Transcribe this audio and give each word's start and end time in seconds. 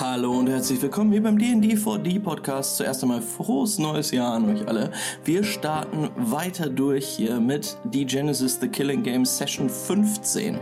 Hallo 0.00 0.38
und 0.38 0.48
herzlich 0.48 0.80
willkommen 0.80 1.12
hier 1.12 1.22
beim 1.22 1.38
D&D 1.38 1.74
4D 1.74 2.18
Podcast. 2.18 2.78
Zuerst 2.78 3.02
einmal 3.02 3.20
frohes 3.20 3.78
neues 3.78 4.10
Jahr 4.10 4.32
an 4.32 4.48
euch 4.48 4.66
alle. 4.66 4.90
Wir 5.22 5.44
starten 5.44 6.08
weiter 6.16 6.70
durch 6.70 7.06
hier 7.06 7.38
mit 7.38 7.76
The 7.92 8.06
Genesis 8.06 8.58
The 8.58 8.68
Killing 8.68 9.02
Game 9.02 9.26
Session 9.26 9.68
15, 9.68 10.58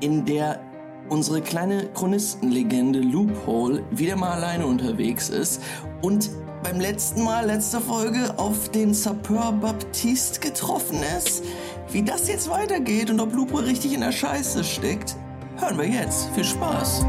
in 0.00 0.26
der 0.26 0.60
unsere 1.08 1.40
kleine 1.40 1.88
Chronistenlegende 1.94 3.00
Loophole 3.00 3.84
wieder 3.90 4.16
mal 4.16 4.32
alleine 4.32 4.66
unterwegs 4.66 5.30
ist 5.30 5.62
und 6.02 6.28
beim 6.62 6.78
letzten 6.78 7.24
Mal, 7.24 7.46
letzte 7.46 7.80
Folge, 7.80 8.38
auf 8.38 8.68
den 8.68 8.92
Sapeur 8.92 9.52
Baptiste 9.52 10.40
getroffen 10.40 10.98
ist. 11.16 11.42
Wie 11.90 12.02
das 12.02 12.28
jetzt 12.28 12.50
weitergeht 12.50 13.08
und 13.08 13.18
ob 13.18 13.32
Lupo 13.32 13.56
richtig 13.56 13.94
in 13.94 14.02
der 14.02 14.12
Scheiße 14.12 14.62
steckt, 14.62 15.16
hören 15.56 15.78
wir 15.78 15.88
jetzt. 15.88 16.28
Viel 16.34 16.44
Spaß! 16.44 17.06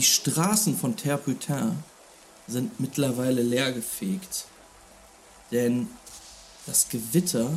Die 0.00 0.06
Straßen 0.06 0.78
von 0.78 0.96
Terputin 0.96 1.76
sind 2.48 2.80
mittlerweile 2.80 3.42
leergefegt. 3.42 4.46
Denn 5.52 5.88
das 6.64 6.88
Gewitter, 6.88 7.52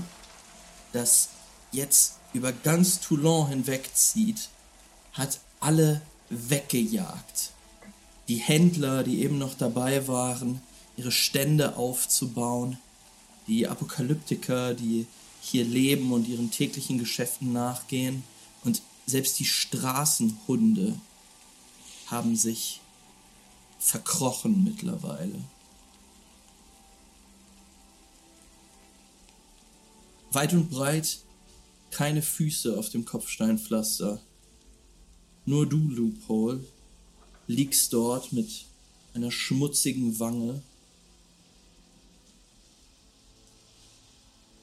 das 0.91 1.29
jetzt 1.71 2.15
über 2.33 2.51
ganz 2.51 2.99
Toulon 2.99 3.47
hinwegzieht, 3.47 4.49
hat 5.13 5.39
alle 5.61 6.01
weggejagt. 6.29 7.51
Die 8.27 8.39
Händler, 8.39 9.03
die 9.03 9.21
eben 9.23 9.37
noch 9.37 9.53
dabei 9.53 10.05
waren, 10.09 10.61
ihre 10.97 11.13
Stände 11.13 11.77
aufzubauen, 11.77 12.77
die 13.47 13.69
Apokalyptiker, 13.69 14.73
die 14.73 15.07
hier 15.39 15.63
leben 15.63 16.11
und 16.11 16.27
ihren 16.27 16.51
täglichen 16.51 16.99
Geschäften 16.99 17.53
nachgehen, 17.53 18.25
und 18.65 18.81
selbst 19.05 19.39
die 19.39 19.45
Straßenhunde 19.45 20.99
haben 22.13 22.35
sich 22.35 22.79
verkrochen 23.79 24.63
mittlerweile. 24.63 25.43
Weit 30.31 30.53
und 30.53 30.69
breit 30.69 31.19
keine 31.89 32.21
Füße 32.21 32.77
auf 32.77 32.89
dem 32.89 33.03
Kopfsteinpflaster. 33.03 34.21
Nur 35.45 35.67
du, 35.67 35.77
Loophole, 35.89 36.63
liegst 37.47 37.91
dort 37.93 38.31
mit 38.31 38.65
einer 39.13 39.31
schmutzigen 39.31 40.19
Wange 40.19 40.61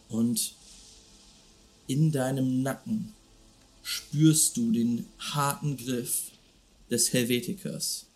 und 0.09 0.55
in 1.89 2.13
deinem 2.13 2.63
Nacken 2.63 3.13
spürst 3.83 4.57
du 4.57 4.71
den 4.71 5.07
harten 5.19 5.77
Griff 5.77 6.31
des 6.91 7.13
Helvetikers. 7.13 8.07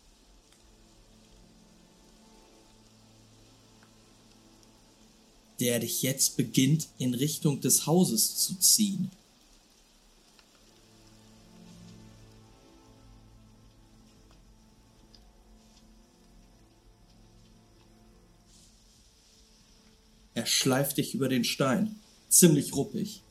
Der 5.60 5.78
dich 5.78 6.02
jetzt 6.02 6.36
beginnt 6.36 6.88
in 6.98 7.14
Richtung 7.14 7.60
des 7.60 7.86
Hauses 7.86 8.36
zu 8.36 8.58
ziehen. 8.58 9.10
Er 20.34 20.46
schleift 20.46 20.98
dich 20.98 21.14
über 21.14 21.28
den 21.28 21.44
Stein. 21.44 22.00
Ziemlich 22.28 22.74
ruppig. 22.74 23.23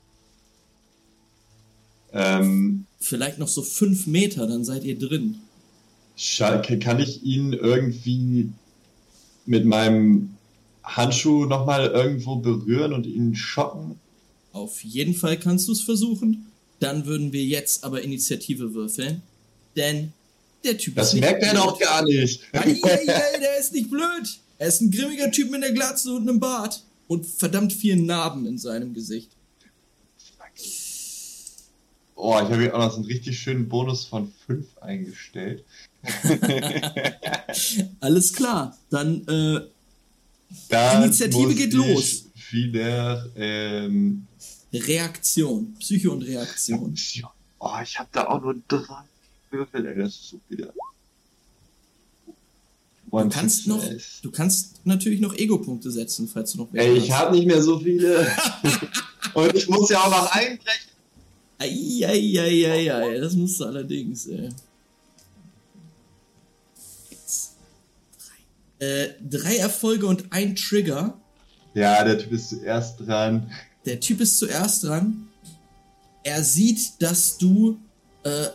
Ähm, 2.13 2.85
Vielleicht 2.99 3.39
noch 3.39 3.47
so 3.47 3.61
fünf 3.61 4.07
Meter, 4.07 4.47
dann 4.47 4.63
seid 4.63 4.83
ihr 4.83 4.97
drin. 4.97 5.35
Schalke, 6.15 6.79
kann 6.79 6.99
ich 6.99 7.23
ihn 7.23 7.53
irgendwie 7.53 8.49
mit 9.45 9.65
meinem 9.65 10.35
Handschuh 10.83 11.45
nochmal 11.45 11.87
irgendwo 11.87 12.35
berühren 12.35 12.93
und 12.93 13.05
ihn 13.05 13.35
schocken? 13.35 13.99
Auf 14.51 14.83
jeden 14.83 15.15
Fall 15.15 15.39
kannst 15.39 15.67
du 15.67 15.71
es 15.71 15.81
versuchen. 15.81 16.45
Dann 16.79 17.05
würden 17.05 17.33
wir 17.33 17.43
jetzt 17.43 17.83
aber 17.83 18.01
Initiative 18.03 18.73
würfeln. 18.73 19.21
Denn 19.75 20.13
der 20.63 20.77
Typ 20.77 20.95
Das 20.95 21.07
ist 21.07 21.13
nicht 21.15 21.21
merkt 21.21 21.43
er 21.43 21.55
doch 21.55 21.79
gar 21.79 22.03
nicht. 22.03 22.41
Ei, 22.51 22.77
ei, 22.83 23.07
ei, 23.07 23.39
der 23.39 23.57
ist 23.59 23.73
nicht 23.73 23.89
blöd. 23.89 24.39
Er 24.59 24.67
ist 24.67 24.81
ein 24.81 24.91
grimmiger 24.91 25.31
Typ 25.31 25.49
mit 25.49 25.63
einer 25.63 25.73
Glatze 25.73 26.13
und 26.13 26.29
einem 26.29 26.39
Bart. 26.39 26.83
Und 27.07 27.25
verdammt 27.25 27.73
vielen 27.73 28.05
Narben 28.05 28.45
in 28.45 28.57
seinem 28.57 28.93
Gesicht. 28.93 29.31
Oh, 32.25 32.35
ich 32.37 32.43
habe 32.49 32.61
hier 32.61 32.73
auch 32.73 32.79
noch 32.79 32.89
so 32.91 32.95
einen 32.97 33.05
richtig 33.05 33.37
schönen 33.37 33.67
Bonus 33.67 34.05
von 34.05 34.31
5 34.47 34.77
eingestellt. 34.77 35.65
Alles 37.99 38.31
klar. 38.31 38.77
Dann, 38.89 39.27
äh, 39.27 39.59
Da 40.69 41.03
Initiative 41.03 41.47
muss 41.47 41.55
geht 41.57 41.73
los. 41.73 42.25
Wieder, 42.49 43.25
ähm, 43.35 44.25
Reaktion. 44.71 45.75
Psyche 45.79 46.11
und 46.11 46.21
Reaktion. 46.21 46.95
Oh, 47.59 47.71
ich 47.83 47.99
habe 47.99 48.07
da 48.13 48.27
auch 48.27 48.41
nur 48.41 48.55
drei 48.69 49.03
Würfel, 49.51 49.85
ey, 49.85 49.97
das 49.97 50.13
ist 50.15 50.29
so 50.29 50.39
wieder. 50.47 50.71
Du 53.11 53.29
kannst 53.29 53.67
noch, 53.67 53.83
du 54.21 54.31
kannst 54.31 54.85
natürlich 54.85 55.19
noch 55.19 55.35
Ego-Punkte 55.35 55.91
setzen, 55.91 56.29
falls 56.29 56.53
du 56.53 56.59
noch 56.59 56.69
welche 56.71 56.89
Ey, 56.89 56.97
ich 56.99 57.11
hast. 57.11 57.19
habe 57.19 57.35
nicht 57.35 57.47
mehr 57.47 57.61
so 57.61 57.79
viele. 57.79 58.25
Und 59.33 59.53
ich 59.55 59.67
muss 59.67 59.89
ja 59.89 59.99
auch 59.99 60.09
noch 60.09 60.31
einbrechen. 60.31 60.92
Eieieiei, 61.57 63.19
das 63.19 63.33
musst 63.35 63.59
du 63.59 63.65
allerdings, 63.65 64.27
ey. 64.27 64.49
Äh, 68.79 69.13
drei 69.29 69.57
Erfolge 69.57 70.07
und 70.07 70.25
ein 70.31 70.55
Trigger. 70.55 71.17
Ja, 71.73 72.03
der 72.03 72.19
Typ 72.19 72.33
ist 72.33 72.49
zuerst 72.49 72.99
dran. 72.99 73.49
Der 73.85 73.99
Typ 73.99 74.19
ist 74.19 74.37
zuerst 74.37 74.83
dran. 74.83 75.29
Er 76.23 76.43
sieht, 76.43 77.01
dass 77.01 77.37
du 77.37 77.77
äh, 78.23 78.47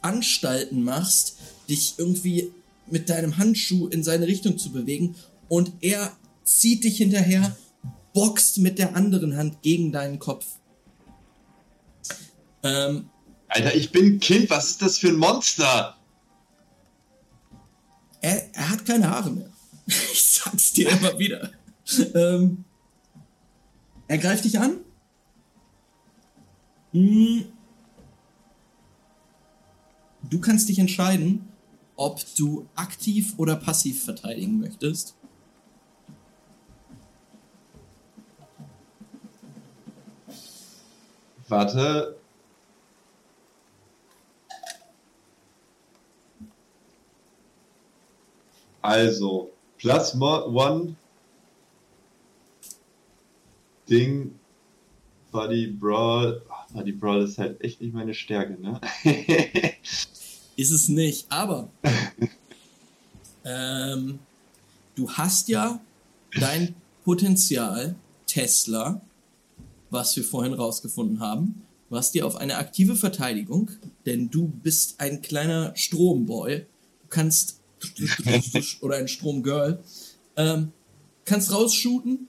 Anstalten 0.00 0.82
machst, 0.82 1.36
dich 1.68 1.94
irgendwie 1.98 2.50
mit 2.86 3.10
deinem 3.10 3.36
Handschuh 3.36 3.88
in 3.88 4.02
seine 4.02 4.26
Richtung 4.26 4.58
zu 4.58 4.70
bewegen. 4.70 5.14
Und 5.48 5.72
er 5.80 6.16
zieht 6.44 6.84
dich 6.84 6.96
hinterher, 6.98 7.56
boxt 8.14 8.58
mit 8.58 8.78
der 8.78 8.96
anderen 8.96 9.36
Hand 9.36 9.62
gegen 9.62 9.92
deinen 9.92 10.18
Kopf. 10.18 10.46
Ähm, 12.66 13.08
Alter, 13.48 13.74
ich 13.74 13.92
bin 13.92 14.06
ein 14.06 14.20
Kind, 14.20 14.50
was 14.50 14.70
ist 14.70 14.82
das 14.82 14.98
für 14.98 15.08
ein 15.08 15.16
Monster? 15.16 15.96
Er, 18.20 18.54
er 18.54 18.70
hat 18.70 18.84
keine 18.84 19.08
Haare 19.08 19.30
mehr. 19.30 19.50
Ich 19.86 20.42
sag's 20.42 20.72
dir 20.72 20.90
immer 20.90 21.18
wieder. 21.18 21.50
Ähm, 22.14 22.64
er 24.08 24.18
greift 24.18 24.44
dich 24.44 24.58
an. 24.58 24.78
Hm. 26.92 27.44
Du 30.28 30.40
kannst 30.40 30.68
dich 30.68 30.78
entscheiden, 30.78 31.48
ob 31.94 32.20
du 32.36 32.68
aktiv 32.74 33.34
oder 33.36 33.56
passiv 33.56 34.04
verteidigen 34.04 34.58
möchtest. 34.58 35.14
Warte. 41.48 42.16
Also, 48.86 49.50
plus 49.78 50.14
mo- 50.14 50.46
one 50.46 50.96
Ding 53.88 54.38
Buddy 55.32 55.66
Brawl. 55.66 56.42
Ach, 56.48 56.66
Buddy 56.70 56.92
Brawl 56.92 57.22
ist 57.22 57.38
halt 57.38 57.60
echt 57.62 57.80
nicht 57.80 57.94
meine 57.94 58.14
Stärke, 58.14 58.60
ne? 58.60 58.80
ist 60.56 60.70
es 60.70 60.88
nicht, 60.88 61.26
aber 61.30 61.68
ähm, 63.44 64.18
du 64.94 65.10
hast 65.10 65.48
ja 65.48 65.80
dein 66.38 66.74
Potenzial 67.04 67.96
Tesla, 68.26 69.00
was 69.90 70.16
wir 70.16 70.24
vorhin 70.24 70.54
rausgefunden 70.54 71.20
haben. 71.20 71.62
Hast 71.90 72.14
dir 72.14 72.26
auf 72.26 72.36
eine 72.36 72.56
aktive 72.56 72.96
Verteidigung, 72.96 73.70
denn 74.06 74.28
du 74.30 74.48
bist 74.48 75.00
ein 75.00 75.22
kleiner 75.22 75.72
Stromboy. 75.76 76.66
Du 77.02 77.08
kannst 77.08 77.55
oder 78.80 78.96
ein 78.96 79.08
Stromgirl. 79.08 79.82
Ähm, 80.36 80.72
kannst 81.24 81.52
rausshooten, 81.52 82.28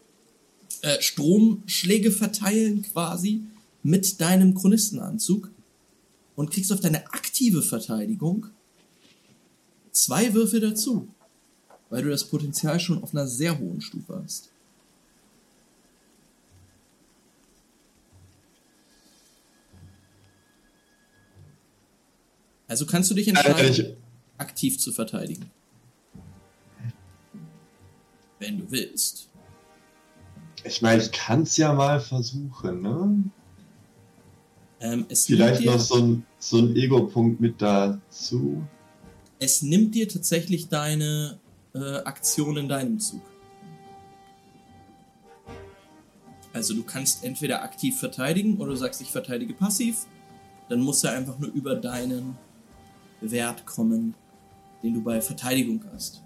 äh, 0.81 1.01
Stromschläge 1.01 2.11
verteilen 2.11 2.81
quasi 2.83 3.41
mit 3.83 4.19
deinem 4.21 4.53
Chronistenanzug 4.53 5.49
und 6.35 6.51
kriegst 6.51 6.71
auf 6.71 6.79
deine 6.79 7.05
aktive 7.13 7.61
Verteidigung 7.61 8.47
zwei 9.91 10.33
Würfel 10.33 10.59
dazu, 10.59 11.07
weil 11.89 12.03
du 12.03 12.09
das 12.09 12.25
Potenzial 12.25 12.79
schon 12.79 13.01
auf 13.01 13.13
einer 13.13 13.27
sehr 13.27 13.57
hohen 13.57 13.81
Stufe 13.81 14.21
hast. 14.23 14.49
Also 22.67 22.85
kannst 22.85 23.09
du 23.09 23.15
dich 23.15 23.29
entscheiden, 23.29 23.95
aktiv 24.37 24.79
zu 24.79 24.91
verteidigen. 24.91 25.49
Wenn 28.39 28.59
du 28.59 28.71
willst. 28.71 29.29
Ich 30.63 30.81
meine, 30.81 31.01
ich 31.01 31.11
kann 31.11 31.43
es 31.43 31.57
ja 31.57 31.73
mal 31.73 31.99
versuchen, 31.99 32.81
ne? 32.81 33.23
Ähm, 34.79 35.05
Vielleicht 35.09 35.65
noch 35.65 35.79
so 35.79 35.95
ein, 35.95 36.25
so 36.37 36.59
ein 36.59 36.75
Ego-Punkt 36.75 37.39
mit 37.39 37.61
dazu. 37.61 38.61
Es 39.39 39.61
nimmt 39.61 39.95
dir 39.95 40.07
tatsächlich 40.07 40.67
deine 40.67 41.39
äh, 41.73 41.97
Aktion 41.97 42.57
in 42.57 42.69
deinem 42.69 42.99
Zug. 42.99 43.21
Also 46.53 46.73
du 46.73 46.83
kannst 46.83 47.23
entweder 47.23 47.63
aktiv 47.63 47.99
verteidigen 47.99 48.57
oder 48.57 48.71
du 48.71 48.77
sagst, 48.77 49.01
ich 49.01 49.11
verteidige 49.11 49.53
passiv. 49.53 50.05
Dann 50.69 50.81
muss 50.81 51.03
er 51.03 51.11
einfach 51.11 51.37
nur 51.39 51.51
über 51.51 51.75
deinen 51.75 52.35
Wert 53.21 53.65
kommen, 53.65 54.15
den 54.83 54.93
du 54.93 55.01
bei 55.03 55.21
Verteidigung 55.21 55.83
hast. 55.91 56.23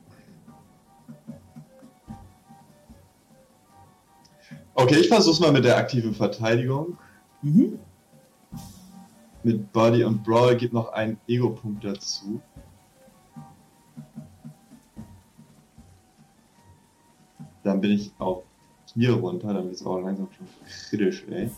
Okay, 4.73 4.99
ich 4.99 5.07
versuch's 5.07 5.39
mal 5.39 5.51
mit 5.51 5.65
der 5.65 5.77
aktiven 5.77 6.13
Verteidigung. 6.13 6.97
Mhm. 7.41 7.79
Mit 9.43 9.71
Body 9.71 10.03
und 10.03 10.23
Brawl 10.23 10.55
gibt 10.55 10.73
noch 10.73 10.93
einen 10.93 11.19
Ego-Punkt 11.27 11.83
dazu. 11.83 12.41
Dann 17.63 17.81
bin 17.81 17.91
ich 17.91 18.11
auf 18.17 18.43
4 18.93 19.13
runter, 19.13 19.53
dann 19.53 19.69
ist 19.69 19.81
es 19.81 19.85
auch 19.87 19.99
langsam 19.99 20.27
schon 20.35 20.47
kritisch, 20.89 21.25
ey. 21.29 21.51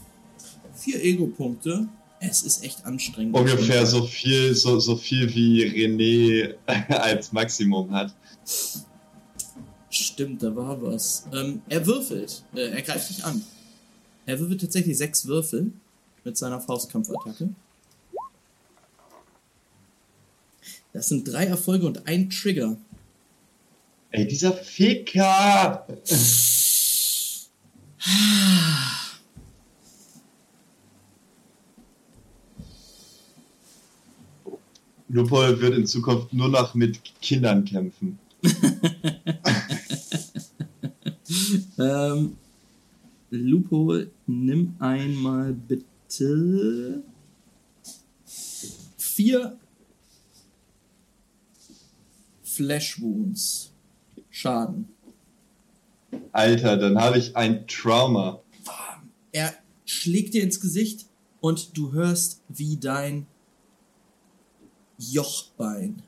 Vier 0.73 1.03
Ego-Punkte 1.03 1.87
es 2.29 2.41
ist 2.43 2.63
echt 2.63 2.85
anstrengend. 2.85 3.35
Ungefähr 3.35 3.85
so 3.85 4.05
viel, 4.05 4.55
so, 4.55 4.79
so 4.79 4.95
viel 4.95 5.33
wie 5.33 5.65
René 5.65 6.55
als 6.89 7.31
Maximum 7.31 7.91
hat. 7.91 8.13
Stimmt, 9.89 10.41
da 10.41 10.55
war 10.55 10.81
was. 10.81 11.27
Ähm, 11.33 11.61
er 11.69 11.85
würfelt. 11.85 12.43
Äh, 12.55 12.69
er 12.69 12.81
greift 12.81 13.09
dich 13.09 13.23
an. 13.23 13.43
Er 14.25 14.39
würfelt 14.39 14.61
tatsächlich 14.61 14.97
sechs 14.97 15.27
Würfel 15.27 15.71
mit 16.23 16.37
seiner 16.37 16.59
Faustkampfattacke. 16.59 17.49
Das 20.93 21.09
sind 21.09 21.27
drei 21.27 21.45
Erfolge 21.45 21.85
und 21.85 22.07
ein 22.07 22.29
Trigger. 22.29 22.77
Ey, 24.11 24.27
dieser 24.27 24.53
Ficker! 24.53 25.85
Lupol 35.13 35.61
wird 35.61 35.75
in 35.75 35.85
Zukunft 35.85 36.33
nur 36.33 36.49
noch 36.49 36.73
mit 36.73 36.99
Kindern 37.21 37.65
kämpfen. 37.65 38.17
ähm, 41.77 42.35
Lupo, 43.29 44.01
nimm 44.25 44.73
einmal 44.79 45.53
bitte 45.53 47.03
vier 48.97 49.55
Flash 52.41 52.99
Wounds 52.99 53.71
Schaden. 54.31 54.87
Alter, 56.31 56.77
dann 56.77 56.97
habe 56.97 57.19
ich 57.19 57.35
ein 57.37 57.67
Trauma. 57.67 58.41
Er 59.31 59.53
schlägt 59.85 60.33
dir 60.33 60.41
ins 60.41 60.59
Gesicht 60.59 61.05
und 61.39 61.77
du 61.77 61.91
hörst, 61.91 62.41
wie 62.49 62.77
dein 62.77 63.27
Jochbein 65.11 66.01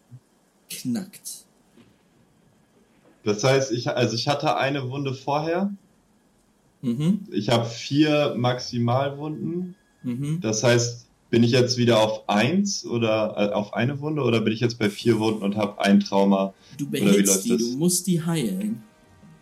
knackt. 0.69 1.45
Das 3.23 3.43
heißt, 3.43 3.71
ich, 3.71 3.89
also 3.89 4.15
ich 4.15 4.27
hatte 4.27 4.55
eine 4.55 4.89
Wunde 4.89 5.13
vorher. 5.13 5.73
Mhm. 6.81 7.21
Ich 7.31 7.49
habe 7.49 7.65
vier 7.65 8.35
Maximalwunden. 8.37 9.75
Mhm. 10.03 10.39
Das 10.41 10.63
heißt, 10.63 11.07
bin 11.31 11.43
ich 11.43 11.51
jetzt 11.51 11.77
wieder 11.77 11.99
auf 11.99 12.29
eins 12.29 12.85
oder 12.85 13.35
äh, 13.37 13.53
auf 13.53 13.73
eine 13.73 13.99
Wunde 13.99 14.21
oder 14.21 14.41
bin 14.41 14.53
ich 14.53 14.59
jetzt 14.59 14.77
bei 14.77 14.89
vier 14.89 15.19
Wunden 15.19 15.41
und 15.41 15.57
habe 15.57 15.81
ein 15.83 15.99
Trauma? 15.99 16.53
Du 16.77 16.87
behältst 16.87 17.45
die, 17.45 17.49
das? 17.49 17.59
du 17.59 17.77
musst 17.77 18.05
die 18.05 18.23
heilen. 18.23 18.83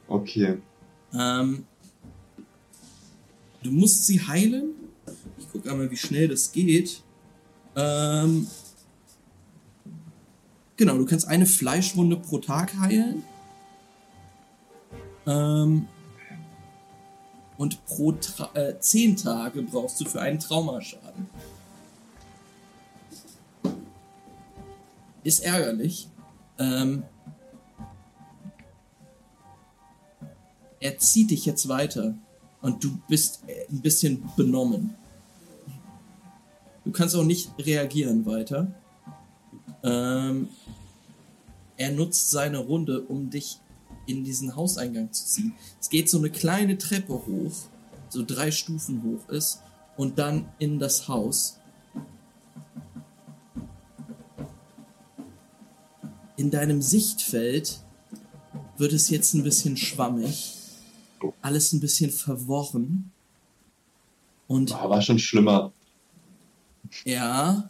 Okay. 0.08 0.58
Ähm, 1.14 1.66
du 3.62 3.72
musst 3.72 4.06
sie 4.06 4.26
heilen. 4.26 4.72
Ich 5.38 5.52
gucke 5.52 5.70
einmal, 5.70 5.92
wie 5.92 5.98
schnell 5.98 6.30
das 6.30 6.52
geht. 6.52 7.04
Ähm, 7.76 8.48
Genau, 10.76 10.98
du 10.98 11.06
kannst 11.06 11.28
eine 11.28 11.46
Fleischwunde 11.46 12.18
pro 12.18 12.40
Tag 12.40 12.78
heilen. 12.80 13.24
Ähm, 15.26 15.88
und 17.58 17.86
pro 17.86 18.12
Tra 18.14 18.50
äh, 18.56 18.80
zehn 18.80 19.16
Tage 19.16 19.62
brauchst 19.62 20.02
du 20.02 20.06
für 20.06 20.22
einen 20.22 20.40
Traumaschaden. 20.40 21.30
Ist 25.24 25.40
ärgerlich. 25.40 26.10
Ähm, 26.58 27.04
er 30.80 30.98
zieht 30.98 31.32
dich 31.32 31.46
jetzt 31.46 31.70
weiter 31.70 32.16
und 32.62 32.84
du 32.84 32.98
bist 33.08 33.44
ein 33.72 33.82
bisschen 33.82 34.30
benommen. 34.36 34.96
Du 36.84 36.92
kannst 36.92 37.16
auch 37.16 37.24
nicht 37.24 37.52
reagieren 37.58 38.26
weiter. 38.26 38.74
Ähm, 39.84 40.50
er 41.78 41.92
nutzt 41.92 42.32
seine 42.32 42.60
Runde, 42.60 43.02
um 43.02 43.30
dich 43.30 43.60
in 44.06 44.24
diesen 44.24 44.56
Hauseingang 44.56 45.12
zu 45.12 45.26
ziehen. 45.26 45.54
Es 45.80 45.90
geht 45.90 46.10
so 46.10 46.18
eine 46.18 46.30
kleine 46.30 46.78
Treppe 46.78 47.14
hoch, 47.14 47.54
so 48.10 48.24
drei 48.26 48.52
Stufen 48.52 49.04
hoch 49.04 49.30
ist, 49.30 49.62
und 49.98 50.18
dann 50.18 50.50
in 50.60 50.80
das 50.80 51.08
Haus. 51.08 51.60
In 56.36 56.50
deinem 56.50 56.82
Sichtfeld 56.82 57.80
wird 58.78 58.94
es 58.94 59.10
jetzt 59.10 59.34
ein 59.34 59.44
bisschen 59.44 59.78
schwammig, 59.78 60.56
alles 61.42 61.74
ein 61.74 61.80
bisschen 61.80 62.12
verworren. 62.12 63.12
Und 64.48 64.72
war 64.72 65.02
schon 65.02 65.20
schlimmer. 65.20 65.72
Ja, 67.06 67.70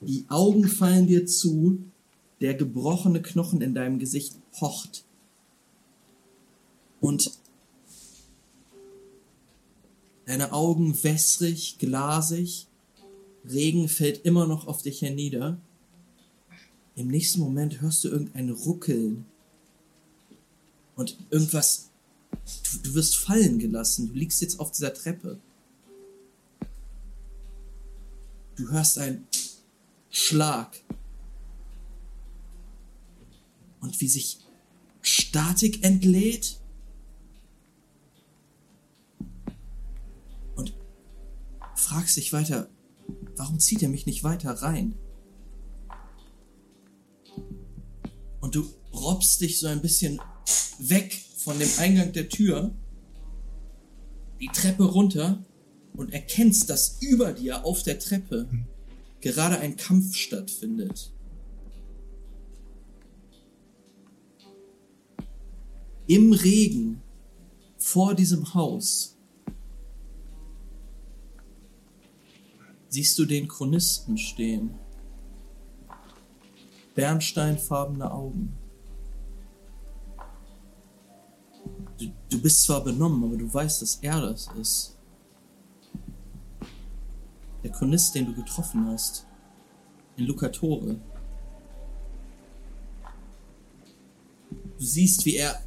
die 0.00 0.24
Augen 0.28 0.68
fallen 0.68 1.06
dir 1.06 1.26
zu, 1.26 1.78
der 2.40 2.54
gebrochene 2.54 3.20
Knochen 3.20 3.60
in 3.60 3.74
deinem 3.74 3.98
Gesicht 3.98 4.36
pocht. 4.52 5.04
Und 7.00 7.32
deine 10.26 10.52
Augen 10.52 11.02
wässrig, 11.02 11.78
glasig, 11.78 12.66
Regen 13.44 13.88
fällt 13.88 14.24
immer 14.24 14.46
noch 14.46 14.66
auf 14.66 14.82
dich 14.82 15.02
hernieder. 15.02 15.58
Im 16.96 17.08
nächsten 17.08 17.40
Moment 17.40 17.80
hörst 17.80 18.04
du 18.04 18.08
irgendein 18.08 18.50
Ruckeln 18.50 19.24
und 20.96 21.16
irgendwas. 21.30 21.90
Du, 22.32 22.88
du 22.88 22.94
wirst 22.94 23.16
fallen 23.16 23.58
gelassen. 23.58 24.08
Du 24.08 24.14
liegst 24.14 24.42
jetzt 24.42 24.58
auf 24.60 24.72
dieser 24.72 24.92
Treppe. 24.92 25.38
Du 28.56 28.68
hörst 28.68 28.98
ein 28.98 29.24
Schlag. 30.10 30.82
Und 33.80 34.00
wie 34.00 34.08
sich 34.08 34.38
Statik 35.02 35.84
entlädt. 35.84 36.60
Und 40.56 40.74
fragst 41.74 42.16
dich 42.16 42.32
weiter, 42.32 42.68
warum 43.36 43.58
zieht 43.58 43.82
er 43.82 43.88
mich 43.88 44.06
nicht 44.06 44.24
weiter 44.24 44.50
rein? 44.50 44.94
Und 48.40 48.54
du 48.54 48.66
robbst 48.92 49.40
dich 49.40 49.60
so 49.60 49.66
ein 49.66 49.82
bisschen 49.82 50.20
weg 50.78 51.22
von 51.36 51.58
dem 51.58 51.68
Eingang 51.78 52.12
der 52.12 52.28
Tür, 52.28 52.74
die 54.40 54.48
Treppe 54.48 54.84
runter 54.84 55.44
und 55.94 56.12
erkennst, 56.12 56.70
dass 56.70 57.00
über 57.00 57.32
dir 57.32 57.64
auf 57.64 57.82
der 57.82 57.98
Treppe 57.98 58.48
gerade 59.20 59.58
ein 59.58 59.76
Kampf 59.76 60.14
stattfindet. 60.14 61.12
Im 66.06 66.32
Regen 66.32 67.02
vor 67.76 68.14
diesem 68.14 68.54
Haus 68.54 69.16
siehst 72.88 73.18
du 73.18 73.24
den 73.24 73.46
Chronisten 73.46 74.16
stehen. 74.16 74.74
Bernsteinfarbene 76.94 78.10
Augen. 78.10 78.56
Du, 81.98 82.10
du 82.30 82.40
bist 82.40 82.62
zwar 82.62 82.82
benommen, 82.82 83.22
aber 83.24 83.36
du 83.36 83.52
weißt, 83.52 83.82
dass 83.82 83.96
er 83.96 84.20
das 84.20 84.48
ist. 84.60 84.97
Der 87.62 87.72
Chronist, 87.72 88.14
den 88.14 88.26
du 88.26 88.34
getroffen 88.34 88.86
hast. 88.88 89.26
In 90.16 90.26
Lucatore. 90.26 90.96
Du 94.78 94.84
siehst, 94.84 95.24
wie 95.24 95.36
er 95.36 95.60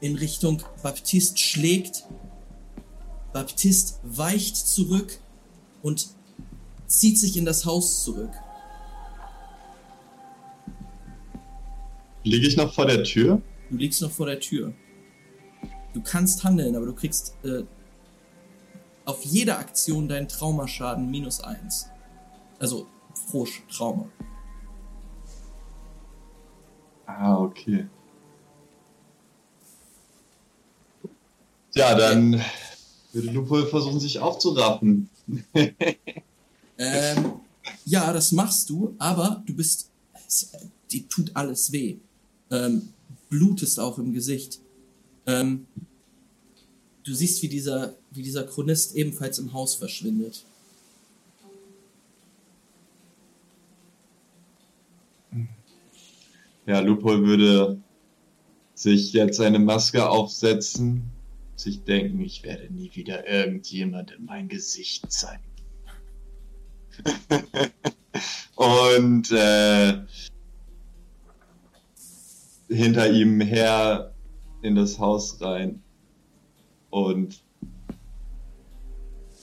in 0.00 0.16
Richtung 0.16 0.62
Baptist 0.82 1.38
schlägt. 1.38 2.04
Baptist 3.32 4.00
weicht 4.02 4.56
zurück 4.56 5.18
und 5.82 6.08
zieht 6.86 7.18
sich 7.18 7.36
in 7.36 7.44
das 7.44 7.64
Haus 7.64 8.02
zurück. 8.04 8.30
Liege 12.24 12.48
ich 12.48 12.56
noch 12.56 12.72
vor 12.72 12.86
der 12.86 13.04
Tür? 13.04 13.40
Du 13.70 13.76
liegst 13.76 14.00
noch 14.02 14.10
vor 14.10 14.26
der 14.26 14.40
Tür. 14.40 14.72
Du 15.94 16.02
kannst 16.02 16.44
handeln, 16.44 16.76
aber 16.76 16.86
du 16.86 16.94
kriegst 16.94 17.34
äh, 17.44 17.62
auf 19.08 19.24
jede 19.24 19.56
Aktion 19.56 20.06
deinen 20.06 20.28
Traumaschaden 20.28 21.10
minus 21.10 21.40
eins. 21.40 21.88
Also 22.58 22.86
Frosch, 23.30 23.62
Trauma. 23.70 24.06
Ah, 27.06 27.38
okay. 27.40 27.86
Ja, 31.74 31.94
dann 31.94 32.44
würde 33.14 33.30
Lupo 33.30 33.64
versuchen, 33.64 33.98
sich 33.98 34.18
aufzuraffen. 34.18 35.08
ähm, 35.54 37.32
ja, 37.86 38.12
das 38.12 38.32
machst 38.32 38.68
du, 38.68 38.94
aber 38.98 39.42
du 39.46 39.54
bist. 39.54 39.90
Es, 40.26 40.52
die 40.90 41.08
tut 41.08 41.30
alles 41.34 41.72
weh. 41.72 41.96
Ähm, 42.50 42.90
blutest 43.30 43.80
auch 43.80 43.96
im 43.96 44.12
Gesicht. 44.12 44.60
Ähm, 45.26 45.66
du 47.08 47.14
siehst, 47.14 47.42
wie 47.42 47.48
dieser, 47.48 47.94
wie 48.10 48.22
dieser 48.22 48.44
Chronist 48.44 48.94
ebenfalls 48.94 49.38
im 49.38 49.52
Haus 49.54 49.74
verschwindet. 49.74 50.44
Ja, 56.66 56.80
Lupol 56.80 57.26
würde 57.26 57.80
sich 58.74 59.14
jetzt 59.14 59.38
seine 59.38 59.58
Maske 59.58 60.08
aufsetzen, 60.08 61.04
sich 61.56 61.82
denken, 61.82 62.20
ich 62.20 62.42
werde 62.42 62.72
nie 62.72 62.90
wieder 62.94 63.26
irgendjemandem 63.26 64.26
mein 64.26 64.48
Gesicht 64.48 65.10
zeigen. 65.10 65.42
Und 68.54 69.30
äh, 69.30 70.00
hinter 72.68 73.10
ihm 73.10 73.40
her 73.40 74.12
in 74.60 74.74
das 74.74 74.98
Haus 74.98 75.40
rein 75.40 75.82
und 76.90 77.42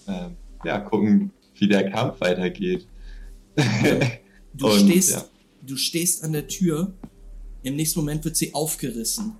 äh, 0.08 0.30
ja, 0.64 0.80
gucken, 0.80 1.32
wie 1.56 1.68
der 1.68 1.90
Kampf 1.90 2.22
weitergeht. 2.22 2.88
Du, 4.58 4.68
und, 4.68 4.90
stehst, 4.90 5.12
ja. 5.12 5.25
du 5.64 5.75
stehst 5.75 6.24
an 6.24 6.32
der 6.32 6.48
Tür, 6.48 6.94
im 7.64 7.75
nächsten 7.75 8.00
Moment 8.00 8.24
wird 8.24 8.38
sie 8.38 8.54
aufgerissen. 8.54 9.36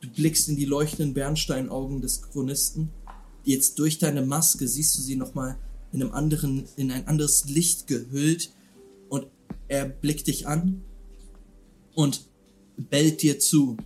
Du 0.00 0.08
blickst 0.08 0.48
in 0.48 0.56
die 0.56 0.64
leuchtenden 0.64 1.12
Bernsteinaugen 1.12 2.00
des 2.00 2.22
Chronisten. 2.22 2.90
Jetzt 3.44 3.78
durch 3.78 3.98
deine 3.98 4.22
Maske 4.22 4.66
siehst 4.66 4.96
du 4.96 5.02
sie 5.02 5.16
nochmal 5.16 5.58
in 5.92 6.02
einem 6.02 6.12
anderen, 6.12 6.64
in 6.76 6.90
ein 6.90 7.06
anderes 7.06 7.44
Licht 7.44 7.86
gehüllt 7.86 8.52
und 9.10 9.26
er 9.68 9.84
blickt 9.84 10.28
dich 10.28 10.46
an 10.46 10.82
und 11.94 12.26
bellt 12.76 13.20
dir 13.20 13.38
zu. 13.38 13.76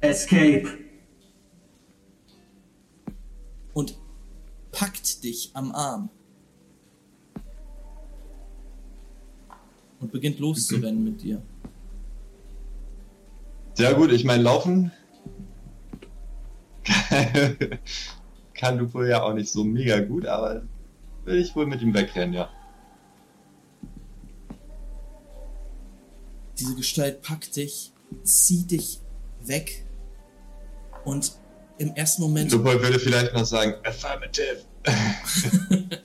Escape. 0.00 0.85
Und 3.76 3.98
packt 4.72 5.22
dich 5.22 5.50
am 5.52 5.70
Arm. 5.72 6.08
Und 10.00 10.10
beginnt 10.12 10.38
loszurennen 10.38 11.04
mit 11.04 11.20
dir. 11.22 11.42
Sehr 13.74 13.92
gut, 13.92 14.12
ich 14.12 14.24
meine, 14.24 14.42
laufen 14.42 14.92
kann 18.54 18.78
Lupo 18.78 19.04
ja 19.04 19.22
auch 19.22 19.34
nicht 19.34 19.50
so 19.50 19.62
mega 19.62 20.00
gut, 20.00 20.24
aber 20.24 20.62
will 21.26 21.36
ich 21.36 21.54
wohl 21.54 21.66
mit 21.66 21.82
ihm 21.82 21.92
wegrennen, 21.92 22.32
ja. 22.32 22.48
Diese 26.58 26.74
Gestalt 26.76 27.20
packt 27.20 27.56
dich, 27.56 27.92
zieht 28.22 28.70
dich 28.70 29.00
weg 29.42 29.84
und 31.04 31.36
im 31.78 31.94
ersten 31.94 32.22
Moment. 32.22 32.52
Lupo 32.52 32.64
würde 32.64 32.98
vielleicht 32.98 33.34
noch 33.34 33.44
sagen, 33.44 33.74
affirmative. 33.84 34.62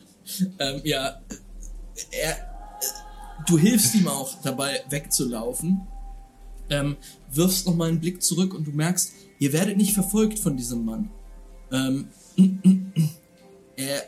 ähm, 0.59 0.81
ja, 0.83 1.21
er, 2.11 2.37
du 3.47 3.57
hilfst 3.57 3.95
ihm 3.95 4.07
auch 4.07 4.41
dabei 4.41 4.83
wegzulaufen, 4.89 5.87
ähm, 6.69 6.97
wirfst 7.31 7.67
nochmal 7.67 7.89
einen 7.89 7.99
Blick 7.99 8.21
zurück 8.21 8.53
und 8.53 8.65
du 8.65 8.71
merkst, 8.71 9.13
ihr 9.39 9.53
werdet 9.53 9.77
nicht 9.77 9.93
verfolgt 9.93 10.39
von 10.39 10.57
diesem 10.57 10.85
Mann. 10.85 11.11
Ähm, 11.71 12.07
er, 13.75 14.03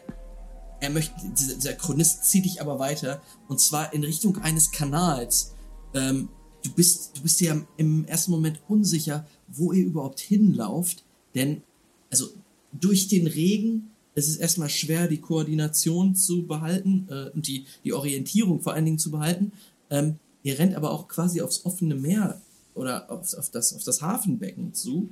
er 0.79 0.89
möchte, 0.89 1.13
dieser, 1.37 1.55
dieser 1.55 1.73
Chronist 1.73 2.25
zieht 2.25 2.45
dich 2.45 2.61
aber 2.61 2.79
weiter 2.79 3.21
und 3.47 3.59
zwar 3.59 3.93
in 3.93 4.03
Richtung 4.03 4.37
eines 4.37 4.71
Kanals. 4.71 5.53
Ähm, 5.93 6.29
du 6.63 6.71
bist, 6.71 7.17
du 7.17 7.21
bist 7.21 7.39
dir 7.39 7.65
im 7.77 8.05
ersten 8.05 8.31
Moment 8.31 8.61
unsicher, 8.67 9.25
wo 9.47 9.71
ihr 9.73 9.85
überhaupt 9.85 10.19
hinlauft, 10.19 11.02
denn 11.35 11.61
also 12.09 12.29
durch 12.71 13.07
den 13.07 13.27
Regen 13.27 13.89
es 14.15 14.27
ist 14.27 14.37
erstmal 14.37 14.69
schwer, 14.69 15.07
die 15.07 15.19
Koordination 15.19 16.15
zu 16.15 16.45
behalten 16.45 17.07
äh, 17.09 17.29
und 17.31 17.47
die, 17.47 17.65
die 17.83 17.93
Orientierung 17.93 18.61
vor 18.61 18.73
allen 18.73 18.85
Dingen 18.85 18.99
zu 18.99 19.11
behalten. 19.11 19.51
Ähm, 19.89 20.17
ihr 20.43 20.59
rennt 20.59 20.75
aber 20.75 20.91
auch 20.91 21.07
quasi 21.07 21.41
aufs 21.41 21.65
offene 21.65 21.95
Meer 21.95 22.41
oder 22.75 23.09
auf, 23.11 23.33
auf, 23.33 23.49
das, 23.49 23.73
auf 23.73 23.83
das 23.83 24.01
Hafenbecken 24.01 24.73
zu 24.73 25.09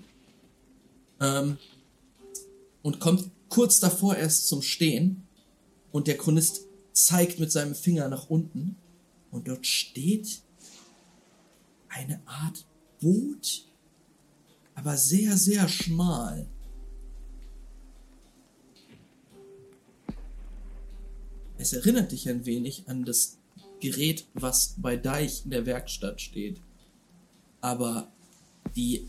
ähm, 1.19 1.57
und 2.81 2.99
kommt 2.99 3.29
kurz 3.49 3.79
davor 3.79 4.15
erst 4.15 4.47
zum 4.47 4.61
Stehen 4.61 5.23
und 5.91 6.07
der 6.07 6.17
Chronist 6.17 6.67
zeigt 6.93 7.39
mit 7.39 7.51
seinem 7.51 7.75
Finger 7.75 8.07
nach 8.07 8.29
unten 8.29 8.75
und 9.31 9.47
dort 9.47 9.65
steht 9.65 10.41
eine 11.89 12.21
Art 12.25 12.65
Boot, 12.99 13.65
aber 14.75 14.97
sehr, 14.97 15.37
sehr 15.37 15.67
schmal. 15.67 16.47
Es 21.57 21.73
erinnert 21.73 22.11
dich 22.11 22.27
ein 22.27 22.45
wenig 22.45 22.87
an 22.87 23.05
das 23.05 23.37
Gerät, 23.79 24.25
was 24.33 24.75
bei 24.77 24.97
Deich 24.97 25.43
in 25.45 25.51
der 25.51 25.65
Werkstatt 25.65 26.19
steht. 26.19 26.59
Aber 27.61 28.11
die 28.75 29.07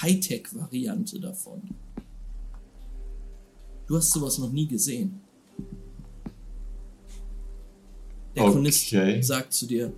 Hightech-Variante 0.00 1.20
davon. 1.20 1.62
Du 3.86 3.96
hast 3.96 4.12
sowas 4.12 4.38
noch 4.38 4.50
nie 4.50 4.66
gesehen. 4.66 5.20
Der 8.34 8.44
okay. 8.44 8.52
Chronist 8.52 9.26
sagt 9.26 9.52
zu 9.52 9.66
dir: 9.66 9.92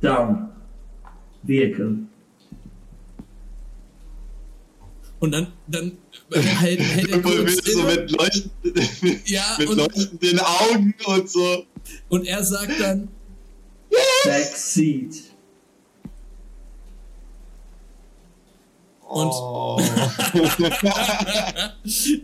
Down. 0.00 0.59
Vehicle. 1.42 1.98
Und 5.20 5.32
dann, 5.32 5.48
dann 5.66 5.98
hält, 6.32 6.80
hält 6.80 7.10
er 7.10 7.20
kurz 7.22 7.70
so 7.70 7.82
mit, 7.82 8.10
leuchtenden, 8.10 9.20
ja, 9.26 9.56
mit 9.58 9.68
und, 9.68 9.76
leuchtenden 9.76 10.40
Augen 10.40 10.94
und 11.04 11.28
so. 11.28 11.66
Und 12.08 12.26
er 12.26 12.42
sagt 12.42 12.80
dann: 12.80 13.08
Backseat. 14.24 15.30
Und 19.10 19.30
oh. 19.32 19.76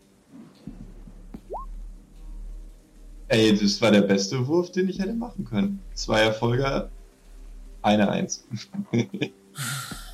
Ey, 3.28 3.58
das 3.58 3.82
war 3.82 3.92
der 3.92 4.02
beste 4.02 4.46
Wurf, 4.48 4.72
den 4.72 4.90
ich 4.90 5.00
hätte 5.00 5.14
machen 5.14 5.46
können. 5.46 5.80
Zwei 5.94 6.22
Erfolge, 6.22 6.90
eine 7.82 8.10
Eins. 8.10 8.44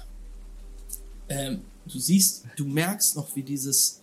ähm, 1.31 1.61
du 1.85 1.97
siehst, 1.97 2.45
du 2.57 2.65
merkst 2.65 3.15
noch, 3.15 3.35
wie 3.35 3.43
dieses 3.43 4.01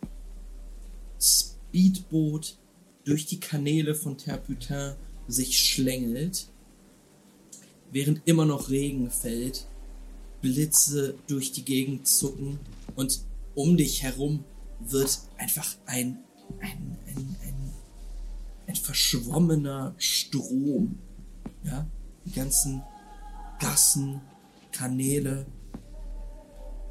Speedboot 1.21 2.57
durch 3.05 3.27
die 3.27 3.39
Kanäle 3.39 3.95
von 3.95 4.17
Terputin 4.17 4.95
sich 5.27 5.59
schlängelt, 5.59 6.49
während 7.93 8.23
immer 8.27 8.47
noch 8.47 8.71
Regen 8.71 9.11
fällt, 9.11 9.67
Blitze 10.41 11.17
durch 11.27 11.53
die 11.53 11.65
Gegend 11.65 12.09
zucken 12.09 12.59
und 12.97 13.21
um 13.55 13.77
dich 13.77 14.03
herum 14.03 14.45
wird 14.81 15.21
einfach 15.37 15.77
ein, 15.85 16.19
ein, 16.61 16.97
ein, 17.07 17.37
ein, 17.43 17.73
ein 18.69 18.77
verschwommener 18.77 19.95
Strom. 19.99 20.99
Ja, 21.65 21.87
die 22.25 22.33
ganzen 22.33 22.83
Gassen, 23.59 24.21
Kanäle 24.71 25.45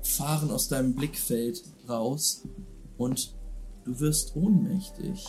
fahren 0.07 0.51
aus 0.51 0.67
deinem 0.67 0.95
Blickfeld 0.95 1.63
raus 1.87 2.47
und 2.97 3.35
du 3.85 3.99
wirst 3.99 4.35
ohnmächtig. 4.35 5.25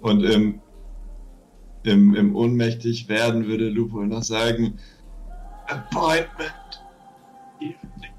Und 0.00 0.22
im, 0.22 0.60
im, 1.82 2.14
im 2.14 2.36
ohnmächtig 2.36 3.08
werden 3.08 3.46
würde 3.46 3.68
Lupo 3.68 4.02
noch 4.04 4.22
sagen, 4.22 4.78
Appointment 5.66 6.82
Evening 7.60 8.10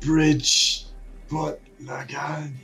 Bridge 0.00 0.84
Port 1.28 1.58
Laganien. 1.80 2.60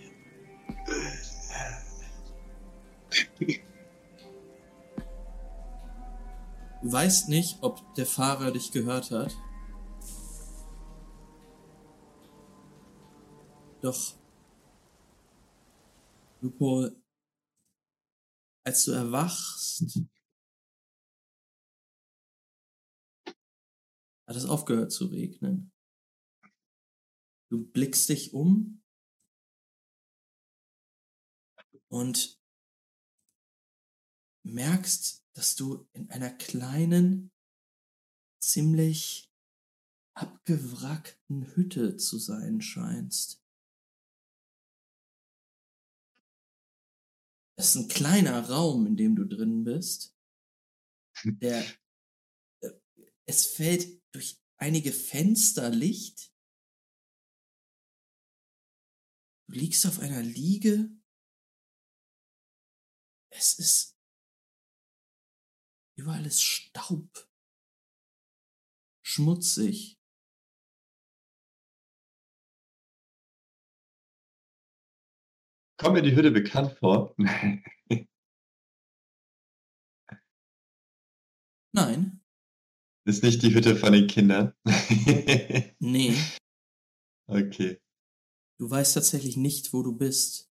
Du 6.82 6.92
weißt 6.92 7.28
nicht, 7.28 7.58
ob 7.60 7.94
der 7.94 8.06
Fahrer 8.06 8.52
dich 8.52 8.72
gehört 8.72 9.10
hat. 9.10 9.36
Doch 13.82 14.14
Lupo, 16.42 16.90
als 18.64 18.84
du 18.84 18.92
erwachst, 18.92 20.00
hat 24.26 24.36
es 24.36 24.44
aufgehört 24.44 24.92
zu 24.92 25.06
regnen. 25.06 25.72
Du 27.50 27.66
blickst 27.66 28.08
dich 28.10 28.34
um 28.34 28.82
und 31.88 32.38
merkst, 34.44 35.26
dass 35.32 35.56
du 35.56 35.88
in 35.92 36.10
einer 36.10 36.30
kleinen, 36.30 37.32
ziemlich 38.42 39.32
abgewrackten 40.14 41.54
Hütte 41.54 41.96
zu 41.96 42.18
sein 42.18 42.60
scheinst. 42.60 43.39
Es 47.60 47.74
ist 47.74 47.82
ein 47.82 47.88
kleiner 47.88 48.48
Raum, 48.48 48.86
in 48.86 48.96
dem 48.96 49.14
du 49.14 49.26
drin 49.26 49.64
bist. 49.64 50.16
Der, 51.24 51.62
äh, 52.62 52.70
es 53.26 53.48
fällt 53.48 54.02
durch 54.14 54.40
einige 54.56 54.94
Fenster 54.94 55.68
Licht. 55.68 56.34
Du 59.46 59.58
liegst 59.58 59.84
auf 59.84 59.98
einer 59.98 60.22
Liege. 60.22 60.90
Es 63.28 63.58
ist 63.58 63.94
überall 65.96 66.24
ist 66.24 66.42
Staub. 66.42 67.28
Schmutzig. 69.02 69.99
Kommt 75.80 75.94
mir 75.94 76.02
die 76.02 76.14
Hütte 76.14 76.30
bekannt 76.30 76.72
vor? 76.72 77.14
Nein. 81.72 82.20
Ist 83.06 83.22
nicht 83.22 83.42
die 83.42 83.54
Hütte 83.54 83.74
von 83.76 83.94
den 83.94 84.06
Kindern? 84.06 84.52
nee. 85.78 86.14
Okay. 87.26 87.80
Du 88.58 88.68
weißt 88.70 88.92
tatsächlich 88.92 89.38
nicht, 89.38 89.72
wo 89.72 89.82
du 89.82 89.96
bist. 89.96 90.52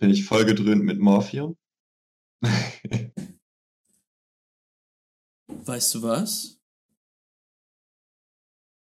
Bin 0.00 0.10
ich 0.10 0.24
voll 0.24 0.44
gedröhnt 0.44 0.82
mit 0.82 0.98
Morphium? 0.98 1.56
weißt 5.46 5.94
du 5.94 6.02
was? 6.02 6.60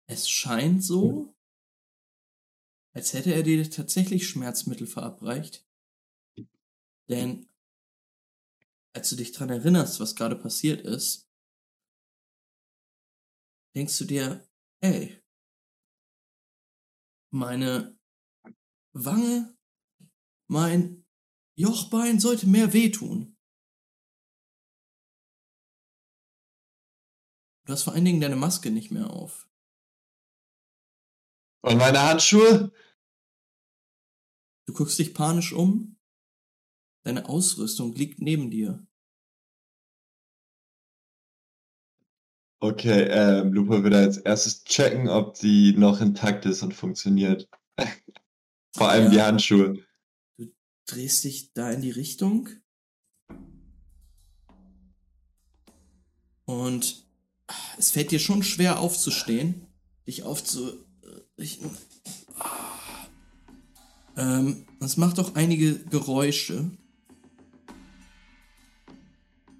Es 0.07 0.29
scheint 0.29 0.81
so, 0.81 1.35
als 2.93 3.13
hätte 3.13 3.33
er 3.33 3.43
dir 3.43 3.69
tatsächlich 3.69 4.27
Schmerzmittel 4.27 4.87
verabreicht. 4.87 5.65
Denn 7.09 7.47
als 8.93 9.09
du 9.09 9.15
dich 9.15 9.31
dran 9.31 9.49
erinnerst, 9.49 9.99
was 9.99 10.15
gerade 10.15 10.35
passiert 10.35 10.81
ist, 10.81 11.29
denkst 13.75 13.97
du 13.97 14.05
dir, 14.05 14.47
ey, 14.81 15.21
meine 17.31 17.97
Wange 18.93 19.55
Mein 20.47 21.05
Jochbein 21.55 22.19
sollte 22.19 22.47
mehr 22.47 22.73
wehtun. 22.73 23.37
Du 27.65 27.73
hast 27.73 27.83
vor 27.83 27.93
allen 27.93 28.05
Dingen 28.05 28.21
deine 28.21 28.35
Maske 28.35 28.71
nicht 28.71 28.89
mehr 28.91 29.11
auf. 29.11 29.48
Und 31.61 31.77
meine 31.77 32.01
Handschuhe? 32.01 32.71
Du 34.65 34.73
guckst 34.73 34.99
dich 34.99 35.13
panisch 35.13 35.51
um. 35.53 35.97
Deine 37.03 37.27
Ausrüstung 37.27 37.93
liegt 37.93 38.21
neben 38.21 38.51
dir. 38.51 38.85
Okay, 42.61 43.07
ähm, 43.09 43.53
Lupo 43.53 43.83
würde 43.83 43.97
als 43.97 44.17
erstes 44.17 44.63
checken, 44.65 45.07
ob 45.07 45.35
die 45.39 45.73
noch 45.77 46.01
intakt 46.01 46.45
ist 46.45 46.61
und 46.61 46.73
funktioniert. 46.73 47.49
Vor 48.75 48.89
allem 48.89 49.05
ja. 49.05 49.09
die 49.09 49.21
Handschuhe. 49.21 49.85
Du 50.37 50.51
drehst 50.85 51.23
dich 51.23 51.53
da 51.53 51.71
in 51.71 51.81
die 51.81 51.91
Richtung. 51.91 52.49
Und 56.43 57.07
es 57.77 57.91
fällt 57.91 58.11
dir 58.11 58.19
schon 58.19 58.43
schwer 58.43 58.79
aufzustehen, 58.79 59.67
dich 60.05 60.23
aufzurichten. 61.39 61.71
Ähm, 64.17 64.65
es 64.79 64.97
macht 64.97 65.19
auch 65.19 65.35
einige 65.35 65.79
Geräusche. 65.79 66.69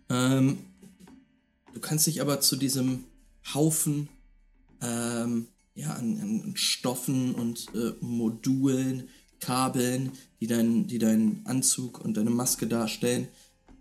Ähm, 0.10 0.58
du 1.74 1.80
kannst 1.80 2.08
dich 2.08 2.22
aber 2.22 2.42
zu 2.42 2.56
diesem 2.56 3.06
Haufen 3.54 4.10
ähm, 4.82 5.48
ja, 5.76 5.94
an, 5.94 6.20
an, 6.20 6.54
Stoffen 6.56 7.36
und 7.36 7.68
äh, 7.74 7.94
Modulen, 8.02 9.08
Kabeln, 9.40 10.12
die, 10.42 10.48
dein, 10.48 10.88
die 10.88 11.00
deinen 11.00 11.46
Anzug 11.46 12.02
und 12.02 12.18
deine 12.18 12.32
Maske 12.32 12.68
darstellen, 12.68 13.30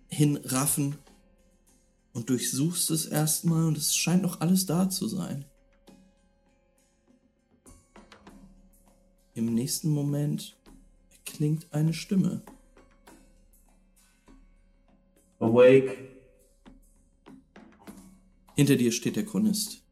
hinraffen 0.06 0.96
und 2.12 2.30
durchsuchst 2.30 2.90
es 2.90 3.06
erstmal 3.06 3.64
und 3.64 3.76
es 3.76 3.96
scheint 3.96 4.22
noch 4.22 4.40
alles 4.40 4.66
da 4.66 4.88
zu 4.88 5.08
sein. 5.08 5.44
Im 9.38 9.54
nächsten 9.54 9.90
Moment 9.90 10.56
erklingt 11.12 11.68
eine 11.70 11.94
Stimme. 11.94 12.42
Awake. 15.38 15.96
Hinter 18.56 18.74
dir 18.74 18.90
steht 18.90 19.14
der 19.14 19.24
Chronist. 19.24 19.84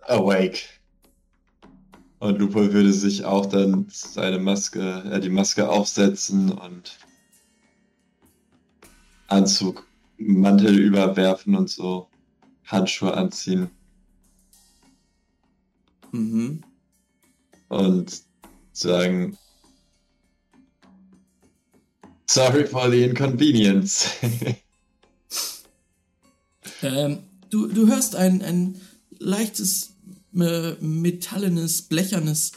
Awake. 0.00 0.58
Und 2.18 2.40
Lupo 2.40 2.72
würde 2.72 2.92
sich 2.92 3.24
auch 3.24 3.46
dann 3.46 3.86
seine 3.88 4.40
Maske, 4.40 5.04
äh, 5.12 5.20
die 5.20 5.30
Maske 5.30 5.70
aufsetzen 5.70 6.50
und 6.50 6.98
Anzug, 9.28 9.86
Mantel 10.18 10.76
überwerfen 10.76 11.54
und 11.54 11.70
so, 11.70 12.08
Handschuhe 12.64 13.14
anziehen. 13.14 13.70
Mhm. 16.14 16.60
Und 17.68 18.22
sagen, 18.72 19.36
sorry 22.26 22.66
for 22.66 22.90
the 22.90 23.02
inconvenience. 23.02 24.08
Ähm, 26.82 27.20
du, 27.48 27.66
du 27.68 27.86
hörst 27.88 28.14
ein, 28.14 28.42
ein 28.42 28.78
leichtes, 29.18 29.94
äh, 30.34 30.72
metallenes, 30.80 31.82
blechernes 31.82 32.52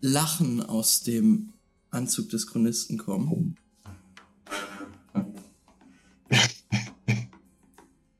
Lachen 0.00 0.62
aus 0.62 1.02
dem 1.02 1.52
Anzug 1.90 2.30
des 2.30 2.46
Chronisten 2.46 2.96
kommen. 2.96 3.56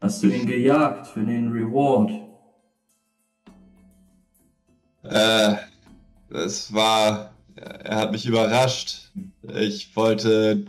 Hast 0.03 0.23
du 0.23 0.29
ihn 0.29 0.47
gejagt 0.47 1.07
für 1.07 1.25
den 1.25 1.49
Reward? 1.49 2.28
Äh, 5.19 5.57
es 6.31 6.73
war. 6.73 7.35
Er 7.57 7.97
hat 7.97 8.13
mich 8.13 8.25
überrascht. 8.25 9.11
Ich 9.43 9.97
wollte 9.97 10.67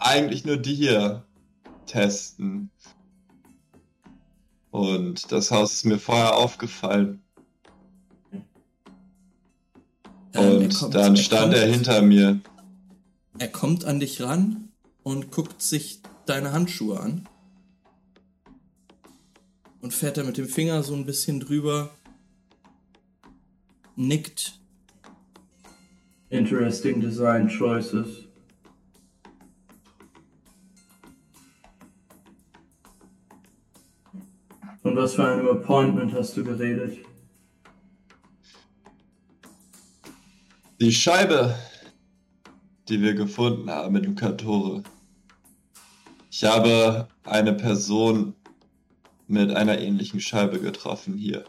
eigentlich 0.00 0.44
nur 0.46 0.56
die 0.56 0.74
hier 0.74 1.24
testen. 1.86 2.70
Und 4.70 5.30
das 5.30 5.50
Haus 5.50 5.74
ist 5.74 5.84
mir 5.84 5.98
vorher 5.98 6.36
aufgefallen. 6.36 7.22
Ähm, 10.32 10.58
und 10.58 10.74
kommt, 10.74 10.94
dann 10.94 11.16
stand 11.16 11.52
er, 11.54 11.60
kommt, 11.60 11.64
er 11.68 11.72
hinter 11.72 12.02
mir. 12.02 12.40
Er 13.38 13.48
kommt 13.48 13.84
an 13.84 14.00
dich 14.00 14.22
ran 14.22 14.70
und 15.02 15.30
guckt 15.30 15.60
sich 15.60 16.00
deine 16.24 16.52
Handschuhe 16.52 17.00
an. 17.00 17.28
Und 19.80 19.92
fährt 19.92 20.16
da 20.16 20.24
mit 20.24 20.38
dem 20.38 20.48
Finger 20.48 20.82
so 20.82 20.94
ein 20.94 21.06
bisschen 21.06 21.40
drüber. 21.40 21.90
Nickt. 23.98 24.60
Interesting 26.28 27.00
design 27.00 27.48
choices. 27.48 28.24
Von 34.82 34.96
was 34.96 35.14
für 35.14 35.26
einem 35.26 35.48
Appointment 35.48 36.12
hast 36.12 36.36
du 36.36 36.44
geredet? 36.44 36.98
Die 40.78 40.92
Scheibe, 40.92 41.54
die 42.90 43.00
wir 43.00 43.14
gefunden 43.14 43.70
haben 43.70 43.94
mit 43.94 44.04
dem 44.04 44.14
Kantore. 44.14 44.82
Ich 46.30 46.44
habe 46.44 47.08
eine 47.24 47.54
Person 47.54 48.34
mit 49.26 49.50
einer 49.52 49.78
ähnlichen 49.78 50.20
Scheibe 50.20 50.60
getroffen 50.60 51.14
hier. 51.14 51.44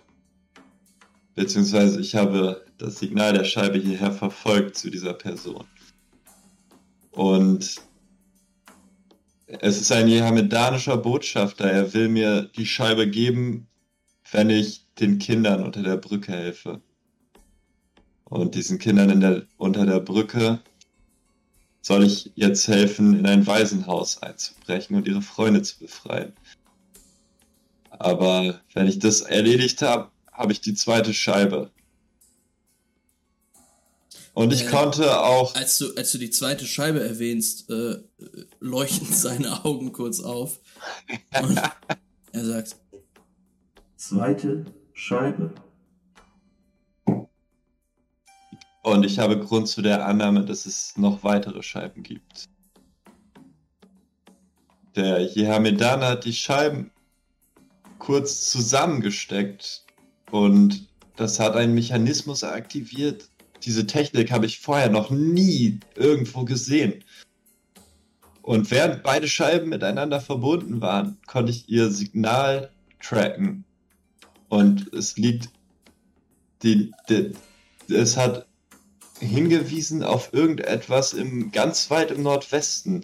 Beziehungsweise 1.37 2.01
ich 2.01 2.15
habe 2.15 2.65
das 2.79 2.97
Signal 2.97 3.31
der 3.31 3.43
Scheibe 3.43 3.77
hierher 3.77 4.11
verfolgt 4.11 4.75
zu 4.75 4.89
dieser 4.89 5.13
Person. 5.13 5.65
Und 7.11 7.75
es 9.45 9.79
ist 9.79 9.91
ein 9.91 10.07
jehamedanischer 10.07 10.97
Botschafter. 10.97 11.69
Er 11.69 11.93
will 11.93 12.09
mir 12.09 12.49
die 12.57 12.65
Scheibe 12.65 13.07
geben, 13.07 13.67
wenn 14.31 14.49
ich 14.49 14.87
den 14.95 15.19
Kindern 15.19 15.63
unter 15.63 15.83
der 15.83 15.97
Brücke 15.97 16.31
helfe. 16.31 16.81
Und 18.23 18.55
diesen 18.55 18.79
Kindern 18.79 19.21
der, 19.21 19.45
unter 19.57 19.85
der 19.85 19.99
Brücke 19.99 20.59
soll 21.83 22.03
ich 22.03 22.31
jetzt 22.33 22.67
helfen, 22.67 23.19
in 23.19 23.27
ein 23.27 23.45
Waisenhaus 23.45 24.23
einzubrechen 24.23 24.95
und 24.95 25.07
ihre 25.07 25.21
Freunde 25.21 25.61
zu 25.61 25.77
befreien. 25.77 26.33
Aber 27.91 28.59
wenn 28.73 28.87
ich 28.87 28.97
das 28.97 29.21
erledigt 29.21 29.83
habe, 29.83 30.09
habe 30.37 30.51
ich 30.53 30.61
die 30.61 30.75
zweite 30.75 31.13
Scheibe. 31.13 31.71
Und 34.33 34.53
ich 34.53 34.65
äh, 34.65 34.69
konnte 34.69 35.19
auch. 35.19 35.55
Als 35.55 35.79
du, 35.79 35.95
als 35.95 36.11
du 36.11 36.19
die 36.19 36.29
zweite 36.29 36.67
Scheibe 36.67 37.01
erwähnst, 37.03 37.69
äh, 37.71 37.97
leuchten 38.59 39.07
seine 39.11 39.65
Augen 39.65 39.91
kurz 39.91 40.19
auf. 40.19 40.59
Und 41.41 41.59
er 42.31 42.45
sagt: 42.45 42.75
Zweite 43.95 44.65
Scheibe? 44.93 45.53
Und 48.83 49.03
ich 49.03 49.19
habe 49.19 49.39
Grund 49.39 49.67
zu 49.67 49.81
der 49.81 50.05
Annahme, 50.05 50.45
dass 50.45 50.65
es 50.65 50.95
noch 50.97 51.23
weitere 51.23 51.61
Scheiben 51.63 52.03
gibt. 52.03 52.45
Der 54.95 55.19
Jehamedan 55.19 56.01
hat 56.01 56.25
die 56.25 56.33
Scheiben 56.33 56.91
kurz 57.99 58.49
zusammengesteckt 58.49 59.86
und 60.31 60.87
das 61.15 61.39
hat 61.39 61.55
einen 61.55 61.73
Mechanismus 61.73 62.43
aktiviert, 62.43 63.29
diese 63.63 63.87
Technik 63.87 64.31
habe 64.31 64.45
ich 64.45 64.59
vorher 64.59 64.89
noch 64.89 65.09
nie 65.09 65.79
irgendwo 65.95 66.45
gesehen. 66.45 67.03
Und 68.41 68.71
während 68.71 69.03
beide 69.03 69.27
Scheiben 69.27 69.69
miteinander 69.69 70.21
verbunden 70.21 70.79
waren, 70.79 71.17
konnte 71.27 71.51
ich 71.51 71.67
ihr 71.67 71.89
Signal 71.91 72.71
tracken. 73.01 73.65
Und 74.47 74.93
es 74.93 75.17
liegt, 75.17 75.49
die, 76.63 76.93
die, 77.09 77.33
es 77.89 78.15
hat 78.15 78.47
hingewiesen 79.19 80.03
auf 80.03 80.33
irgendetwas 80.33 81.13
im 81.13 81.51
ganz 81.51 81.89
weit 81.89 82.11
im 82.11 82.23
Nordwesten. 82.23 83.03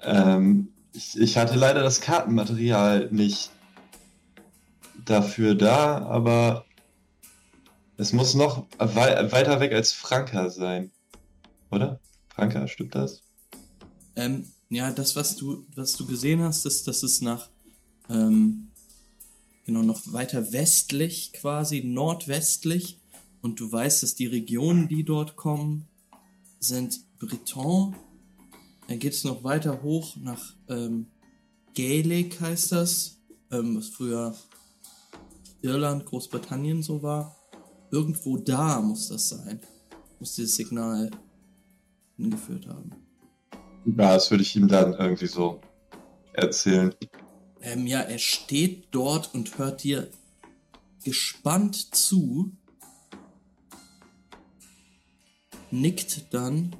Ähm, 0.00 0.68
ich, 0.92 1.18
ich 1.20 1.36
hatte 1.36 1.56
leider 1.56 1.82
das 1.82 2.00
Kartenmaterial 2.00 3.08
nicht 3.10 3.50
dafür 5.04 5.54
da, 5.54 5.98
aber 6.06 6.64
es 7.96 8.12
muss 8.12 8.34
noch 8.34 8.66
wei 8.78 9.30
weiter 9.30 9.60
weg 9.60 9.72
als 9.72 9.92
Franka 9.92 10.50
sein. 10.50 10.90
Oder? 11.70 12.00
Franka, 12.28 12.66
stimmt 12.66 12.94
das? 12.94 13.22
Ähm, 14.16 14.46
ja, 14.68 14.90
das, 14.92 15.14
was 15.16 15.36
du, 15.36 15.64
was 15.74 15.94
du 15.96 16.06
gesehen 16.06 16.42
hast, 16.42 16.66
ist, 16.66 16.88
dass 16.88 17.02
es 17.02 17.20
nach, 17.20 17.48
ähm, 18.08 18.68
genau, 19.64 19.82
noch 19.82 20.00
weiter 20.12 20.52
westlich 20.52 21.32
quasi, 21.32 21.82
nordwestlich 21.84 22.98
und 23.40 23.60
du 23.60 23.70
weißt, 23.70 24.02
dass 24.02 24.14
die 24.14 24.26
Regionen, 24.26 24.88
die 24.88 25.04
dort 25.04 25.36
kommen, 25.36 25.86
sind 26.58 27.00
Breton. 27.18 27.94
Dann 28.88 28.98
geht 28.98 29.12
es 29.12 29.24
noch 29.24 29.44
weiter 29.44 29.82
hoch 29.82 30.16
nach 30.16 30.54
ähm, 30.68 31.06
Gaelic 31.74 32.40
heißt 32.40 32.72
das, 32.72 33.18
ähm, 33.50 33.76
was 33.76 33.88
früher 33.88 34.34
Irland, 35.64 36.04
Großbritannien 36.04 36.82
so 36.82 37.02
war. 37.02 37.36
Irgendwo 37.90 38.36
da 38.36 38.80
muss 38.80 39.08
das 39.08 39.30
sein. 39.30 39.60
Muss 40.20 40.34
dieses 40.34 40.56
Signal 40.56 41.10
hingeführt 42.16 42.66
haben. 42.66 42.90
Ja, 43.86 44.14
das 44.14 44.30
würde 44.30 44.42
ich 44.42 44.54
ihm 44.56 44.68
dann 44.68 44.94
irgendwie 44.94 45.26
so 45.26 45.60
erzählen. 46.32 46.94
Ähm, 47.60 47.86
ja, 47.86 48.00
er 48.00 48.18
steht 48.18 48.88
dort 48.90 49.34
und 49.34 49.56
hört 49.58 49.82
dir 49.84 50.10
gespannt 51.02 51.94
zu, 51.94 52.52
nickt 55.70 56.32
dann, 56.32 56.76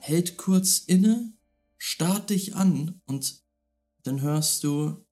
hält 0.00 0.36
kurz 0.36 0.78
inne, 0.78 1.32
starrt 1.76 2.30
dich 2.30 2.56
an 2.56 3.00
und 3.06 3.42
dann 4.04 4.20
hörst 4.22 4.64
du 4.64 5.04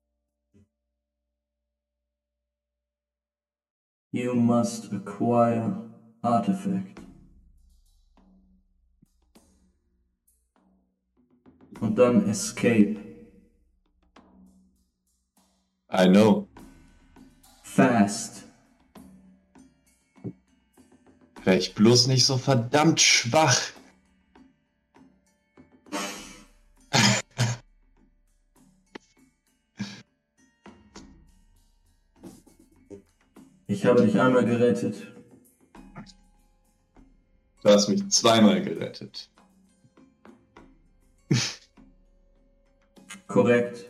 You 4.11 4.33
must 4.33 4.91
acquire 4.91 5.83
artifact. 6.23 6.99
Und 11.79 11.95
dann 11.97 12.27
escape. 12.27 12.97
I 15.91 16.07
know. 16.07 16.47
Fast. 17.63 18.45
Wäre 21.43 21.57
ich 21.57 21.75
bloß 21.75 22.07
nicht 22.07 22.25
so 22.25 22.37
verdammt 22.37 22.99
schwach. 22.99 23.59
Habe 33.89 34.05
dich 34.05 34.19
einmal 34.19 34.45
gerettet. 34.45 35.07
Du 37.61 37.69
hast 37.69 37.89
mich 37.89 38.07
zweimal 38.09 38.61
gerettet. 38.61 39.29
Korrekt. 43.27 43.85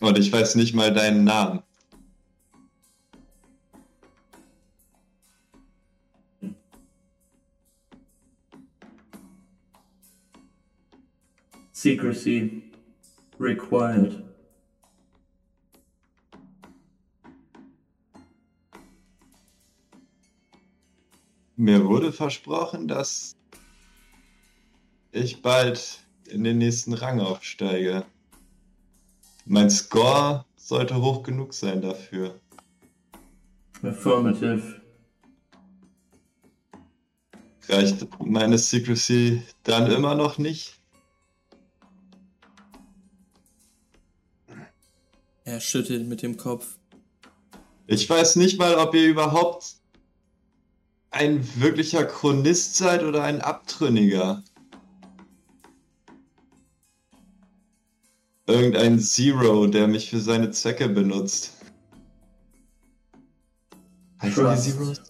Und 0.00 0.18
ich 0.18 0.32
weiß 0.32 0.54
nicht 0.56 0.74
mal 0.74 0.92
deinen 0.92 1.24
Namen. 1.24 1.62
Secrecy 11.72 12.62
required. 13.38 14.25
Mir 21.58 21.86
wurde 21.86 22.12
versprochen, 22.12 22.86
dass 22.86 23.34
ich 25.10 25.40
bald 25.40 26.00
in 26.28 26.44
den 26.44 26.58
nächsten 26.58 26.92
Rang 26.92 27.18
aufsteige. 27.20 28.04
Mein 29.46 29.70
Score 29.70 30.44
sollte 30.56 31.00
hoch 31.00 31.22
genug 31.22 31.54
sein 31.54 31.80
dafür. 31.80 32.38
Affirmative. 33.82 34.82
Reicht 37.68 38.06
meine 38.20 38.58
Secrecy 38.58 39.42
dann 39.62 39.90
immer 39.90 40.14
noch 40.14 40.36
nicht? 40.36 40.78
Er 45.44 45.60
schüttelt 45.60 46.06
mit 46.06 46.20
dem 46.20 46.36
Kopf. 46.36 46.76
Ich 47.86 48.10
weiß 48.10 48.36
nicht 48.36 48.58
mal, 48.58 48.74
ob 48.74 48.94
ihr 48.94 49.06
überhaupt 49.06 49.76
ein 51.16 51.48
wirklicher 51.56 52.04
Chronist 52.04 52.76
seid 52.76 53.02
oder 53.02 53.24
ein 53.24 53.40
Abtrünniger. 53.40 54.44
Irgendein 58.46 59.00
Zero, 59.00 59.66
der 59.66 59.88
mich 59.88 60.10
für 60.10 60.20
seine 60.20 60.50
Zwecke 60.50 60.88
benutzt. 60.88 61.52
Heißt 64.20 64.36
die. 64.36 64.70
Zeros? 64.70 65.00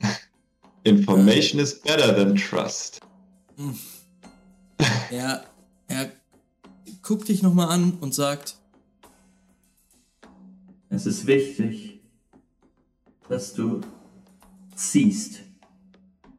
Information 0.84 1.60
is 1.60 1.80
better 1.80 2.14
than 2.14 2.34
trust. 2.34 3.00
Er, 5.10 5.44
er 5.88 6.12
guckt 7.02 7.28
dich 7.28 7.42
nochmal 7.42 7.70
an 7.70 7.98
und 8.00 8.12
sagt, 8.14 8.56
Es 10.96 11.04
ist 11.04 11.26
wichtig, 11.26 12.00
dass 13.28 13.52
du 13.52 13.82
ziehst, 14.74 15.42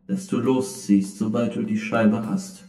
dass 0.08 0.26
du 0.26 0.39
losziehst, 0.39 1.20
sobald 1.20 1.56
du 1.56 1.62
die 1.62 1.78
Scheibe 1.78 2.26
hast. 2.26 2.65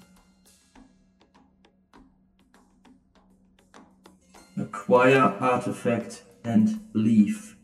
Acquire 4.56 5.40
artifact 5.40 6.26
and 6.42 6.78
leave. 6.92 7.56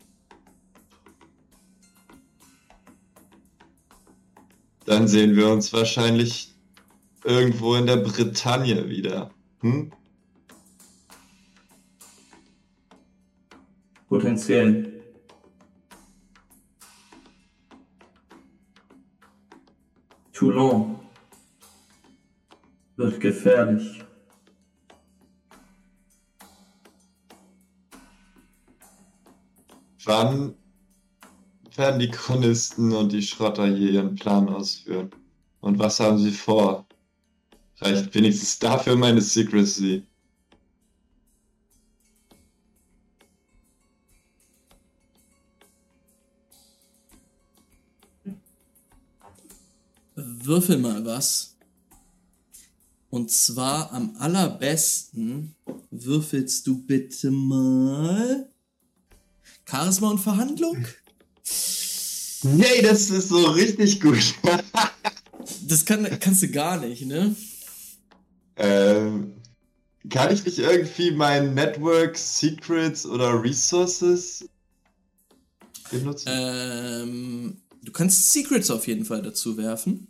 Dann 4.86 5.06
sehen 5.06 5.36
wir 5.36 5.50
uns 5.50 5.70
wahrscheinlich 5.74 6.54
irgendwo 7.24 7.74
in 7.74 7.84
der 7.84 7.98
Bretagne 7.98 8.88
wieder. 8.88 9.30
Hm? 9.60 9.92
Potenziell. 14.08 15.02
Toulon 20.32 20.98
wird 22.96 23.20
gefährlich. 23.20 24.04
Wann 30.04 30.54
werden 31.76 31.98
die 31.98 32.10
Chronisten 32.10 32.92
und 32.92 33.12
die 33.12 33.22
Schrotter 33.22 33.66
hier 33.66 33.90
ihren 33.90 34.14
Plan 34.16 34.48
ausführen? 34.48 35.10
Und 35.60 35.78
was 35.78 35.98
haben 35.98 36.18
sie 36.18 36.30
vor? 36.30 36.86
Reicht 37.80 38.14
wenigstens 38.14 38.58
dafür 38.58 38.96
meine 38.96 39.20
Secrecy. 39.20 40.04
Würfel 50.46 50.78
mal 50.78 51.04
was. 51.04 51.56
Und 53.10 53.30
zwar 53.30 53.92
am 53.92 54.16
allerbesten 54.18 55.54
würfelst 55.90 56.66
du 56.66 56.78
bitte 56.84 57.30
mal 57.30 58.50
Charisma 59.68 60.10
und 60.10 60.18
Verhandlung. 60.18 60.84
Nee, 62.42 62.82
das 62.82 63.10
ist 63.10 63.28
so 63.28 63.46
richtig 63.46 64.00
gut. 64.00 64.34
Das 65.66 65.84
kann, 65.84 66.08
kannst 66.20 66.42
du 66.42 66.48
gar 66.48 66.78
nicht, 66.78 67.06
ne? 67.06 67.34
ähm, 68.56 69.34
kann 70.10 70.32
ich 70.32 70.44
nicht 70.44 70.58
irgendwie 70.58 71.10
mein 71.10 71.54
Network 71.54 72.16
Secrets 72.16 73.06
oder 73.06 73.42
Resources 73.42 74.48
benutzen? 75.90 76.28
Ähm, 76.30 77.56
du 77.82 77.92
kannst 77.92 78.32
Secrets 78.32 78.70
auf 78.70 78.86
jeden 78.86 79.04
Fall 79.04 79.22
dazu 79.22 79.56
werfen. 79.56 80.08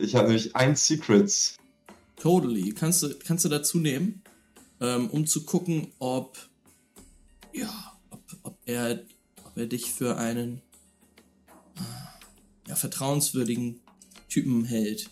Ich 0.00 0.14
habe 0.14 0.28
nämlich 0.28 0.56
ein 0.56 0.76
Secrets. 0.76 1.56
Totally. 2.16 2.72
Kannst 2.72 3.02
du, 3.02 3.14
kannst 3.18 3.44
du 3.44 3.48
dazu 3.48 3.78
nehmen, 3.78 4.22
ähm, 4.80 5.10
um 5.10 5.26
zu 5.26 5.44
gucken, 5.44 5.92
ob, 5.98 6.38
ja, 7.52 7.70
ob, 8.10 8.22
ob, 8.42 8.58
er, 8.64 9.04
ob 9.44 9.56
er 9.56 9.66
dich 9.66 9.92
für 9.92 10.16
einen 10.16 10.62
äh, 11.76 12.68
ja, 12.68 12.76
vertrauenswürdigen 12.76 13.80
Typen 14.28 14.64
hält. 14.64 15.10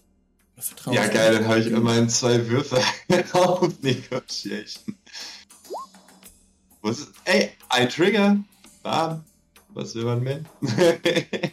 Ja, 0.90 1.07
geil, 1.07 1.35
dann 1.35 1.46
habe 1.46 1.61
ich 1.61 1.68
immerhin 1.68 2.09
zwei 2.09 2.48
Würfe 2.48 2.83
auf 3.33 3.81
Negotiation. 3.81 4.96
Was 6.83 7.01
ist, 7.01 7.12
ey, 7.24 7.51
ein 7.68 7.88
Trigger. 7.88 8.42
Bam. 8.83 9.24
Was 9.68 9.94
will 9.94 10.05
man 10.05 10.22
mehr? 10.22 10.44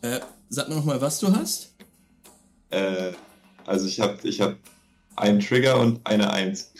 Äh, 0.00 0.20
sag 0.48 0.68
mir 0.68 0.76
noch 0.76 0.84
mal, 0.84 1.00
was 1.00 1.18
du 1.18 1.34
hast. 1.34 1.67
Äh, 2.70 3.12
also 3.66 3.86
ich 3.86 4.00
habe 4.00 4.16
ich 4.26 4.40
hab 4.40 4.56
einen 5.16 5.40
Trigger 5.40 5.80
und 5.80 6.06
eine 6.06 6.30
Eins. 6.30 6.72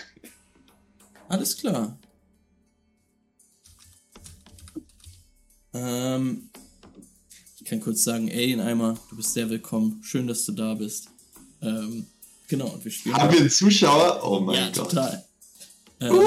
alles 1.28 1.56
klar. 1.56 1.98
Ähm, 5.74 6.48
ich 7.58 7.64
kann 7.64 7.80
kurz 7.80 8.04
sagen, 8.04 8.28
in 8.28 8.60
Eimer, 8.60 8.98
du 9.10 9.16
bist 9.16 9.34
sehr 9.34 9.50
willkommen. 9.50 10.00
Schön, 10.02 10.26
dass 10.26 10.44
du 10.46 10.52
da 10.52 10.74
bist. 10.74 11.08
Ähm, 11.60 12.06
genau, 12.48 12.68
und 12.68 12.84
wir 12.84 12.90
spielen. 12.90 13.16
Haben 13.16 13.32
wir 13.32 13.40
einen 13.40 13.50
Zuschauer? 13.50 14.20
Oh 14.24 14.40
mein 14.40 14.56
ja, 14.56 14.66
Gott. 14.66 14.90
total. 14.90 15.24
Ähm, 16.00 16.14
uh, 16.14 16.22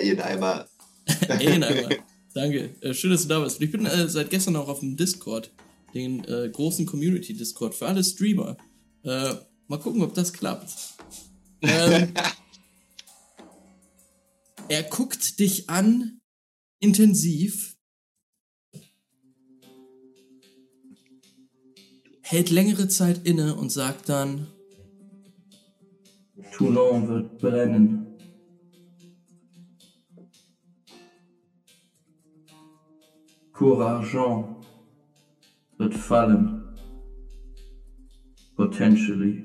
in 0.00 0.20
Eimer. 0.20 0.66
in 1.40 1.64
Eimer. 1.64 1.88
Danke. 2.34 2.70
Äh, 2.80 2.94
schön, 2.94 3.10
dass 3.10 3.22
du 3.22 3.28
da 3.28 3.40
bist. 3.40 3.60
Ich 3.60 3.70
bin 3.70 3.86
äh, 3.86 4.08
seit 4.08 4.30
gestern 4.30 4.56
auch 4.56 4.68
auf 4.68 4.80
dem 4.80 4.96
Discord, 4.96 5.50
den 5.94 6.24
äh, 6.24 6.48
großen 6.50 6.86
Community-Discord 6.86 7.74
für 7.74 7.86
alle 7.86 8.02
Streamer. 8.02 8.56
Äh, 9.02 9.34
mal 9.68 9.78
gucken, 9.78 10.02
ob 10.02 10.14
das 10.14 10.32
klappt. 10.32 10.72
Ähm, 11.60 12.14
er 14.68 14.82
guckt 14.84 15.38
dich 15.38 15.68
an, 15.68 16.20
intensiv, 16.80 17.76
hält 22.22 22.50
längere 22.50 22.88
Zeit 22.88 23.26
inne 23.26 23.56
und 23.56 23.70
sagt 23.70 24.08
dann: 24.08 24.46
Toulon 26.52 27.08
wird 27.08 27.38
brennen. 27.38 28.06
Couragent 33.52 34.61
wird 35.82 35.94
fallen. 35.94 36.62
Potentially. 38.54 39.42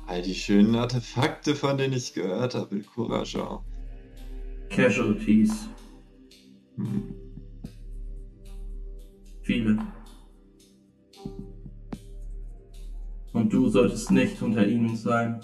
All 0.06 0.22
die 0.22 0.34
schönen 0.34 0.74
Artefakte, 0.74 1.54
von 1.54 1.76
denen 1.76 1.92
ich 1.92 2.14
gehört 2.14 2.54
habe, 2.54 2.76
in 2.76 2.86
Couragent. 2.86 3.60
Casualties. 4.70 5.68
Hm. 6.76 7.14
Viele. 9.42 9.76
Und 13.34 13.52
du 13.52 13.68
solltest 13.68 14.10
nicht 14.10 14.40
unter 14.40 14.66
ihnen 14.66 14.96
sein. 14.96 15.40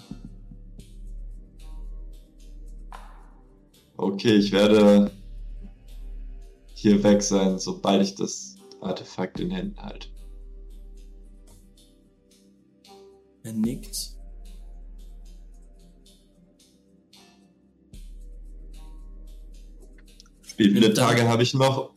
Okay, 3.97 4.35
ich 4.35 4.51
werde 4.51 5.09
hier 6.73 7.01
weg 7.01 7.21
sein, 7.21 7.57
sobald 7.59 8.03
ich 8.03 8.15
das 8.15 8.57
Artefakt 8.81 9.39
in 9.39 9.51
Händen 9.51 9.81
halte. 9.81 10.09
Er 13.43 13.53
nickt. 13.53 14.15
Wie 20.57 20.69
viele 20.69 20.93
Tage 20.93 21.27
habe 21.27 21.43
ich 21.43 21.53
noch? 21.53 21.93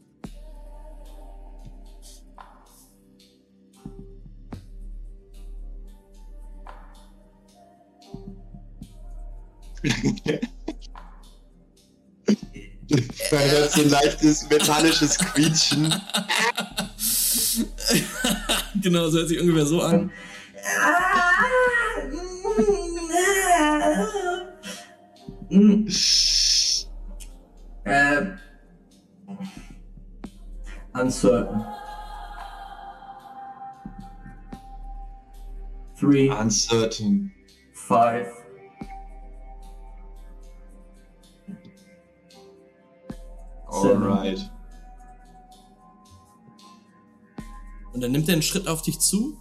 Man 12.90 13.50
hört 13.50 13.72
so 13.72 13.82
ein 13.82 13.90
leichtes 13.90 14.48
metallisches 14.48 15.18
Quietschen. 15.18 15.92
genau, 18.82 19.08
so 19.08 19.18
hört 19.18 19.28
sich 19.28 19.40
ungefähr 19.40 19.66
so 19.66 19.82
an. 19.82 20.10
ähm, 27.84 28.38
uncertain. 30.94 31.64
Three. 35.98 36.30
Uncertain. 36.30 37.32
Five. 37.72 38.37
Alright. 43.68 44.50
Und 47.92 48.00
dann 48.00 48.12
nimmt 48.12 48.28
er 48.28 48.34
einen 48.34 48.42
Schritt 48.42 48.68
auf 48.68 48.82
dich 48.82 48.98
zu 48.98 49.40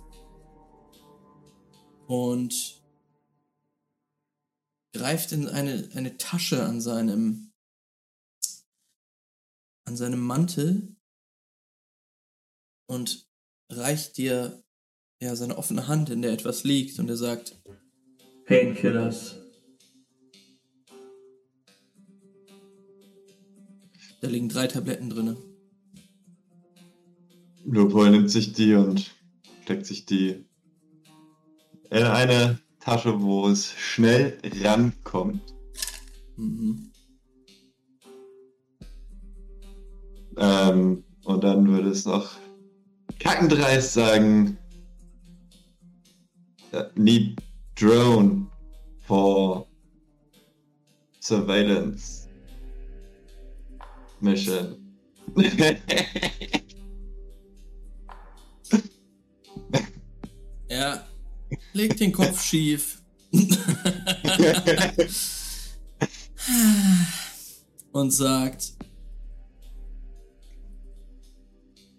und 2.07 2.81
greift 4.93 5.31
in 5.31 5.47
eine, 5.47 5.89
eine 5.95 6.17
Tasche 6.17 6.63
an 6.63 6.81
seinem 6.81 7.53
an 9.85 9.95
seinem 9.95 10.19
Mantel 10.19 10.97
und 12.87 13.29
reicht 13.69 14.17
dir 14.17 14.63
ja 15.21 15.35
seine 15.35 15.57
offene 15.57 15.87
Hand, 15.87 16.09
in 16.09 16.21
der 16.21 16.33
etwas 16.33 16.63
liegt 16.63 16.99
und 16.99 17.09
er 17.09 17.17
sagt 17.17 17.61
Painkillers. 18.45 19.46
Da 24.21 24.27
liegen 24.27 24.49
drei 24.49 24.67
Tabletten 24.67 25.09
drin. 25.09 25.37
Lupol 27.65 28.09
nimmt 28.09 28.31
sich 28.31 28.53
die 28.53 28.73
und 28.73 29.13
steckt 29.63 29.85
sich 29.85 30.05
die 30.05 30.45
in 31.89 32.03
eine 32.03 32.59
Tasche, 32.79 33.21
wo 33.21 33.47
es 33.47 33.71
schnell 33.71 34.39
rankommt. 34.61 35.41
Mhm. 36.37 36.91
Ähm, 40.37 41.03
und 41.25 41.43
dann 41.43 41.67
würde 41.67 41.89
es 41.89 42.05
noch 42.05 42.37
kackendreist 43.19 43.93
sagen, 43.93 44.57
need 46.95 47.37
drone 47.75 48.47
for 49.01 49.67
surveillance 51.19 52.26
mission. 54.21 54.77
er 60.67 61.07
legt 61.73 61.99
den 61.99 62.11
Kopf 62.11 62.43
schief. 62.43 63.01
und 67.91 68.11
sagt, 68.11 68.77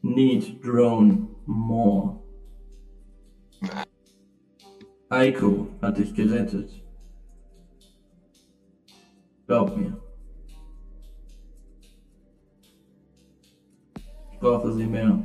Need 0.03 0.65
drone 0.65 1.29
more. 1.45 2.23
Aiko 5.11 5.69
hat 5.83 5.99
dich 5.99 6.15
gerettet. 6.15 6.71
Glaub 9.47 9.77
mir. 9.77 10.01
Brauche 14.41 14.73
sie 14.73 14.87
mehr. 14.87 15.19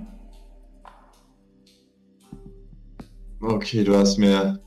Okay, 3.41 3.83
du 3.83 3.95
hast 3.95 4.17
mir 4.17 4.61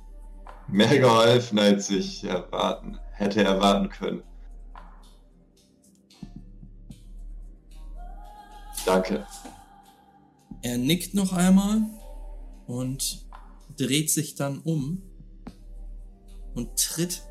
mehr 0.68 0.98
geholfen, 0.98 1.58
als 1.58 1.90
ich 1.90 2.24
erwarten, 2.24 2.98
hätte 3.12 3.42
erwarten 3.42 3.88
können. 3.88 4.22
Danke. 8.84 9.26
Er 10.62 10.78
nickt 10.78 11.14
noch 11.14 11.32
einmal 11.32 11.82
und 12.66 13.26
dreht 13.76 14.10
sich 14.10 14.34
dann 14.34 14.60
um 14.60 15.02
und 16.54 16.76
tritt 16.76 17.22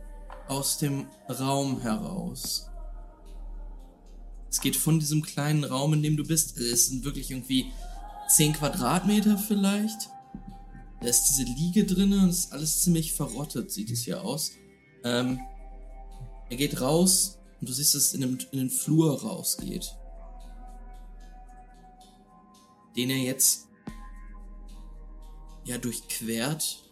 aus 0.48 0.78
dem 0.78 1.08
Raum 1.30 1.82
heraus. 1.82 2.70
Es 4.56 4.62
geht 4.62 4.78
von 4.78 5.00
diesem 5.02 5.22
kleinen 5.22 5.66
Raum, 5.66 5.92
in 5.92 6.02
dem 6.02 6.16
du 6.16 6.24
bist. 6.24 6.58
Es 6.58 6.88
sind 6.88 7.04
wirklich 7.04 7.30
irgendwie 7.30 7.74
10 8.30 8.54
Quadratmeter 8.54 9.38
vielleicht. 9.38 10.10
Da 11.02 11.08
ist 11.08 11.26
diese 11.26 11.44
Liege 11.44 11.84
drin 11.84 12.14
und 12.14 12.30
ist 12.30 12.54
alles 12.54 12.82
ziemlich 12.82 13.12
verrottet, 13.12 13.70
sieht 13.70 13.92
es 13.92 14.06
hier 14.06 14.24
aus. 14.24 14.54
Ähm, 15.04 15.42
er 16.50 16.56
geht 16.56 16.80
raus 16.80 17.38
und 17.60 17.68
du 17.68 17.74
siehst, 17.74 17.96
dass 17.96 18.04
es 18.04 18.14
in, 18.14 18.22
dem, 18.22 18.38
in 18.54 18.60
den 18.60 18.70
Flur 18.70 19.22
rausgeht. 19.22 19.94
Den 22.96 23.10
er 23.10 23.18
jetzt 23.18 23.68
ja 25.66 25.78
durchquert. 25.78 26.90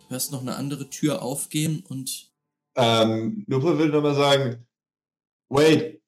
Du 0.00 0.10
hörst 0.10 0.30
noch 0.30 0.42
eine 0.42 0.56
andere 0.56 0.90
Tür 0.90 1.22
aufgehen 1.22 1.82
und. 1.88 2.30
Ähm, 2.76 3.44
Lupe 3.46 3.78
will 3.78 3.88
nochmal 3.88 4.14
sagen, 4.14 4.66
wait, 5.48 6.01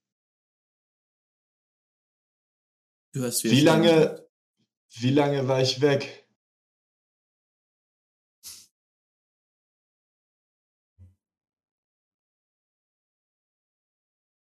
Du 3.14 3.20
hörst 3.20 3.44
wie 3.44 3.60
lange, 3.60 4.26
Wie 4.96 5.10
lange 5.10 5.46
war 5.46 5.62
ich 5.62 5.80
weg? 5.80 6.28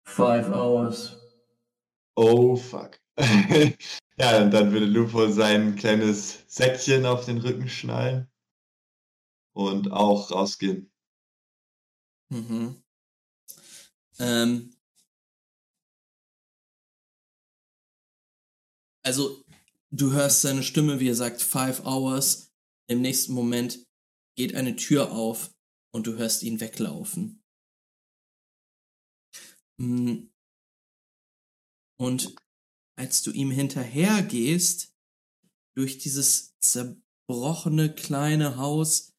Five 0.07 0.49
hours. 0.49 1.17
Oh 2.15 2.55
fuck. 2.55 2.99
ja, 4.17 4.41
und 4.41 4.51
dann 4.51 4.71
würde 4.71 4.87
Lupo 4.87 5.27
sein 5.29 5.75
kleines 5.75 6.43
Säckchen 6.47 7.05
auf 7.05 7.25
den 7.25 7.37
Rücken 7.37 7.69
schnallen 7.69 8.27
und 9.53 9.91
auch 9.91 10.31
rausgehen. 10.31 10.91
Mhm. 12.29 12.81
Ähm, 14.17 14.76
also, 19.07 19.41
du 19.89 20.11
hörst 20.11 20.41
seine 20.41 20.63
Stimme, 20.63 20.99
wie 20.99 21.07
er 21.07 21.15
sagt, 21.15 21.41
five 21.41 21.85
hours. 21.85 22.51
Im 22.89 22.99
nächsten 22.99 23.31
Moment 23.31 23.79
geht 24.35 24.53
eine 24.53 24.75
Tür 24.75 25.13
auf 25.13 25.55
und 25.93 26.07
du 26.07 26.17
hörst 26.17 26.43
ihn 26.43 26.59
weglaufen. 26.59 27.41
Mm. 29.79 30.27
Und 31.97 32.35
als 32.97 33.21
du 33.21 33.31
ihm 33.31 33.49
hinterhergehst, 33.49 34.93
durch 35.77 35.99
dieses 35.99 36.57
zerbrochene 36.59 37.95
kleine 37.95 38.57
Haus, 38.57 39.13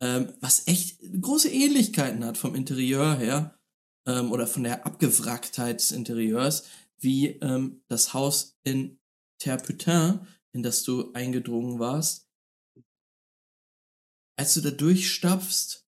ähm, 0.00 0.34
was 0.38 0.68
echt 0.68 1.00
große 1.20 1.50
Ähnlichkeiten 1.50 2.24
hat 2.24 2.38
vom 2.38 2.54
Interieur 2.54 3.18
her, 3.18 3.58
ähm, 4.06 4.30
oder 4.30 4.46
von 4.46 4.62
der 4.62 4.86
Abgewracktheit 4.86 5.80
des 5.80 5.90
Interieurs, 5.90 6.68
wie 7.00 7.26
ähm, 7.40 7.82
das 7.88 8.14
Haus 8.14 8.56
in 8.62 9.00
Terputin, 9.42 10.24
in 10.54 10.62
das 10.62 10.84
du 10.84 11.12
eingedrungen 11.14 11.80
warst. 11.80 12.30
Als 14.38 14.54
du 14.54 14.60
da 14.60 14.70
durchstapfst 14.70 15.84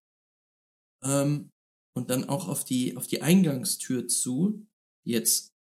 ähm, 1.03 1.53
und 1.95 2.09
dann 2.09 2.27
auch 2.27 2.49
auf 2.49 2.65
die, 2.65 2.97
auf 2.97 3.07
die 3.07 3.21
Eingangstür 3.21 4.09
zu, 4.09 4.67
die 5.05 5.11
jetzt 5.11 5.55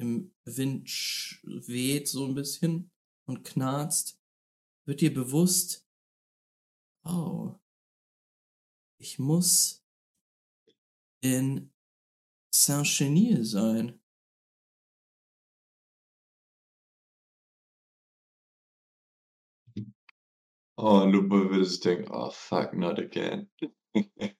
im 0.00 0.34
Wind 0.44 0.88
weht 1.44 2.08
so 2.08 2.26
ein 2.26 2.34
bisschen 2.34 2.90
und 3.28 3.44
knarzt, 3.44 4.20
wird 4.84 5.00
dir 5.00 5.14
bewusst, 5.14 5.86
oh, 7.04 7.54
ich 9.00 9.20
muss 9.20 9.84
in 11.22 11.72
Saint-Chenil 12.52 13.44
sein. 13.44 14.00
Oh, 20.80 21.04
Lupe 21.04 21.50
würde 21.50 21.64
sich 21.64 21.80
denken, 21.80 22.08
oh 22.12 22.30
fuck, 22.30 22.72
not 22.72 23.00
again. 23.00 23.50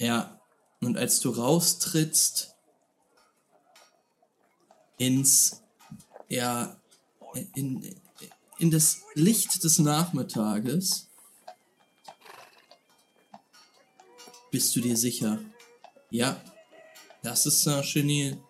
ja, 0.00 0.40
und 0.80 0.98
als 0.98 1.20
du 1.20 1.30
raustrittst 1.30 2.56
ins, 4.98 5.62
ja, 6.28 6.76
in, 7.54 8.00
in 8.58 8.72
das 8.72 9.02
Licht 9.14 9.62
des 9.62 9.78
Nachmittages, 9.78 11.08
bist 14.50 14.74
du 14.74 14.80
dir 14.80 14.96
sicher, 14.96 15.38
ja, 16.10 16.42
das 17.22 17.46
ist 17.46 17.62
Saint-Chenil 17.62 18.42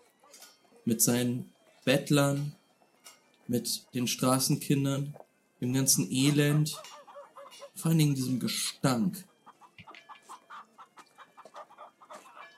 mit 0.86 1.02
seinen 1.02 1.52
Bettlern, 1.84 2.56
mit 3.46 3.84
den 3.92 4.06
Straßenkindern, 4.06 5.14
dem 5.60 5.72
ganzen 5.72 6.10
Elend, 6.10 6.76
vor 7.74 7.90
allen 7.90 7.98
Dingen 7.98 8.14
diesem 8.14 8.40
Gestank. 8.40 9.24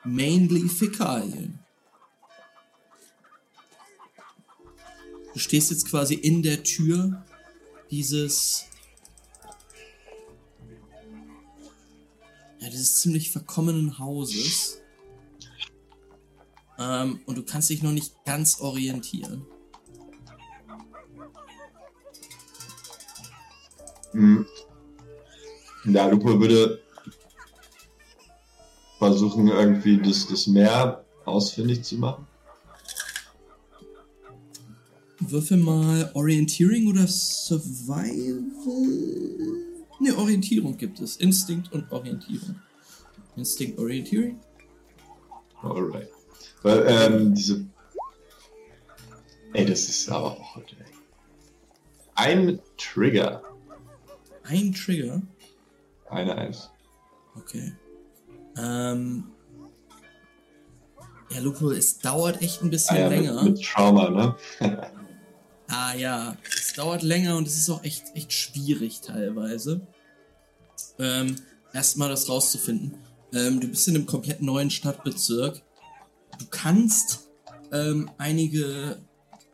Mainly 0.05 0.69
Fäkalien. 0.69 1.59
Du 5.33 5.39
stehst 5.39 5.71
jetzt 5.71 5.89
quasi 5.89 6.15
in 6.15 6.43
der 6.43 6.63
Tür 6.63 7.25
dieses 7.91 8.67
ja, 12.63 12.69
dieses 12.69 13.01
ziemlich 13.01 13.31
verkommenen 13.31 13.99
Hauses. 13.99 14.81
Ähm, 16.79 17.21
und 17.27 17.37
du 17.37 17.45
kannst 17.45 17.71
dich 17.71 17.83
noch 17.83 17.93
nicht 17.93 18.25
ganz 18.25 18.61
orientieren. 18.61 19.47
Ja, 25.85 26.07
Lupo 26.07 26.39
würde 26.39 26.81
versuchen, 28.99 29.49
irgendwie 29.49 29.99
das, 29.99 30.27
das 30.29 30.47
Meer 30.47 31.05
ausfindig 31.25 31.83
zu 31.83 31.97
machen. 31.97 32.27
Würfel 35.19 35.57
mal 35.57 36.11
Orientierung 36.15 36.89
oder 36.89 37.07
Survival. 37.07 38.43
Ne, 40.01 40.17
Orientierung 40.17 40.77
gibt 40.77 41.01
es. 41.01 41.17
Instinkt 41.17 41.73
und 41.73 41.91
Orientierung. 41.93 42.57
Instinkt, 43.37 43.79
Orientierung. 43.79 44.41
Alright. 45.63 46.09
Weil, 46.63 46.85
ähm, 46.89 47.35
diese. 47.35 47.65
Ey, 49.53 49.67
das 49.67 49.89
ist 49.89 50.09
aber 50.09 50.33
auch 50.33 50.57
heute. 50.57 50.77
Ein 52.15 52.61
Trigger. 52.77 53.43
Ein 54.45 54.73
Trigger? 54.73 55.23
Eine 56.11 56.37
Eins. 56.37 56.71
Okay. 57.37 57.73
Ähm. 58.57 59.25
Ja, 61.31 61.41
Lupo, 61.41 61.71
es 61.71 61.99
dauert 61.99 62.43
echt 62.43 62.63
ein 62.63 62.69
bisschen 62.69 62.97
ah, 62.97 63.01
ja, 63.01 63.09
länger. 63.09 63.43
Mit, 63.43 63.55
mit 63.55 63.65
Trauma, 63.65 64.11
ne? 64.11 64.37
ah 65.69 65.95
ja, 65.95 66.37
es 66.45 66.75
dauert 66.75 67.03
länger 67.03 67.39
und 67.39 67.47
es 67.47 67.57
ist 67.57 67.71
auch 67.71 67.83
echt, 67.85 68.15
echt 68.15 68.33
schwierig 68.33 69.01
teilweise. 69.01 69.81
Ähm, 70.99 71.37
erstmal 71.73 72.11
das 72.11 72.29
rauszufinden. 72.29 72.99
Ähm, 73.33 73.61
du 73.61 73.69
bist 73.69 73.89
in 73.89 73.97
einem 73.97 74.07
komplett 74.07 74.43
neuen 74.43 74.71
Stadtbezirk. 74.71 75.63
Du 76.39 76.47
kannst 76.51 77.31
ähm, 77.73 78.11
einige 78.19 78.99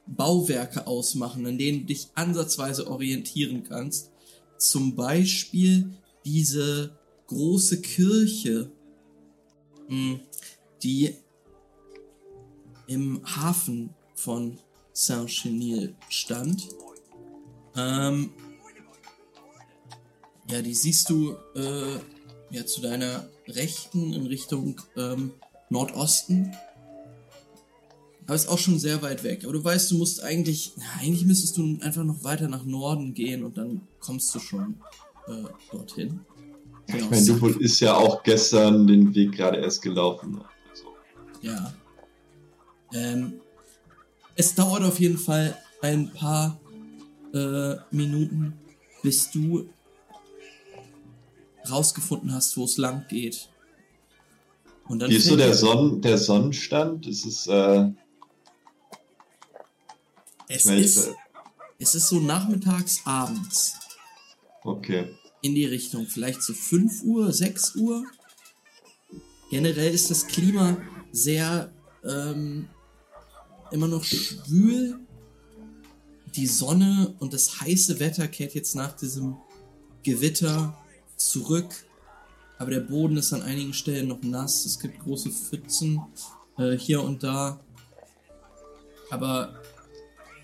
Bauwerke 0.07 0.87
ausmachen, 0.87 1.47
an 1.47 1.59
denen 1.59 1.81
du 1.81 1.87
dich 1.87 2.09
ansatzweise 2.15 2.91
orientieren 2.91 3.63
kannst. 3.63 4.11
Zum 4.59 4.95
Beispiel 4.95 5.91
diese 6.25 6.99
große 7.29 7.81
Kirche, 7.81 8.71
hm, 9.89 10.21
die 10.83 11.15
im 12.87 13.23
Hafen 13.25 13.91
von 14.15 14.59
Saint-Chenil 14.93 15.95
stand. 16.09 16.69
Ähm, 17.77 18.31
ja, 20.51 20.63
die 20.63 20.75
siehst 20.75 21.09
du 21.11 21.37
äh, 21.55 21.99
ja 22.51 22.67
zu 22.67 22.81
deiner 22.81 23.29
Rechten 23.47 24.13
in 24.13 24.27
Richtung 24.27 24.81
ähm, 24.97 25.33
Nordosten. 25.71 26.53
Aber 28.27 28.35
ist 28.35 28.49
auch 28.49 28.59
schon 28.59 28.79
sehr 28.79 29.01
weit 29.03 29.23
weg. 29.25 29.45
Aber 29.45 29.53
du 29.53 29.65
weißt, 29.65 29.91
du 29.91 29.99
musst 29.99 30.23
eigentlich, 30.23 30.73
eigentlich 30.99 31.25
müsstest 31.25 31.57
du 31.57 31.79
einfach 31.81 32.05
noch 32.05 32.25
weiter 32.25 32.49
nach 32.49 32.65
Norden 32.65 33.15
gehen 33.15 33.45
und 33.45 33.57
dann 33.57 33.88
kommst 34.01 34.35
du 34.35 34.39
schon 34.41 34.81
äh, 35.27 35.45
dorthin. 35.71 36.21
Genau, 36.87 37.05
ich 37.05 37.11
meine, 37.11 37.53
du 37.53 37.59
ist 37.59 37.81
ja 37.81 37.95
auch 37.95 38.23
gestern 38.23 38.87
den 38.87 39.15
Weg 39.15 39.33
gerade 39.33 39.59
erst 39.59 39.83
gelaufen. 39.83 40.41
Also. 40.71 40.97
Ja. 41.43 41.73
Ähm, 42.93 43.41
es 44.35 44.55
dauert 44.55 44.83
auf 44.83 44.99
jeden 44.99 45.19
Fall 45.19 45.57
ein 45.83 46.13
paar 46.13 46.59
äh, 47.35 47.75
Minuten, 47.91 48.55
bis 49.03 49.31
du 49.31 49.69
rausgefunden 51.71 52.33
hast, 52.33 52.57
wo 52.57 52.65
es 52.65 52.79
lang 52.79 53.05
geht. 53.09 53.51
Und 54.89 55.01
dann 55.01 55.11
Wie 55.11 55.17
ist 55.17 55.27
so 55.27 55.37
der, 55.37 55.55
Sonn 55.55 56.01
der 56.01 56.17
Sonnenstand? 56.17 57.07
Ist 57.07 57.27
es, 57.27 57.47
äh, 57.47 57.91
es, 60.49 60.65
meine, 60.65 60.81
ist, 60.81 61.11
es 61.79 61.95
ist 61.95 62.09
so 62.09 62.21
nachmittags, 62.21 63.03
abends. 63.05 63.75
Okay. 64.65 65.15
In 65.43 65.55
die 65.55 65.67
Richtung. 65.67 66.07
Vielleicht 66.07 66.43
so 66.43 66.53
5 66.53 67.03
Uhr, 67.05 67.33
6 67.33 67.77
Uhr. 67.77 68.05
Generell 69.51 69.95
ist 69.95 70.11
das 70.11 70.27
Klima 70.27 70.77
sehr 71.13 71.73
ähm, 72.05 72.69
immer 73.71 73.89
noch 73.89 74.05
schwül. 74.05 74.99
Die 76.35 76.47
Sonne 76.47 77.15
und 77.19 77.33
das 77.33 77.61
heiße 77.61 78.01
Wetter 78.01 78.29
kehrt 78.29 78.55
jetzt 78.55 78.75
nach 78.75 78.93
diesem 78.93 79.37
Gewitter 80.03 80.79
zurück. 81.17 81.69
Aber 82.59 82.71
der 82.71 82.81
Boden 82.81 83.17
ist 83.17 83.33
an 83.33 83.43
einigen 83.43 83.73
Stellen 83.73 84.09
noch 84.09 84.23
nass. 84.23 84.67
Es 84.67 84.79
gibt 84.79 85.01
große 85.01 85.31
Pfützen 85.31 86.03
äh, 86.59 86.77
hier 86.77 87.03
und 87.03 87.23
da. 87.23 87.61
Aber 89.11 89.63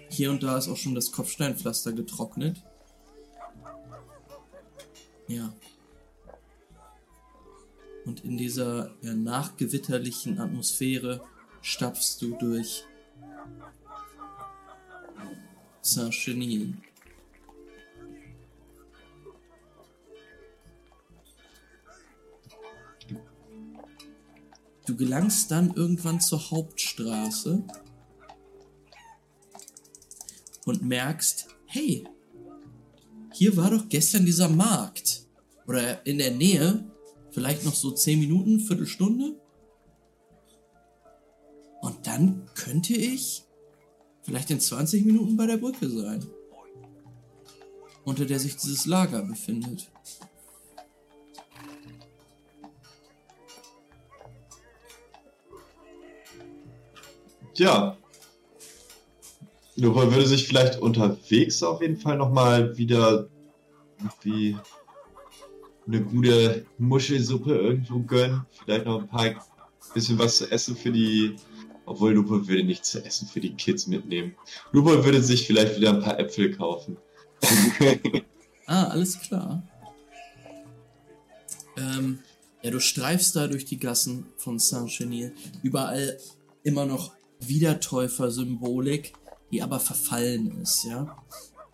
hier 0.09 0.31
und 0.31 0.43
da 0.43 0.57
ist 0.57 0.69
auch 0.69 0.77
schon 0.77 0.95
das 0.95 1.13
Kopfsteinpflaster 1.13 1.93
getrocknet. 1.93 2.63
Ja. 5.29 5.53
Und 8.05 8.25
in 8.25 8.37
dieser 8.37 8.95
ja, 9.01 9.15
nachgewitterlichen 9.15 10.39
Atmosphäre 10.39 11.27
stapfst 11.63 12.19
du 12.21 12.37
durch 12.37 12.85
Saint-Chenil. 15.81 16.75
Du 24.87 24.97
gelangst 24.97 25.51
dann 25.51 25.73
irgendwann 25.75 26.21
zur 26.21 26.51
Hauptstraße 26.51 27.65
und 30.67 30.83
merkst, 30.83 31.49
hey, 31.67 32.07
hier 33.35 33.57
war 33.57 33.71
doch 33.71 33.89
gestern 33.89 34.25
dieser 34.25 34.49
Markt. 34.49 35.27
Oder 35.67 36.07
in 36.07 36.19
der 36.19 36.31
Nähe, 36.31 36.85
vielleicht 37.31 37.65
noch 37.65 37.75
so 37.75 37.91
10 37.91 38.21
Minuten, 38.21 38.61
Viertelstunde. 38.61 39.35
Und 41.81 42.07
dann 42.07 42.49
könnte 42.55 42.95
ich 42.95 43.43
vielleicht 44.23 44.51
in 44.51 44.61
20 44.61 45.05
Minuten 45.05 45.37
bei 45.37 45.47
der 45.47 45.57
Brücke 45.57 45.89
sein, 45.91 46.25
unter 48.05 48.25
der 48.25 48.39
sich 48.39 48.57
dieses 48.57 48.87
Lager 48.87 49.23
befindet. 49.23 49.91
Ja. 57.57 57.97
Nur 59.77 59.95
würde 59.95 60.27
sich 60.27 60.47
vielleicht 60.47 60.81
unterwegs 60.81 61.63
auf 61.63 61.81
jeden 61.81 61.97
Fall 61.97 62.17
nochmal 62.17 62.77
wieder 62.77 63.29
irgendwie 63.99 64.57
eine 65.87 66.03
gute 66.03 66.65
Muschelsuppe 66.79 67.55
irgendwo 67.55 68.01
gönnen. 68.01 68.47
Vielleicht 68.65 68.87
noch 68.87 69.01
ein 69.01 69.09
paar 69.09 69.45
bisschen 69.93 70.19
was 70.19 70.39
zu 70.39 70.51
essen 70.51 70.77
für 70.77 70.93
die. 70.93 71.37
Obwohl 71.87 72.13
Lupo 72.13 72.49
würde 72.49 72.65
nichts 72.65 72.93
zu 72.93 73.05
essen 73.05 73.29
für 73.29 73.41
die 73.41 73.55
Kids 73.55 73.87
mitnehmen. 73.87 74.35
Lupo 74.73 75.05
würde 75.05 75.23
sich 75.23 75.47
vielleicht 75.47 75.77
wieder 75.77 75.91
ein 75.91 76.01
paar 76.01 76.19
Äpfel 76.19 76.57
kaufen. 76.57 76.97
ah, 78.67 78.85
alles 78.85 79.21
klar. 79.21 79.63
Ähm, 81.77 82.21
ja, 82.63 82.71
du 82.71 82.81
streifst 82.81 83.37
da 83.37 83.49
durch 83.49 83.67
die 83.67 83.79
Gassen 83.79 84.27
von 84.39 84.59
Saint-Chenil. 84.59 85.35
Überall 85.63 86.19
immer 86.63 86.87
noch 86.87 87.13
Wiedertäufer-Symbolik, 87.41 89.13
die 89.55 89.63
aber 89.63 89.79
verfallen 89.79 90.61
ist, 90.63 90.85
ja. 90.85 91.17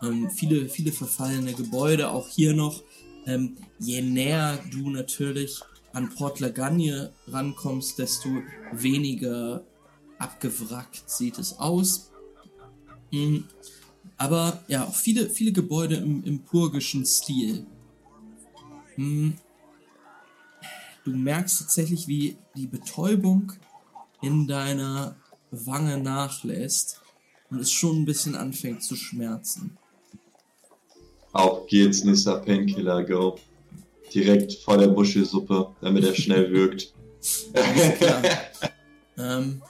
Ähm, 0.02 0.30
viele, 0.30 0.68
viele 0.68 0.92
verfallene 0.92 1.54
Gebäude, 1.54 2.10
auch 2.10 2.28
hier 2.28 2.52
noch. 2.52 2.82
Ähm, 3.24 3.56
je 3.78 4.02
näher 4.02 4.58
du 4.70 4.90
natürlich 4.90 5.60
an 5.94 6.10
Port 6.10 6.40
Lagagne 6.40 7.10
rankommst, 7.26 7.98
desto 7.98 8.28
weniger 8.72 9.64
abgewrackt 10.18 11.08
sieht 11.08 11.38
es 11.38 11.58
aus. 11.58 12.10
Mhm. 13.12 13.44
Aber 14.18 14.62
ja, 14.68 14.84
auch 14.84 14.94
viele, 14.94 15.30
viele 15.30 15.52
Gebäude 15.52 15.96
im, 15.96 16.22
im 16.24 16.40
purgischen 16.40 17.06
Stil. 17.06 17.66
Mhm. 18.96 19.38
Du 21.04 21.12
merkst 21.12 21.60
tatsächlich, 21.60 22.08
wie 22.08 22.36
die 22.54 22.66
Betäubung 22.66 23.52
in 24.20 24.46
deiner 24.46 25.16
Wange 25.50 25.96
nachlässt 25.96 26.99
und 27.50 27.60
es 27.60 27.70
schon 27.70 28.02
ein 28.02 28.04
bisschen 28.04 28.34
anfängt 28.34 28.82
zu 28.82 28.96
schmerzen. 28.96 29.76
Auf 31.32 31.66
geht's, 31.66 32.04
nächster 32.04 32.38
Painkiller, 32.38 33.04
go. 33.04 33.38
Direkt 34.12 34.54
vor 34.54 34.76
der 34.76 34.88
Muschelsuppe, 34.88 35.68
damit 35.80 36.04
er 36.04 36.14
schnell 36.14 36.52
wirkt. 36.52 36.92
ähm, 39.16 39.62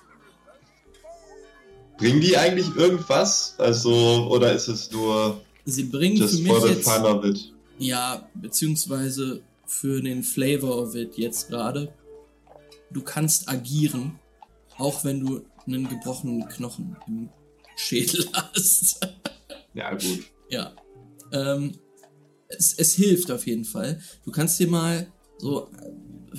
bringen 1.99 2.21
die 2.21 2.37
eigentlich 2.37 2.75
irgendwas? 2.77 3.55
Also, 3.59 4.29
oder 4.31 4.53
ist 4.55 4.69
es 4.69 4.91
nur. 4.91 5.41
Sie 5.67 5.85
bringen 5.85 6.17
just 6.17 6.37
für 6.37 6.43
mich 6.43 6.53
for 6.53 6.61
the 6.63 6.75
jetzt, 6.75 6.89
fun 6.89 7.05
of 7.05 7.25
it? 7.25 7.53
Ja, 7.79 8.29
beziehungsweise 8.35 9.43
für 9.67 10.01
den 10.01 10.23
Flavor 10.23 10.83
of 10.83 10.95
it 10.95 11.19
jetzt 11.19 11.49
gerade. 11.49 11.93
Du 12.91 13.03
kannst 13.03 13.49
agieren, 13.49 14.19
auch 14.79 15.05
wenn 15.05 15.21
du 15.21 15.43
einen 15.67 15.89
gebrochenen 15.89 16.49
Knochen 16.49 16.97
im 17.07 17.29
Schädel 17.81 18.29
hast. 18.33 19.01
ja, 19.75 19.91
gut. 19.93 20.25
Ja. 20.49 20.75
Ähm, 21.33 21.79
es, 22.49 22.75
es 22.75 22.95
hilft 22.95 23.31
auf 23.31 23.47
jeden 23.47 23.65
Fall. 23.65 24.01
Du 24.25 24.31
kannst 24.31 24.59
dir 24.61 24.69
mal 24.69 25.13
so 25.39 25.71
äh, 25.71 26.39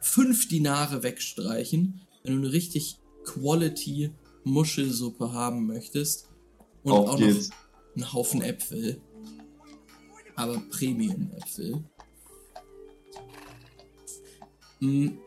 fünf 0.00 0.48
Dinare 0.48 1.02
wegstreichen, 1.02 2.00
wenn 2.22 2.34
du 2.34 2.38
eine 2.40 2.52
richtig 2.52 2.98
Quality 3.24 4.12
Muschelsuppe 4.44 5.32
haben 5.32 5.66
möchtest. 5.66 6.28
Und 6.82 6.92
auf 6.92 7.08
auch 7.10 7.18
geht's. 7.18 7.48
noch 7.48 7.56
einen 7.96 8.12
Haufen 8.12 8.42
Äpfel. 8.42 9.00
Aber 10.36 10.60
Premium-Äpfel. 10.70 11.84
Hm, 14.80 15.18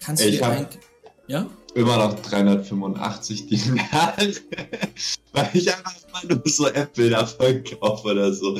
kannst 0.00 0.24
du 0.24 0.30
dir 0.30 0.46
eigentlich. 0.46 0.87
Ja? 1.28 1.48
immer 1.74 1.96
noch 1.96 2.20
385 2.20 3.46
Dinare, 3.46 4.34
weil 5.32 5.50
ich 5.52 5.72
einfach 5.72 5.94
mal 6.12 6.26
nur 6.26 6.42
so 6.44 6.66
Äpfel 6.66 7.10
davon 7.10 7.62
kaufe 7.64 8.08
oder 8.08 8.32
so. 8.32 8.58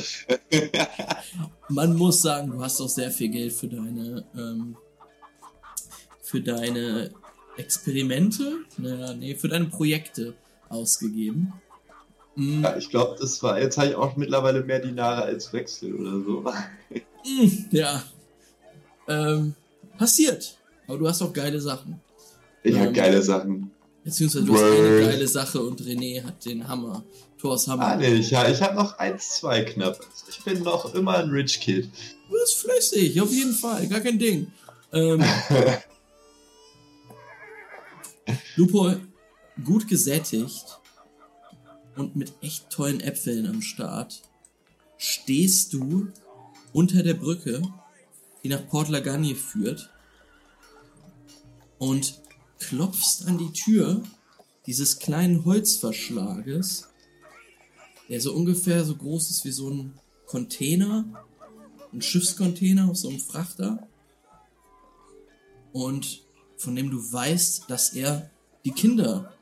Man 1.69 1.95
muss 1.95 2.21
sagen, 2.21 2.51
du 2.51 2.61
hast 2.61 2.79
auch 2.81 2.89
sehr 2.89 3.11
viel 3.11 3.29
Geld 3.29 3.53
für 3.53 3.67
deine 3.67 4.23
ähm, 4.35 4.77
für 6.21 6.41
deine 6.41 7.11
Experimente, 7.57 8.59
naja, 8.77 9.13
nee, 9.13 9.35
für 9.35 9.49
deine 9.49 9.65
Projekte 9.65 10.35
ausgegeben. 10.69 11.53
Mhm. 12.35 12.63
Ja, 12.63 12.77
ich 12.77 12.89
glaube, 12.89 13.17
das 13.19 13.41
war, 13.43 13.59
jetzt 13.59 13.77
habe 13.77 13.89
ich 13.89 13.95
auch 13.95 14.15
mittlerweile 14.15 14.63
mehr 14.63 14.79
Dinare 14.79 15.23
als 15.23 15.51
Wechsel 15.51 15.95
oder 15.95 16.11
so. 16.11 16.45
Mhm, 17.25 17.65
ja. 17.71 18.03
Ähm, 19.07 19.55
passiert. 19.97 20.55
Aber 20.87 20.99
du 20.99 21.07
hast 21.07 21.21
auch 21.21 21.33
geile 21.33 21.59
Sachen. 21.59 21.99
Ich 22.63 22.75
ähm, 22.75 22.81
habe 22.81 22.91
geile 22.93 23.21
Sachen. 23.21 23.71
Beziehungsweise 24.03 24.45
du 24.45 24.53
hast 24.53 24.63
eine 24.63 25.01
geile 25.01 25.27
Sache 25.27 25.61
und 25.61 25.81
René 25.81 26.23
hat 26.23 26.45
den 26.45 26.67
Hammer. 26.67 27.03
Thors 27.39 27.67
Hammer. 27.67 27.87
Ah, 27.87 27.95
nee, 27.95 28.15
ich, 28.15 28.31
ich 28.31 28.61
habe 28.61 28.75
noch 28.75 28.97
eins, 28.97 29.37
zwei 29.37 29.63
knapp. 29.63 29.99
Ich 30.27 30.43
bin 30.43 30.61
noch 30.63 30.93
immer 30.93 31.17
ein 31.17 31.29
Rich 31.29 31.59
Kid. 31.61 31.89
Du 32.27 32.33
bist 32.33 32.57
flüssig, 32.57 33.21
auf 33.21 33.31
jeden 33.31 33.53
Fall, 33.53 33.87
gar 33.87 34.01
kein 34.01 34.19
Ding. 34.19 34.51
Ähm, 34.91 35.23
Lupo, 38.55 38.95
gut 39.63 39.87
gesättigt 39.87 40.79
und 41.95 42.15
mit 42.15 42.33
echt 42.41 42.69
tollen 42.69 42.99
Äpfeln 42.99 43.47
am 43.47 43.61
Start, 43.61 44.21
stehst 44.97 45.73
du 45.73 46.07
unter 46.73 47.03
der 47.03 47.13
Brücke, 47.13 47.61
die 48.43 48.49
nach 48.49 48.67
Port 48.67 48.89
Lagagne 48.89 49.35
führt 49.35 49.89
und 51.77 52.21
klopfst 52.59 53.25
an 53.25 53.37
die 53.37 53.51
Tür 53.51 54.03
dieses 54.65 54.99
kleinen 54.99 55.45
Holzverschlages, 55.45 56.89
der 58.07 58.21
so 58.21 58.33
ungefähr 58.33 58.83
so 58.85 58.95
groß 58.95 59.29
ist 59.31 59.45
wie 59.45 59.51
so 59.51 59.69
ein 59.69 59.93
Container, 60.25 61.05
ein 61.91 62.01
Schiffscontainer 62.01 62.89
auf 62.89 62.97
so 62.97 63.09
einem 63.09 63.19
Frachter. 63.19 63.87
Und 65.71 66.23
von 66.57 66.75
dem 66.75 66.91
du 66.91 66.97
weißt, 66.97 67.69
dass 67.69 67.93
er 67.93 68.29
die 68.65 68.71
Kinder 68.71 69.33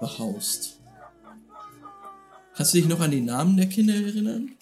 behaust. 0.00 0.80
Kannst 2.54 2.74
du 2.74 2.78
dich 2.78 2.88
noch 2.88 3.00
an 3.00 3.10
die 3.10 3.20
Namen 3.20 3.56
der 3.56 3.68
Kinder 3.68 3.94
erinnern? 3.94 4.56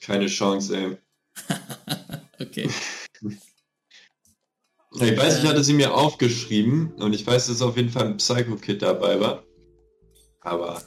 Keine 0.00 0.26
Chance, 0.26 0.76
ey. 0.76 0.98
okay. 2.40 2.70
Ich 5.00 5.16
weiß, 5.16 5.38
ich 5.38 5.44
hatte 5.44 5.64
sie 5.64 5.74
mir 5.74 5.94
aufgeschrieben 5.94 6.92
und 6.94 7.12
ich 7.12 7.26
weiß, 7.26 7.48
dass 7.48 7.62
auf 7.62 7.76
jeden 7.76 7.90
Fall 7.90 8.06
ein 8.06 8.16
Psycho-Kit 8.16 8.82
dabei 8.82 9.20
war. 9.20 9.44
Aber. 10.40 10.82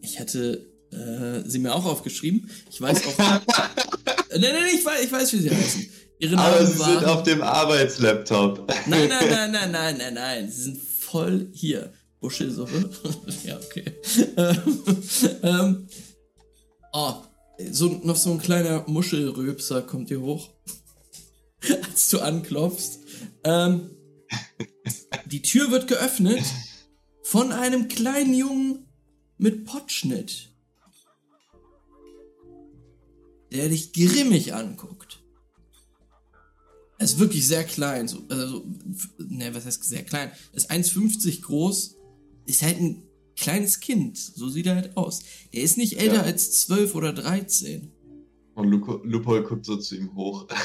Ich 0.00 0.20
hatte 0.20 0.66
äh, 0.92 1.48
sie 1.48 1.58
mir 1.58 1.74
auch 1.74 1.84
aufgeschrieben. 1.84 2.50
Ich 2.70 2.80
weiß 2.80 3.06
auch. 3.06 3.18
nein, 3.18 3.40
nein, 4.30 4.40
nein, 4.40 4.74
ich 4.74 4.84
weiß, 4.84 5.04
ich 5.04 5.12
weiß, 5.12 5.32
wie 5.32 5.38
sie 5.38 5.50
heißen. 5.50 5.86
Ihre 6.18 6.36
Namen 6.36 6.54
Aber 6.54 6.66
sie 6.66 6.78
waren... 6.78 6.92
sind 6.98 7.04
auf 7.04 7.22
dem 7.24 7.42
Arbeitslaptop. 7.42 8.72
nein, 8.86 9.08
nein, 9.08 9.28
nein, 9.30 9.52
nein, 9.52 9.70
nein, 9.70 9.96
nein, 9.98 10.14
nein. 10.14 10.50
Sie 10.50 10.62
sind 10.62 10.80
voll 10.80 11.48
hier. 11.52 11.92
Buschelsuppe. 12.20 12.90
ja, 13.44 13.58
okay. 13.58 13.84
ähm, 15.42 15.86
oh, 16.92 17.14
so, 17.70 18.00
noch 18.02 18.16
so 18.16 18.32
ein 18.32 18.38
kleiner 18.38 18.84
Muschelröpser 18.86 19.82
kommt 19.82 20.08
hier 20.08 20.20
hoch. 20.20 20.50
als 21.82 22.08
du 22.08 22.20
anklopfst. 22.20 23.00
Ähm, 23.44 23.90
Die 25.26 25.42
Tür 25.42 25.70
wird 25.70 25.88
geöffnet 25.88 26.44
von 27.22 27.52
einem 27.52 27.88
kleinen 27.88 28.34
Jungen 28.34 28.86
mit 29.38 29.64
Potschnitt, 29.64 30.50
der 33.52 33.68
dich 33.68 33.92
grimmig 33.92 34.54
anguckt. 34.54 35.22
Er 36.98 37.04
ist 37.04 37.18
wirklich 37.18 37.46
sehr 37.46 37.64
klein, 37.64 38.08
so, 38.08 38.22
also, 38.28 38.64
ne, 39.18 39.54
was 39.54 39.66
heißt 39.66 39.84
sehr 39.84 40.04
klein? 40.04 40.30
Er 40.52 40.56
ist 40.56 40.70
1,50 40.70 41.42
groß, 41.42 41.96
ist 42.46 42.62
halt 42.62 42.80
ein 42.80 43.02
kleines 43.36 43.80
Kind, 43.80 44.16
so 44.16 44.48
sieht 44.48 44.66
er 44.66 44.76
halt 44.76 44.96
aus. 44.96 45.20
Er 45.52 45.62
ist 45.62 45.76
nicht 45.76 45.98
älter 45.98 46.14
ja. 46.14 46.22
als 46.22 46.64
12 46.66 46.94
oder 46.94 47.12
13. 47.12 47.92
Und 48.56 48.70
Lupol 49.04 49.42
guckt 49.42 49.66
so 49.66 49.76
zu 49.76 49.96
ihm 49.96 50.14
hoch. 50.14 50.46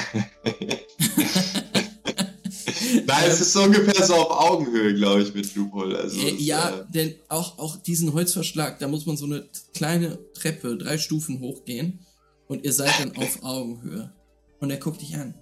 Nein, 3.05 3.23
es 3.27 3.41
ist 3.41 3.51
so 3.51 3.63
ungefähr 3.63 4.05
so 4.05 4.15
auf 4.15 4.31
Augenhöhe, 4.49 4.93
glaube 4.93 5.21
ich, 5.21 5.33
mit 5.33 5.53
Loophole. 5.55 5.97
Also, 5.97 6.17
ja, 6.17 6.69
äh, 6.69 6.85
denn 6.89 7.15
auch, 7.27 7.59
auch 7.59 7.75
diesen 7.75 8.13
Holzverschlag, 8.13 8.79
da 8.79 8.87
muss 8.87 9.05
man 9.05 9.17
so 9.17 9.25
eine 9.25 9.49
kleine 9.73 10.19
Treppe, 10.33 10.77
drei 10.77 10.97
Stufen 10.97 11.41
hochgehen 11.41 11.99
und 12.47 12.63
ihr 12.63 12.71
seid 12.71 12.97
dann 12.99 13.15
auf 13.17 13.43
Augenhöhe. 13.43 14.13
Und 14.61 14.71
er 14.71 14.77
guckt 14.77 15.01
dich 15.01 15.17
an. 15.17 15.33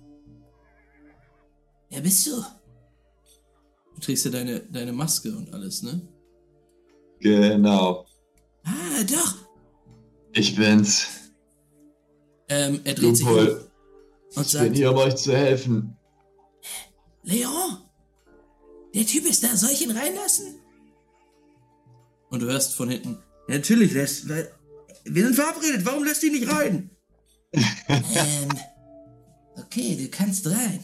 Wer 1.91 2.02
bist 2.02 2.26
du? 2.26 2.32
Du 3.93 4.02
trägst 4.02 4.26
ja 4.26 4.32
deine, 4.32 4.62
deine 4.62 4.91
Maske 4.93 5.36
und 5.36 5.54
alles, 5.54 5.84
ne? 5.84 6.02
Genau. 7.20 8.08
Ah, 8.64 9.04
doch. 9.08 9.36
Ich 10.34 10.56
bin's. 10.56 11.19
Ähm, 12.50 12.82
er 12.84 12.93
dreht 12.95 13.20
Loophole. 13.20 13.45
sich 13.45 13.54
um 13.54 13.70
und 14.36 14.45
ich 14.45 14.52
sagt, 14.52 14.64
bin 14.66 14.74
hier, 14.74 14.91
um 14.91 14.97
euch 14.97 15.16
zu 15.16 15.36
helfen. 15.36 15.95
Leon, 17.24 17.78
der 18.93 19.06
Typ 19.06 19.26
ist 19.26 19.43
da, 19.43 19.56
soll 19.56 19.72
ich 19.72 19.82
ihn 19.84 19.91
reinlassen? 19.91 20.56
Und 22.30 22.41
du 22.41 22.47
hörst 22.47 22.74
von 22.74 22.89
hinten, 22.89 23.18
ja, 23.47 23.56
natürlich, 23.56 23.93
lässt, 23.93 24.28
wir 24.28 25.24
sind 25.24 25.36
verabredet, 25.36 25.86
warum 25.86 26.04
lässt 26.04 26.24
ihn 26.24 26.34
nicht 26.34 26.52
rein? 26.52 26.89
ähm, 27.54 28.50
okay, 29.56 29.95
du 29.95 30.08
kannst 30.10 30.47
rein. 30.47 30.84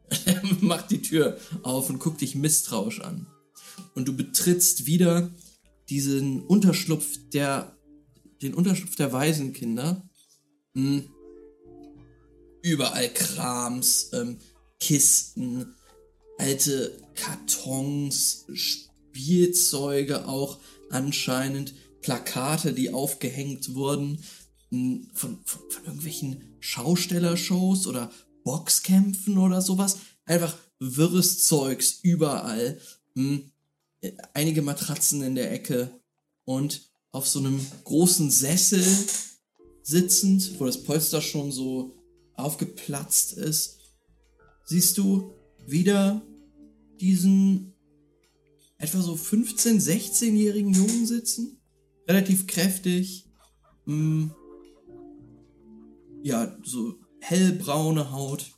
Macht 0.60 0.90
die 0.90 1.02
Tür 1.02 1.38
auf 1.62 1.90
und 1.90 1.98
guckt 1.98 2.20
dich 2.20 2.34
misstrauisch 2.34 3.00
an. 3.00 3.26
Und 3.94 4.08
du 4.08 4.16
betrittst 4.16 4.86
wieder 4.86 5.30
diesen 5.88 6.42
Unterschlupf 6.42 7.18
der, 7.32 7.76
den 8.42 8.54
Unterschlupf 8.54 8.96
der 8.96 9.12
Waisenkinder. 9.12 10.07
Hm. 10.74 11.08
Überall 12.62 13.08
Krams, 13.12 14.10
ähm, 14.12 14.38
Kisten, 14.80 15.74
alte 16.38 17.00
Kartons, 17.14 18.46
Spielzeuge 18.52 20.26
auch 20.26 20.58
anscheinend, 20.90 21.74
Plakate, 22.00 22.72
die 22.72 22.92
aufgehängt 22.92 23.74
wurden 23.74 24.22
von, 24.70 25.10
von, 25.14 25.38
von 25.44 25.84
irgendwelchen 25.84 26.56
Schaustellershows 26.60 27.86
oder 27.86 28.10
Boxkämpfen 28.44 29.38
oder 29.38 29.62
sowas. 29.62 29.98
Einfach 30.24 30.56
wirres 30.78 31.44
Zeugs 31.46 31.98
überall. 32.02 32.80
Hm. 33.14 33.50
Einige 34.32 34.62
Matratzen 34.62 35.22
in 35.22 35.34
der 35.34 35.52
Ecke 35.52 35.90
und 36.44 36.82
auf 37.10 37.26
so 37.26 37.40
einem 37.40 37.60
großen 37.84 38.30
Sessel 38.30 38.84
sitzend, 39.88 40.60
wo 40.60 40.66
das 40.66 40.82
Polster 40.82 41.22
schon 41.22 41.50
so 41.50 41.96
aufgeplatzt 42.34 43.32
ist, 43.32 43.78
siehst 44.64 44.98
du 44.98 45.32
wieder 45.66 46.22
diesen 47.00 47.72
etwa 48.76 49.00
so 49.00 49.14
15-, 49.14 49.80
16-jährigen 49.80 50.74
Jungen 50.74 51.06
sitzen. 51.06 51.58
Relativ 52.06 52.46
kräftig. 52.46 53.30
Mh, 53.86 53.94
mm, 53.94 54.34
ja, 56.22 56.56
so 56.62 57.00
hellbraune 57.20 58.12
Haut. 58.12 58.52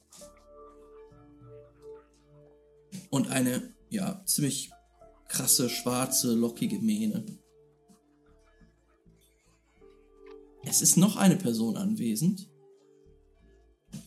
Und 3.08 3.28
eine, 3.28 3.72
ja, 3.88 4.22
ziemlich 4.26 4.70
krasse, 5.28 5.70
schwarze, 5.70 6.34
lockige 6.34 6.80
Mähne. 6.80 7.24
Es 10.64 10.82
ist 10.82 10.96
noch 10.96 11.16
eine 11.16 11.36
Person 11.36 11.76
anwesend. 11.76 12.48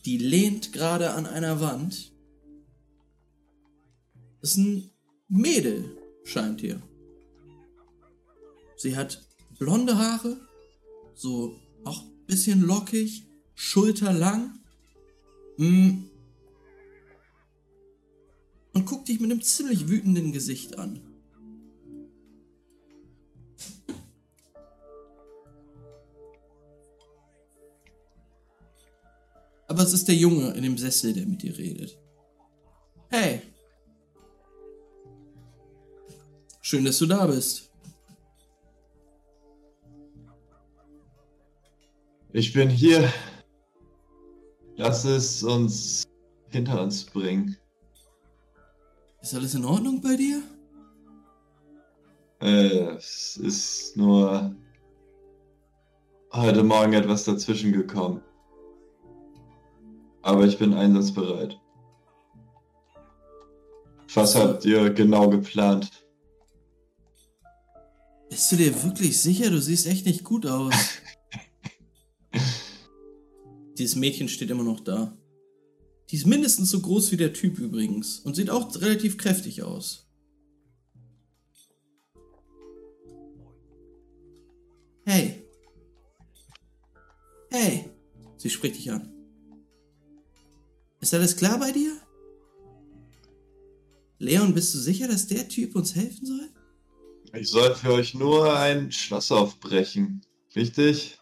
Die 0.04 0.18
lehnt 0.18 0.72
gerade 0.72 1.12
an 1.12 1.26
einer 1.26 1.60
Wand. 1.60 2.12
Das 4.40 4.50
ist 4.50 4.56
ein 4.58 4.90
Mädel, 5.28 5.96
scheint 6.24 6.60
hier. 6.60 6.80
Sie 8.76 8.96
hat 8.96 9.26
blonde 9.58 9.96
Haare, 9.96 10.38
so 11.14 11.58
auch 11.84 12.02
ein 12.02 12.26
bisschen 12.26 12.60
lockig, 12.62 13.24
schulterlang. 13.54 14.58
Mm. 15.56 16.04
Und 18.72 18.86
guckt 18.86 19.08
dich 19.08 19.20
mit 19.20 19.30
einem 19.30 19.42
ziemlich 19.42 19.88
wütenden 19.88 20.32
Gesicht 20.32 20.78
an. 20.78 21.00
Aber 29.74 29.82
es 29.82 29.92
ist 29.92 30.06
der 30.06 30.14
Junge 30.14 30.52
in 30.52 30.62
dem 30.62 30.78
Sessel, 30.78 31.12
der 31.12 31.26
mit 31.26 31.42
dir 31.42 31.58
redet. 31.58 31.98
Hey. 33.08 33.42
Schön, 36.60 36.84
dass 36.84 36.98
du 36.98 37.06
da 37.06 37.26
bist. 37.26 37.72
Ich 42.32 42.52
bin 42.52 42.70
hier. 42.70 43.12
Lass 44.76 45.04
es 45.04 45.42
uns 45.42 46.04
hinter 46.50 46.80
uns 46.80 47.04
bringen. 47.04 47.56
Ist 49.22 49.34
alles 49.34 49.56
in 49.56 49.64
Ordnung 49.64 50.00
bei 50.00 50.14
dir? 50.14 50.40
Äh, 52.40 52.94
es 52.94 53.38
ist 53.38 53.96
nur 53.96 54.54
heute 56.32 56.62
Morgen 56.62 56.92
etwas 56.92 57.24
dazwischen 57.24 57.72
gekommen. 57.72 58.22
Aber 60.24 60.46
ich 60.46 60.58
bin 60.58 60.72
einsatzbereit. 60.72 61.60
Was 64.14 64.34
habt 64.34 64.64
ihr 64.64 64.88
genau 64.88 65.28
geplant? 65.28 65.90
Bist 68.30 68.50
du 68.50 68.56
dir 68.56 68.82
wirklich 68.82 69.20
sicher? 69.20 69.50
Du 69.50 69.60
siehst 69.60 69.86
echt 69.86 70.06
nicht 70.06 70.24
gut 70.24 70.46
aus. 70.46 70.74
Dieses 73.78 73.96
Mädchen 73.96 74.28
steht 74.28 74.48
immer 74.48 74.64
noch 74.64 74.80
da. 74.80 75.14
Die 76.08 76.16
ist 76.16 76.26
mindestens 76.26 76.70
so 76.70 76.80
groß 76.80 77.12
wie 77.12 77.18
der 77.18 77.34
Typ 77.34 77.58
übrigens 77.58 78.20
und 78.20 78.34
sieht 78.34 78.48
auch 78.48 78.74
relativ 78.80 79.18
kräftig 79.18 79.62
aus. 79.62 80.08
Hey. 85.04 85.44
Hey. 87.50 87.90
Sie 88.38 88.48
spricht 88.48 88.76
dich 88.76 88.90
an. 88.90 89.13
Ist 91.04 91.12
alles 91.12 91.36
klar 91.36 91.58
bei 91.58 91.70
dir? 91.70 92.00
Leon, 94.18 94.54
bist 94.54 94.72
du 94.72 94.78
sicher, 94.78 95.06
dass 95.06 95.26
der 95.26 95.46
Typ 95.46 95.76
uns 95.76 95.94
helfen 95.94 96.24
soll? 96.24 96.48
Ich 97.34 97.50
soll 97.50 97.74
für 97.74 97.92
euch 97.92 98.14
nur 98.14 98.56
ein 98.58 98.90
Schloss 98.90 99.30
aufbrechen. 99.30 100.24
Richtig? 100.56 101.18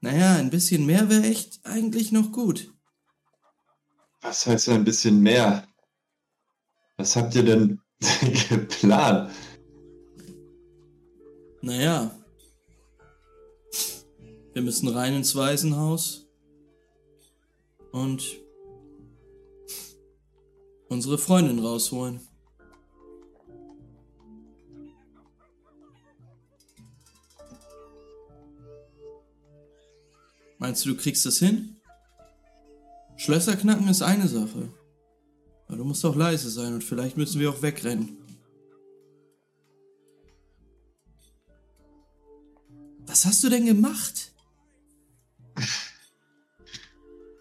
Naja, 0.00 0.36
ein 0.36 0.48
bisschen 0.48 0.86
mehr 0.86 1.10
wäre 1.10 1.24
echt 1.24 1.60
eigentlich 1.66 2.12
noch 2.12 2.32
gut. 2.32 2.72
Was 4.22 4.46
heißt 4.46 4.70
ein 4.70 4.84
bisschen 4.84 5.20
mehr? 5.20 5.68
Was 6.96 7.16
habt 7.16 7.34
ihr 7.34 7.42
denn 7.42 7.82
geplant? 8.48 9.30
Naja. 11.60 12.10
Wir 14.54 14.62
müssen 14.62 14.88
rein 14.88 15.12
ins 15.12 15.36
Waisenhaus 15.36 16.23
und 17.94 18.40
unsere 20.88 21.16
Freundin 21.16 21.60
rausholen. 21.60 22.20
Meinst 30.58 30.84
du, 30.84 30.88
du 30.88 30.96
kriegst 30.96 31.24
das 31.24 31.38
hin? 31.38 31.76
Schlösser 33.16 33.54
knacken 33.54 33.86
ist 33.86 34.02
eine 34.02 34.26
Sache. 34.26 34.72
Aber 35.68 35.76
du 35.76 35.84
musst 35.84 36.04
auch 36.04 36.16
leise 36.16 36.50
sein 36.50 36.74
und 36.74 36.82
vielleicht 36.82 37.16
müssen 37.16 37.40
wir 37.40 37.48
auch 37.50 37.62
wegrennen. 37.62 38.18
Was 43.06 43.24
hast 43.24 43.44
du 43.44 43.50
denn 43.50 43.66
gemacht? 43.66 44.32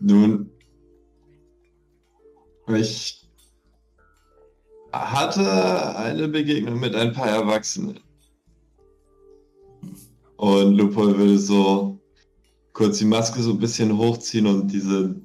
Nun, 0.06 0.50
ich 2.68 3.26
hatte 4.92 5.96
eine 5.96 6.28
Begegnung 6.28 6.78
mit 6.78 6.94
ein 6.94 7.14
paar 7.14 7.30
Erwachsenen. 7.30 8.02
Und 10.36 10.76
Lupol 10.76 11.18
würde 11.18 11.40
so 11.40 12.02
kurz 12.74 12.98
die 12.98 13.06
Maske 13.06 13.42
so 13.42 13.52
ein 13.52 13.60
bisschen 13.60 13.98
hochziehen 13.98 14.46
und 14.46 14.68
diese 14.68 15.16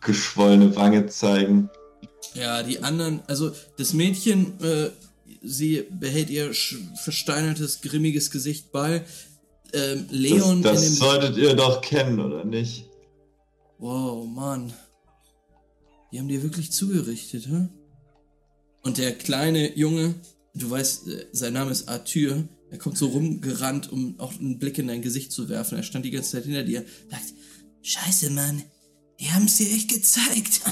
geschwollene 0.00 0.74
Wange 0.74 1.06
zeigen. 1.06 1.70
Ja, 2.34 2.64
die 2.64 2.82
anderen, 2.82 3.22
also 3.28 3.52
das 3.78 3.92
Mädchen, 3.92 4.58
äh, 4.60 4.90
sie 5.42 5.84
behält 5.90 6.28
ihr 6.28 6.52
versteinertes, 7.04 7.82
grimmiges 7.82 8.32
Gesicht 8.32 8.72
bei. 8.72 9.04
Ähm, 9.72 10.06
Leon. 10.10 10.62
Das, 10.62 10.82
das 10.82 10.96
solltet 10.96 11.36
ihr 11.36 11.54
doch 11.54 11.80
kennen, 11.80 12.18
oder 12.18 12.44
nicht? 12.44 12.90
Wow, 13.78 14.26
Mann. 14.26 14.72
Die 16.10 16.18
haben 16.18 16.28
dir 16.28 16.42
wirklich 16.42 16.72
zugerichtet, 16.72 17.46
hä? 17.48 17.68
Und 18.82 18.98
der 18.98 19.16
kleine 19.18 19.76
Junge, 19.76 20.14
du 20.54 20.70
weißt, 20.70 21.08
äh, 21.08 21.26
sein 21.32 21.52
Name 21.52 21.72
ist 21.72 21.88
Arthur, 21.88 22.48
er 22.70 22.78
kommt 22.78 22.98
so 22.98 23.06
rumgerannt, 23.08 23.90
um 23.90 24.18
auch 24.18 24.32
einen 24.38 24.58
Blick 24.58 24.78
in 24.78 24.88
dein 24.88 25.02
Gesicht 25.02 25.32
zu 25.32 25.48
werfen. 25.48 25.76
Er 25.76 25.82
stand 25.82 26.04
die 26.04 26.10
ganze 26.10 26.32
Zeit 26.32 26.44
hinter 26.44 26.62
dir, 26.62 26.84
sagt, 27.10 27.34
Scheiße, 27.82 28.30
Mann, 28.30 28.62
die 29.20 29.30
haben 29.30 29.44
es 29.44 29.58
dir 29.58 29.68
echt 29.68 29.90
gezeigt. 29.90 30.62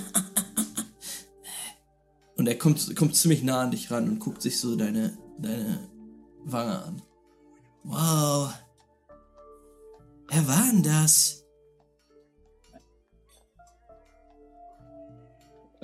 und 2.36 2.46
er 2.46 2.58
kommt, 2.58 2.94
kommt 2.96 3.14
ziemlich 3.14 3.42
nah 3.42 3.62
an 3.62 3.70
dich 3.70 3.90
ran 3.90 4.08
und 4.08 4.18
guckt 4.18 4.42
sich 4.42 4.58
so 4.58 4.74
deine, 4.76 5.16
deine 5.38 5.88
Wange 6.44 6.82
an. 6.82 7.02
Wow. 7.84 8.52
Wer 10.28 10.48
war 10.48 10.66
denn 10.72 10.82
das? 10.82 11.43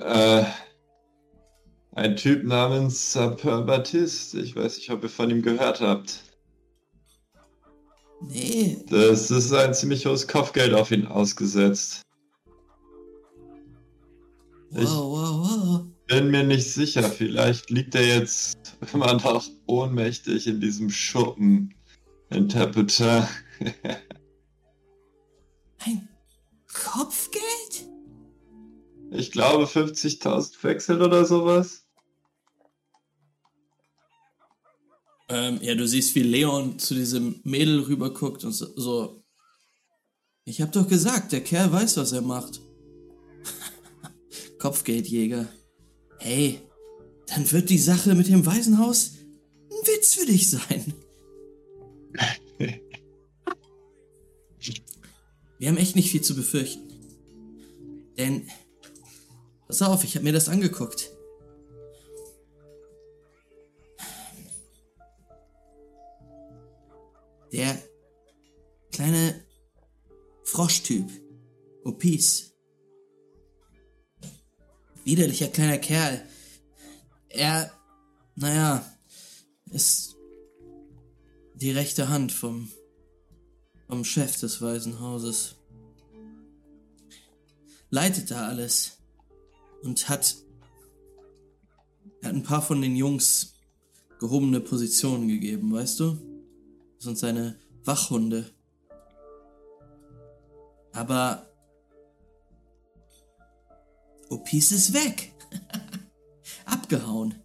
Äh, 0.01 0.45
ein 1.93 2.15
Typ 2.15 2.43
namens 2.43 3.13
Sapeur 3.13 3.61
Baptiste. 3.61 4.39
Ich 4.39 4.55
weiß 4.55 4.77
nicht, 4.77 4.89
ob 4.89 5.03
ihr 5.03 5.09
von 5.09 5.29
ihm 5.29 5.41
gehört 5.41 5.81
habt. 5.81 6.23
Nee. 8.21 8.83
Das 8.89 9.29
ist 9.29 9.53
ein 9.53 9.73
ziemlich 9.73 10.05
hohes 10.05 10.27
Kopfgeld 10.27 10.73
auf 10.73 10.91
ihn 10.91 11.07
ausgesetzt. 11.07 12.01
Wow, 14.71 14.85
wow, 14.85 15.49
wow. 15.49 15.85
bin 16.07 16.31
mir 16.31 16.43
nicht 16.45 16.71
sicher. 16.71 17.03
Vielleicht 17.03 17.69
liegt 17.69 17.93
er 17.93 18.07
jetzt 18.07 18.77
immer 18.93 19.13
noch 19.13 19.45
ohnmächtig 19.67 20.47
in 20.47 20.61
diesem 20.61 20.89
Schuppen 20.89 21.73
in 22.29 22.47
Tapetin. 22.47 23.27
ein 25.79 26.07
Kopfgeld? 26.73 27.91
Ich 29.13 29.31
glaube 29.31 29.65
50.000 29.65 30.63
Wechsel 30.63 31.01
oder 31.01 31.25
sowas. 31.25 31.85
Ähm, 35.27 35.59
ja, 35.61 35.75
du 35.75 35.85
siehst, 35.85 36.15
wie 36.15 36.23
Leon 36.23 36.79
zu 36.79 36.93
diesem 36.95 37.41
Mädel 37.43 37.81
rüberguckt 37.81 38.45
und 38.45 38.53
so. 38.53 38.67
so 38.77 39.21
ich 40.45 40.61
hab 40.61 40.71
doch 40.71 40.87
gesagt, 40.87 41.33
der 41.33 41.41
Kerl 41.41 41.73
weiß, 41.73 41.97
was 41.97 42.13
er 42.13 42.21
macht. 42.21 42.61
Kopfgeldjäger. 44.59 45.47
Hey, 46.19 46.61
dann 47.27 47.51
wird 47.51 47.69
die 47.69 47.79
Sache 47.79 48.15
mit 48.15 48.29
dem 48.29 48.45
Waisenhaus 48.45 49.17
ein 49.69 49.87
Witz 49.87 50.13
für 50.13 50.25
dich 50.25 50.49
sein. 50.49 50.93
Wir 55.59 55.69
haben 55.69 55.77
echt 55.77 55.97
nicht 55.97 56.11
viel 56.11 56.21
zu 56.21 56.33
befürchten. 56.35 56.87
Denn 58.17 58.47
Pass 59.71 59.83
auf, 59.83 60.03
ich 60.03 60.15
habe 60.15 60.25
mir 60.25 60.33
das 60.33 60.49
angeguckt. 60.49 61.11
Der 67.53 67.81
kleine 68.91 69.45
Froschtyp, 70.43 71.09
Opis. 71.85 72.53
Widerlicher 75.05 75.47
kleiner 75.47 75.77
Kerl. 75.77 76.21
Er, 77.29 77.71
naja, 78.35 78.85
ist 79.69 80.17
die 81.53 81.71
rechte 81.71 82.09
Hand 82.09 82.33
vom, 82.33 82.69
vom 83.87 84.03
Chef 84.03 84.37
des 84.37 84.61
Waisenhauses. 84.61 85.55
Leitet 87.89 88.31
da 88.31 88.49
alles 88.49 89.00
und 89.83 90.09
hat, 90.09 90.35
hat 92.23 92.33
ein 92.33 92.43
paar 92.43 92.61
von 92.61 92.81
den 92.81 92.95
Jungs 92.95 93.55
gehobene 94.19 94.59
Positionen 94.59 95.27
gegeben, 95.27 95.73
weißt 95.73 95.99
du? 95.99 96.17
Das 96.97 97.05
sind 97.05 97.17
seine 97.17 97.59
Wachhunde. 97.83 98.51
Aber 100.93 101.47
Opis 104.29 104.71
ist 104.71 104.93
weg. 104.93 105.33
Abgehauen. 106.65 107.35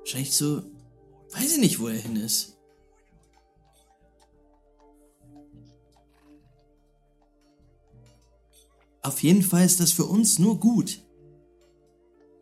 Wahrscheinlich 0.00 0.36
so, 0.36 0.62
weiß 1.32 1.54
ich 1.54 1.58
nicht, 1.58 1.80
wo 1.80 1.88
er 1.88 1.98
hin 1.98 2.16
ist. 2.16 2.53
Auf 9.04 9.22
jeden 9.22 9.42
Fall 9.42 9.66
ist 9.66 9.80
das 9.80 9.92
für 9.92 10.06
uns 10.06 10.38
nur 10.38 10.58
gut. 10.58 11.02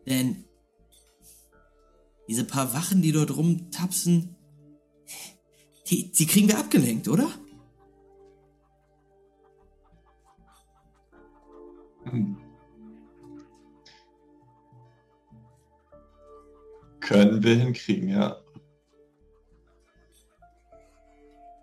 Denn 0.07 0.45
diese 2.29 2.45
paar 2.45 2.73
Wachen, 2.73 3.01
die 3.01 3.11
dort 3.11 3.35
rumtapsen, 3.35 4.37
die, 5.89 6.09
die 6.11 6.25
kriegen 6.25 6.47
wir 6.47 6.57
abgelenkt, 6.57 7.09
oder? 7.09 7.29
Hm. 12.05 12.37
Können 17.01 17.43
wir 17.43 17.55
hinkriegen, 17.55 18.07
ja. 18.07 18.41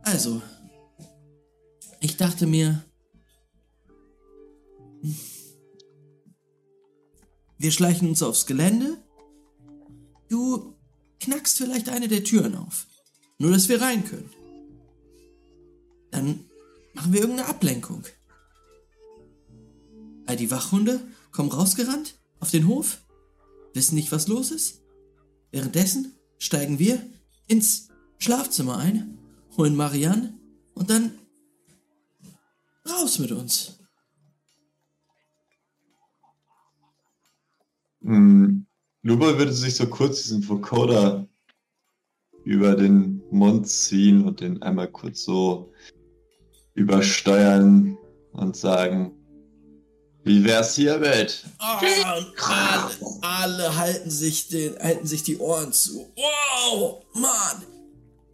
Also, 0.02 0.42
ich 2.00 2.18
dachte 2.18 2.46
mir, 2.46 2.84
wir 7.58 7.72
schleichen 7.72 8.08
uns 8.08 8.22
aufs 8.22 8.46
Gelände. 8.46 8.96
Du 10.28 10.74
knackst 11.20 11.58
vielleicht 11.58 11.88
eine 11.88 12.08
der 12.08 12.24
Türen 12.24 12.56
auf. 12.56 12.86
Nur, 13.38 13.52
dass 13.52 13.68
wir 13.68 13.80
rein 13.80 14.04
können. 14.04 14.30
Dann 16.10 16.44
machen 16.94 17.12
wir 17.12 17.20
irgendeine 17.20 17.48
Ablenkung. 17.48 18.04
All 20.26 20.36
die 20.36 20.50
Wachhunde 20.50 21.00
kommen 21.32 21.50
rausgerannt 21.50 22.14
auf 22.38 22.50
den 22.50 22.66
Hof, 22.66 22.98
wissen 23.74 23.94
nicht, 23.94 24.12
was 24.12 24.28
los 24.28 24.50
ist. 24.50 24.80
Währenddessen 25.50 26.14
steigen 26.38 26.78
wir 26.78 27.04
ins 27.46 27.88
Schlafzimmer 28.18 28.78
ein, 28.78 29.18
holen 29.56 29.76
Marianne 29.76 30.34
und 30.74 30.90
dann 30.90 31.18
raus 32.88 33.18
mit 33.18 33.32
uns. 33.32 33.79
Hm, 38.02 38.66
Luba 39.02 39.38
würde 39.38 39.52
sich 39.52 39.76
so 39.76 39.86
kurz 39.86 40.22
diesen 40.22 40.46
Vocoder 40.46 41.26
über 42.44 42.74
den 42.74 43.22
Mund 43.30 43.68
ziehen 43.68 44.24
und 44.24 44.40
den 44.40 44.60
einmal 44.62 44.88
kurz 44.88 45.24
so 45.24 45.72
übersteuern 46.74 47.96
und 48.32 48.56
sagen, 48.56 49.12
wie 50.24 50.44
wär's 50.44 50.74
hier, 50.74 51.00
Welt? 51.00 51.46
Oh, 51.60 51.78
alle, 52.44 53.22
alle, 53.22 53.76
halten 53.76 54.10
sich 54.10 54.48
den, 54.48 54.78
halten 54.78 55.06
sich 55.06 55.22
die 55.22 55.38
Ohren 55.38 55.72
zu. 55.72 56.12
Wow, 56.14 57.04
Mann! 57.14 57.64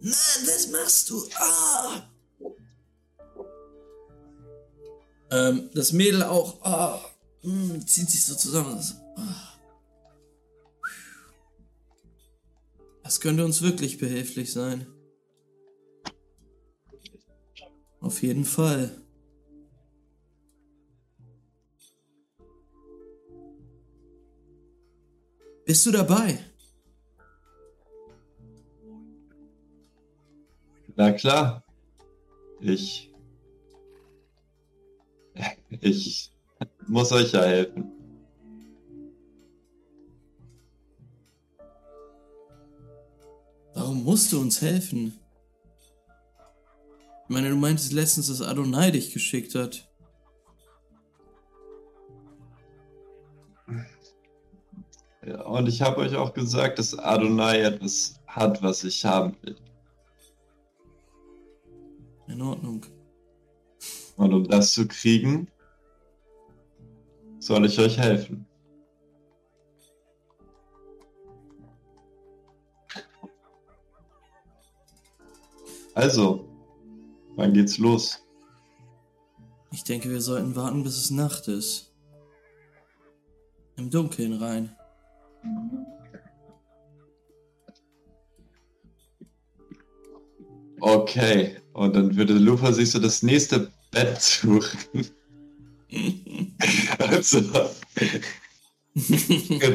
Mann, 0.00 0.12
was 0.46 0.68
machst 0.70 1.10
du? 1.10 1.22
Oh. 1.40 2.52
Ähm, 5.30 5.70
das 5.74 5.92
Mädel 5.92 6.22
auch, 6.22 6.58
oh, 6.64 7.46
mh, 7.46 7.86
zieht 7.86 8.10
sich 8.10 8.24
so 8.24 8.34
zusammen. 8.34 8.80
Oh. 9.16 9.55
Das 13.06 13.20
könnte 13.20 13.44
uns 13.44 13.62
wirklich 13.62 13.98
behilflich 13.98 14.52
sein. 14.52 14.84
Auf 18.00 18.20
jeden 18.20 18.44
Fall. 18.44 19.00
Bist 25.64 25.86
du 25.86 25.92
dabei? 25.92 26.40
Na 30.96 31.12
klar. 31.12 31.64
Ich. 32.60 33.12
Ich 35.80 36.32
muss 36.88 37.12
euch 37.12 37.32
ja 37.32 37.42
helfen. 37.42 37.95
Musst 43.96 44.32
du 44.32 44.40
uns 44.40 44.60
helfen. 44.60 45.18
Ich 47.24 47.34
meine, 47.34 47.50
du 47.50 47.56
meintest 47.56 47.92
letztens, 47.92 48.28
dass 48.28 48.40
Adonai 48.40 48.92
dich 48.92 49.12
geschickt 49.12 49.54
hat. 49.54 49.88
Ja, 55.26 55.42
und 55.42 55.66
ich 55.66 55.82
habe 55.82 55.96
euch 55.98 56.14
auch 56.14 56.32
gesagt, 56.32 56.78
dass 56.78 56.96
Adonai 56.96 57.62
etwas 57.62 58.20
hat, 58.28 58.62
was 58.62 58.84
ich 58.84 59.04
haben 59.04 59.36
will. 59.42 59.56
In 62.28 62.40
Ordnung. 62.40 62.86
Und 64.16 64.32
um 64.32 64.46
das 64.46 64.72
zu 64.72 64.86
kriegen, 64.86 65.48
soll 67.40 67.66
ich 67.66 67.78
euch 67.78 67.98
helfen. 67.98 68.46
Also, 75.96 76.46
wann 77.36 77.54
geht's 77.54 77.78
los? 77.78 78.22
Ich 79.72 79.82
denke, 79.82 80.10
wir 80.10 80.20
sollten 80.20 80.54
warten, 80.54 80.82
bis 80.82 80.98
es 80.98 81.10
Nacht 81.10 81.48
ist. 81.48 81.90
Im 83.78 83.88
Dunkeln 83.88 84.34
rein. 84.34 84.76
Okay, 90.80 91.56
und 91.72 91.96
dann 91.96 92.14
würde 92.14 92.34
Lufa 92.34 92.74
sich 92.74 92.90
so 92.90 92.98
das 92.98 93.22
nächste 93.22 93.72
Bett 93.90 94.20
suchen. 94.20 95.06
also, 96.98 97.40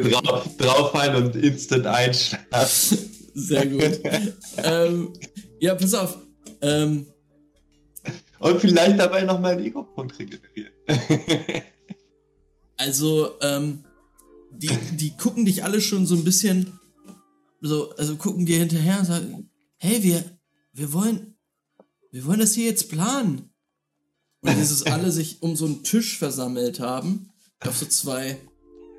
drauf, 0.05 0.55
draufhalten 0.57 1.25
und 1.25 1.35
instant 1.35 1.87
einschlafen. 1.87 3.09
Sehr 3.33 3.65
gut. 3.65 4.01
ähm, 4.57 5.13
ja, 5.61 5.75
pass 5.75 5.93
auf. 5.93 6.17
Ähm, 6.61 7.05
und 8.39 8.59
vielleicht 8.59 8.99
dabei 8.99 9.21
nochmal 9.21 9.53
einen 9.53 9.65
Ego-Punkt 9.65 10.17
regenerieren. 10.17 10.73
also, 12.77 13.39
ähm, 13.41 13.85
die, 14.51 14.75
die 14.93 15.15
gucken 15.15 15.45
dich 15.45 15.63
alle 15.63 15.79
schon 15.79 16.07
so 16.07 16.15
ein 16.15 16.23
bisschen, 16.23 16.79
so, 17.61 17.91
also 17.95 18.15
gucken 18.15 18.47
dir 18.47 18.57
hinterher 18.57 18.99
und 18.99 19.05
sagen, 19.05 19.49
hey, 19.77 20.01
wir, 20.01 20.23
wir 20.73 20.91
wollen, 20.93 21.37
wir 22.11 22.25
wollen 22.25 22.39
das 22.39 22.55
hier 22.55 22.65
jetzt 22.65 22.89
planen. 22.89 23.53
Und 24.41 24.57
dieses 24.57 24.83
alle 24.87 25.11
sich 25.11 25.43
um 25.43 25.55
so 25.55 25.65
einen 25.65 25.83
Tisch 25.83 26.17
versammelt 26.17 26.79
haben, 26.79 27.29
auf 27.59 27.77
so 27.77 27.85
zwei, 27.85 28.35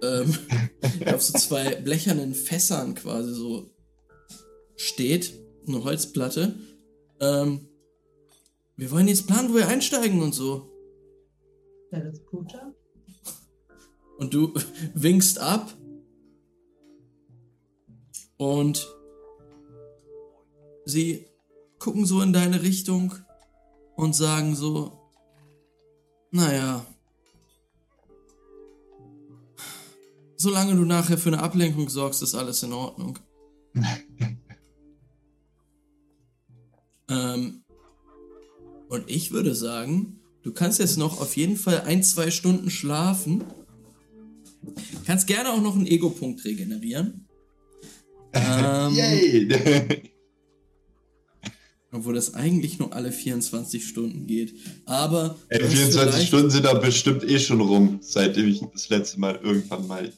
ähm, 0.00 0.38
auf 1.12 1.22
so 1.22 1.36
zwei 1.36 1.74
blechernen 1.74 2.36
Fässern 2.36 2.94
quasi 2.94 3.34
so 3.34 3.74
steht, 4.76 5.41
eine 5.66 5.84
Holzplatte. 5.84 6.54
Ähm, 7.20 7.68
wir 8.76 8.90
wollen 8.90 9.08
jetzt 9.08 9.26
planen, 9.26 9.50
wo 9.50 9.54
wir 9.54 9.68
einsteigen 9.68 10.22
und 10.22 10.34
so. 10.34 10.70
Ja, 11.92 12.00
das 12.00 12.20
Puja? 12.24 12.74
Und 14.18 14.34
du 14.34 14.54
winkst 14.94 15.38
ab. 15.38 15.72
Und 18.36 18.88
sie 20.84 21.26
gucken 21.78 22.06
so 22.06 22.20
in 22.22 22.32
deine 22.32 22.62
Richtung 22.62 23.14
und 23.94 24.16
sagen 24.16 24.56
so, 24.56 24.98
naja, 26.32 26.84
solange 30.36 30.74
du 30.74 30.84
nachher 30.84 31.18
für 31.18 31.28
eine 31.28 31.42
Ablenkung 31.42 31.88
sorgst, 31.88 32.22
ist 32.22 32.34
alles 32.34 32.62
in 32.62 32.72
Ordnung. 32.72 33.18
ähm, 37.12 37.64
und 38.88 39.10
ich 39.10 39.32
würde 39.32 39.54
sagen, 39.54 40.20
du 40.42 40.52
kannst 40.52 40.78
jetzt 40.78 40.98
noch 40.98 41.20
auf 41.20 41.36
jeden 41.36 41.56
Fall 41.56 41.82
ein, 41.82 42.02
zwei 42.02 42.30
Stunden 42.30 42.70
schlafen. 42.70 43.44
Kannst 45.06 45.26
gerne 45.26 45.50
auch 45.50 45.62
noch 45.62 45.74
einen 45.74 45.86
Ego-Punkt 45.86 46.44
regenerieren. 46.44 47.26
Ähm, 48.32 48.94
Yay! 48.94 49.48
Obwohl 51.94 52.14
das 52.14 52.32
eigentlich 52.34 52.78
nur 52.78 52.94
alle 52.94 53.12
24 53.12 53.86
Stunden 53.86 54.26
geht. 54.26 54.54
Aber. 54.86 55.36
Ey, 55.48 55.62
24 55.62 56.26
Stunden 56.26 56.50
sind 56.50 56.64
da 56.64 56.72
bestimmt 56.72 57.22
eh 57.22 57.38
schon 57.38 57.60
rum, 57.60 57.98
seitdem 58.00 58.48
ich 58.48 58.62
das 58.72 58.88
letzte 58.88 59.20
Mal 59.20 59.38
irgendwann 59.42 59.86
mal 59.86 60.10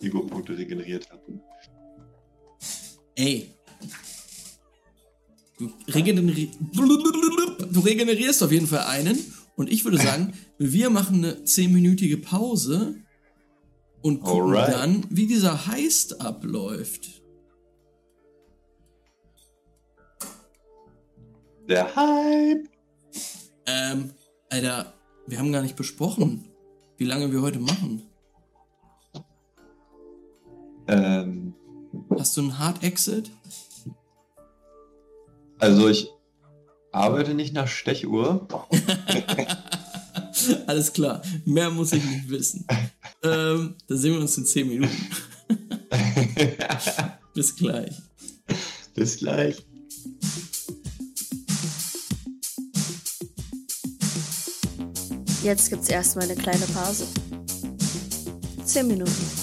Ego-Punkte 0.00 0.58
regeneriert 0.58 1.10
habe. 1.10 1.40
Ey. 3.14 3.50
Du, 5.60 5.70
regeneri 5.88 6.50
du 6.72 7.80
regenerierst 7.80 8.42
auf 8.42 8.50
jeden 8.50 8.66
Fall 8.66 8.84
einen. 8.86 9.18
Und 9.56 9.70
ich 9.70 9.84
würde 9.84 9.98
sagen, 9.98 10.32
wir 10.56 10.88
machen 10.88 11.16
eine 11.16 11.34
10-minütige 11.34 12.16
Pause 12.16 12.94
und 14.00 14.20
gucken 14.20 14.54
Alright. 14.54 14.72
dann, 14.72 15.04
wie 15.10 15.26
dieser 15.26 15.66
Heist 15.66 16.22
abläuft. 16.22 17.22
Der 21.68 21.94
Hype. 21.94 22.66
Ähm, 23.66 24.12
Alter, 24.48 24.94
wir 25.26 25.38
haben 25.38 25.52
gar 25.52 25.60
nicht 25.60 25.76
besprochen, 25.76 26.46
wie 26.96 27.04
lange 27.04 27.30
wir 27.32 27.42
heute 27.42 27.60
machen. 27.60 28.02
Ähm. 30.88 31.54
Hast 32.18 32.34
du 32.38 32.40
einen 32.40 32.58
Hard 32.58 32.82
Exit? 32.82 33.30
Also 35.60 35.88
ich 35.88 36.08
arbeite 36.92 37.34
nicht 37.34 37.52
nach 37.52 37.68
Stechuhr. 37.68 38.48
Alles 40.66 40.92
klar, 40.92 41.22
mehr 41.44 41.70
muss 41.70 41.92
ich 41.92 42.04
nicht 42.04 42.30
wissen. 42.30 42.66
ähm, 43.22 43.76
da 43.86 43.96
sehen 43.96 44.14
wir 44.14 44.20
uns 44.20 44.36
in 44.38 44.46
10 44.46 44.68
Minuten. 44.68 45.06
Bis 47.34 47.54
gleich. 47.54 47.94
Bis 48.94 49.18
gleich. 49.18 49.64
Jetzt 55.42 55.70
gibt's 55.70 55.88
erstmal 55.88 56.24
eine 56.24 56.36
kleine 56.36 56.66
Pause. 56.66 57.06
Zehn 58.64 58.88
Minuten. 58.88 59.39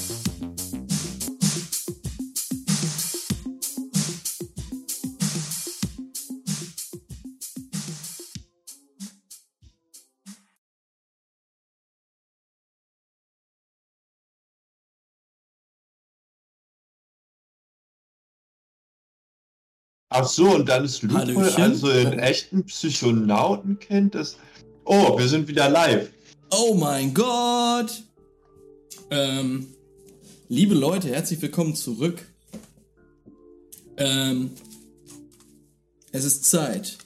Ach 20.10 20.26
so, 20.26 20.56
und 20.56 20.70
dann 20.70 20.86
ist 20.86 21.02
Luke 21.02 21.56
also 21.58 21.90
in 21.90 22.18
echten 22.20 22.64
Psychonautenkind. 22.64 24.16
Das 24.16 24.38
Oh, 24.86 25.18
wir 25.20 25.28
sind 25.28 25.50
wieder 25.50 25.70
live. 25.70 26.10
Oh 26.50 26.74
mein 26.74 27.14
Gott. 27.14 28.04
Ähm, 29.12 29.68
liebe 30.48 30.76
Leute, 30.76 31.10
herzlich 31.10 31.42
willkommen 31.42 31.76
zurück. 31.76 32.26
Ähm, 33.98 34.52
es 36.14 36.24
ist 36.24 36.46
Zeit, 36.46 36.98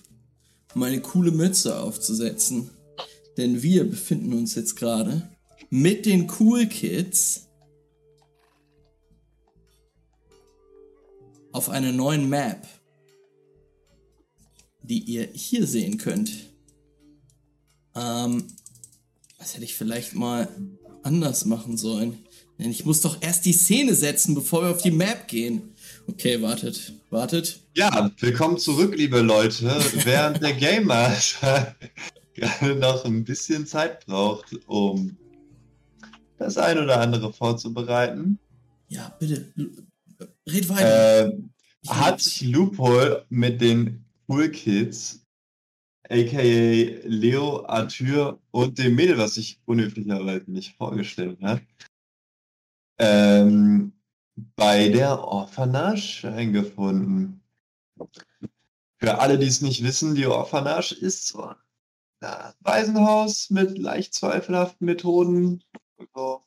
meine 0.75 1.01
coole 1.01 1.31
Mütze 1.31 1.79
aufzusetzen. 1.79 2.69
Denn 3.37 3.63
wir 3.63 3.89
befinden 3.89 4.33
uns 4.33 4.53
jetzt 4.53 4.75
gerade 4.75 5.27
mit 5.71 6.05
den 6.05 6.31
Cool 6.39 6.67
Kids 6.67 7.47
auf 11.51 11.69
einer 11.69 11.91
neuen 11.91 12.29
Map, 12.29 12.67
die 14.83 14.99
ihr 14.99 15.29
hier 15.33 15.67
sehen 15.67 15.97
könnt. 15.97 16.31
Ähm, 17.95 18.47
was 19.37 19.53
hätte 19.53 19.65
ich 19.65 19.75
vielleicht 19.75 20.13
mal 20.13 20.47
anders 21.03 21.45
machen 21.45 21.77
sollen? 21.77 22.17
Denn 22.59 22.69
ich 22.69 22.85
muss 22.85 23.01
doch 23.01 23.17
erst 23.21 23.45
die 23.45 23.53
Szene 23.53 23.95
setzen, 23.95 24.35
bevor 24.35 24.61
wir 24.61 24.69
auf 24.69 24.81
die 24.81 24.91
Map 24.91 25.27
gehen. 25.27 25.73
Okay, 26.07 26.41
wartet, 26.41 26.93
wartet. 27.09 27.59
Ja, 27.75 28.11
willkommen 28.19 28.59
zurück, 28.59 28.95
liebe 28.95 29.21
Leute. 29.21 29.65
Während 30.05 30.43
der 30.43 30.53
Gamer 30.53 31.11
gerade 32.35 32.75
noch 32.75 33.03
ein 33.05 33.23
bisschen 33.23 33.65
Zeit 33.65 34.05
braucht, 34.05 34.59
um 34.67 35.17
das 36.37 36.57
ein 36.57 36.77
oder 36.77 36.99
andere 36.99 37.33
vorzubereiten. 37.33 38.39
Ja, 38.89 39.15
bitte. 39.19 39.51
Red 40.47 40.69
weiter. 40.69 41.27
Äh, 41.27 41.31
hat 41.87 42.21
sich 42.21 42.43
Loophole 42.43 43.25
mit 43.29 43.59
den 43.61 44.05
Cool 44.31 44.49
Kids 44.49 45.25
aka 46.09 47.01
Leo, 47.03 47.65
Arthur 47.65 48.39
und 48.51 48.77
dem 48.77 48.95
Mädel, 48.95 49.17
was 49.17 49.35
sich 49.35 49.59
unhöflicherweise 49.65 50.49
nicht 50.49 50.75
vorgestellt 50.77 51.41
hat, 51.41 51.61
ähm, 52.97 53.91
bei 54.55 54.87
der 54.87 55.19
Orphanage 55.19 56.25
eingefunden. 56.25 57.41
für 58.99 59.19
alle, 59.19 59.37
die 59.37 59.47
es 59.47 59.61
nicht 59.61 59.83
wissen, 59.83 60.15
die 60.15 60.27
Orphanage 60.27 60.93
ist 60.93 61.27
so 61.27 61.43
ein 61.43 62.53
Waisenhaus 62.61 63.49
mit 63.49 63.77
leicht 63.77 64.13
zweifelhaften 64.13 64.85
Methoden. 64.85 65.61
Also, 65.97 66.43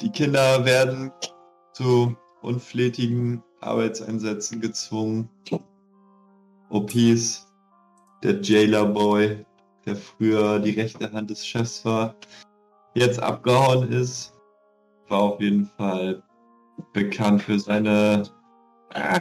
die 0.00 0.10
Kinder 0.10 0.64
werden 0.64 1.12
zu 1.74 2.16
unflätigen 2.42 3.44
Arbeitseinsätzen 3.60 4.60
gezwungen. 4.60 5.28
OPs, 6.70 7.46
der 8.22 8.40
Jailer 8.40 8.86
Boy, 8.86 9.44
der 9.86 9.96
früher 9.96 10.58
die 10.58 10.70
rechte 10.70 11.10
Hand 11.12 11.30
des 11.30 11.46
Chefs 11.46 11.84
war, 11.84 12.14
jetzt 12.94 13.20
abgehauen 13.20 13.90
ist, 13.92 14.32
war 15.08 15.20
auf 15.20 15.40
jeden 15.40 15.66
Fall 15.76 16.22
bekannt 16.92 17.42
für 17.42 17.58
seine 17.58 18.22
äh, 18.94 19.20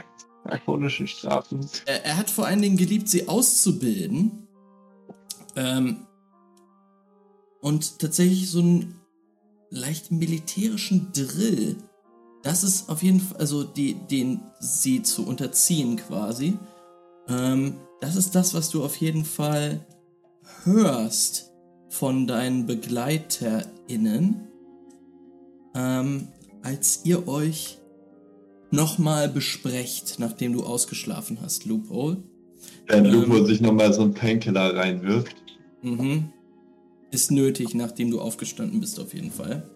Strafen. 1.08 1.70
Er, 1.86 2.06
er, 2.06 2.18
hat 2.18 2.30
vor 2.30 2.46
allen 2.46 2.62
Dingen 2.62 2.78
geliebt, 2.78 3.10
sie 3.10 3.28
auszubilden. 3.28 4.48
Ähm, 5.56 6.08
und 7.62 8.00
tatsächlich 8.00 8.50
so 8.50 8.60
einen 8.60 9.02
leicht 9.70 10.12
militärischen 10.12 11.12
Drill. 11.14 11.76
Das 12.42 12.64
ist 12.64 12.90
auf 12.90 13.04
jeden 13.04 13.20
Fall, 13.20 13.38
also 13.38 13.64
die, 13.64 13.96
den 13.96 14.42
sie 14.60 15.04
zu 15.04 15.28
unterziehen 15.28 15.98
quasi. 15.98 16.58
Ähm, 17.30 17.76
das 18.02 18.16
ist 18.16 18.36
das, 18.36 18.54
was 18.54 18.70
du 18.70 18.84
auf 18.84 18.96
jeden 18.98 19.26
Fall 19.26 19.86
hörst 20.64 21.52
von 21.90 22.28
deinen 22.28 22.66
BegleiterInnen, 22.66 24.48
ähm, 25.76 26.28
als 26.62 27.02
ihr 27.04 27.28
euch 27.28 27.78
nochmal 28.72 29.30
besprecht, 29.30 30.16
nachdem 30.20 30.54
du 30.54 30.64
ausgeschlafen 30.64 31.40
hast, 31.42 31.66
Loophole. 31.66 32.24
Wenn 32.88 33.06
ähm, 33.06 33.12
Loophole 33.12 33.46
sich 33.46 33.62
nochmal 33.62 33.94
so 33.94 34.04
einen 34.04 34.14
Painkiller 34.14 34.76
reinwirft. 34.76 35.36
Mhm. 35.82 36.32
Ist 37.12 37.32
nötig, 37.32 37.74
nachdem 37.74 38.12
du 38.12 38.22
aufgestanden 38.22 38.80
bist, 38.80 39.00
auf 39.00 39.14
jeden 39.14 39.32
Fall. 39.32 39.68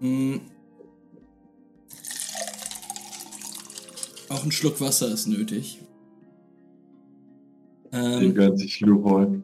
Mhm. 0.00 0.40
Auch 4.28 4.44
ein 4.44 4.52
Schluck 4.52 4.80
Wasser 4.80 5.08
ist 5.08 5.26
nötig. 5.26 5.78
Ähm, 7.92 8.20
Den 8.20 8.34
gehört 8.34 8.58
sich 8.58 8.80
Loophole. 8.80 9.42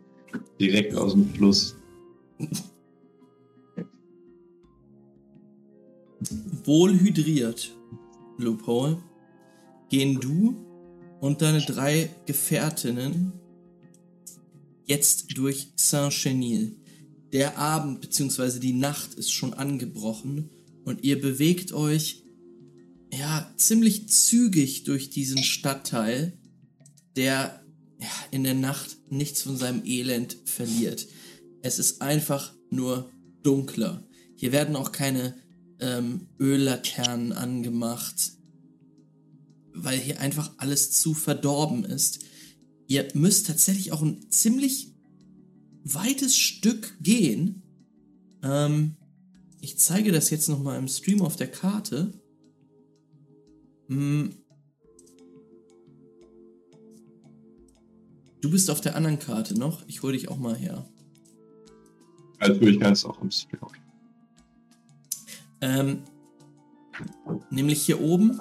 Direkt 0.60 0.94
aus 0.94 1.12
dem 1.12 1.28
Fluss. 1.30 1.76
Wohl 6.64 6.98
hydriert, 6.98 7.76
Loophole, 8.38 8.98
gehen 9.90 10.18
du 10.20 10.56
und 11.20 11.42
deine 11.42 11.60
drei 11.60 12.10
Gefährtinnen 12.26 13.32
jetzt 14.86 15.36
durch 15.36 15.68
Saint-Chenil. 15.76 16.76
Der 17.32 17.58
Abend 17.58 18.00
bzw. 18.00 18.58
die 18.58 18.72
Nacht 18.72 19.14
ist 19.14 19.32
schon 19.32 19.54
angebrochen 19.54 20.50
und 20.84 21.04
ihr 21.04 21.20
bewegt 21.20 21.72
euch 21.72 22.24
ja 23.12 23.50
ziemlich 23.56 24.08
zügig 24.08 24.84
durch 24.84 25.10
diesen 25.10 25.42
Stadtteil, 25.42 26.38
der 27.16 27.63
in 28.30 28.44
der 28.44 28.54
Nacht 28.54 28.96
nichts 29.10 29.42
von 29.42 29.56
seinem 29.56 29.84
Elend 29.84 30.36
verliert. 30.44 31.06
Es 31.62 31.78
ist 31.78 32.02
einfach 32.02 32.54
nur 32.70 33.10
dunkler. 33.42 34.06
Hier 34.36 34.52
werden 34.52 34.76
auch 34.76 34.92
keine 34.92 35.34
ähm, 35.80 36.28
Öllaternen 36.38 37.32
angemacht, 37.32 38.32
weil 39.72 39.98
hier 39.98 40.20
einfach 40.20 40.52
alles 40.58 40.92
zu 40.92 41.14
verdorben 41.14 41.84
ist. 41.84 42.20
Ihr 42.86 43.08
müsst 43.14 43.46
tatsächlich 43.46 43.92
auch 43.92 44.02
ein 44.02 44.30
ziemlich 44.30 44.92
weites 45.84 46.36
Stück 46.36 46.96
gehen. 47.00 47.62
Ähm, 48.42 48.96
ich 49.60 49.78
zeige 49.78 50.12
das 50.12 50.30
jetzt 50.30 50.48
nochmal 50.48 50.78
im 50.78 50.88
Stream 50.88 51.22
auf 51.22 51.36
der 51.36 51.50
Karte. 51.50 52.12
Hm, 53.88 54.34
Du 58.44 58.50
bist 58.50 58.70
auf 58.70 58.82
der 58.82 58.94
anderen 58.94 59.18
Karte 59.18 59.58
noch. 59.58 59.82
Ich 59.86 60.02
hole 60.02 60.12
dich 60.12 60.28
auch 60.28 60.36
mal 60.36 60.54
her. 60.54 60.84
Also 62.38 62.60
ich 62.60 62.78
kann 62.78 62.92
es 62.92 63.02
auch 63.06 63.18
im 63.22 63.30
Stream. 63.30 63.62
Okay. 63.62 63.80
Ähm, 65.62 66.02
nämlich 67.48 67.80
hier 67.80 68.02
oben 68.02 68.38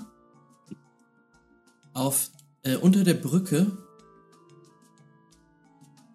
auf 1.93 2.31
äh, 2.63 2.75
unter 2.75 3.05
der 3.05 3.13
Brücke 3.13 3.77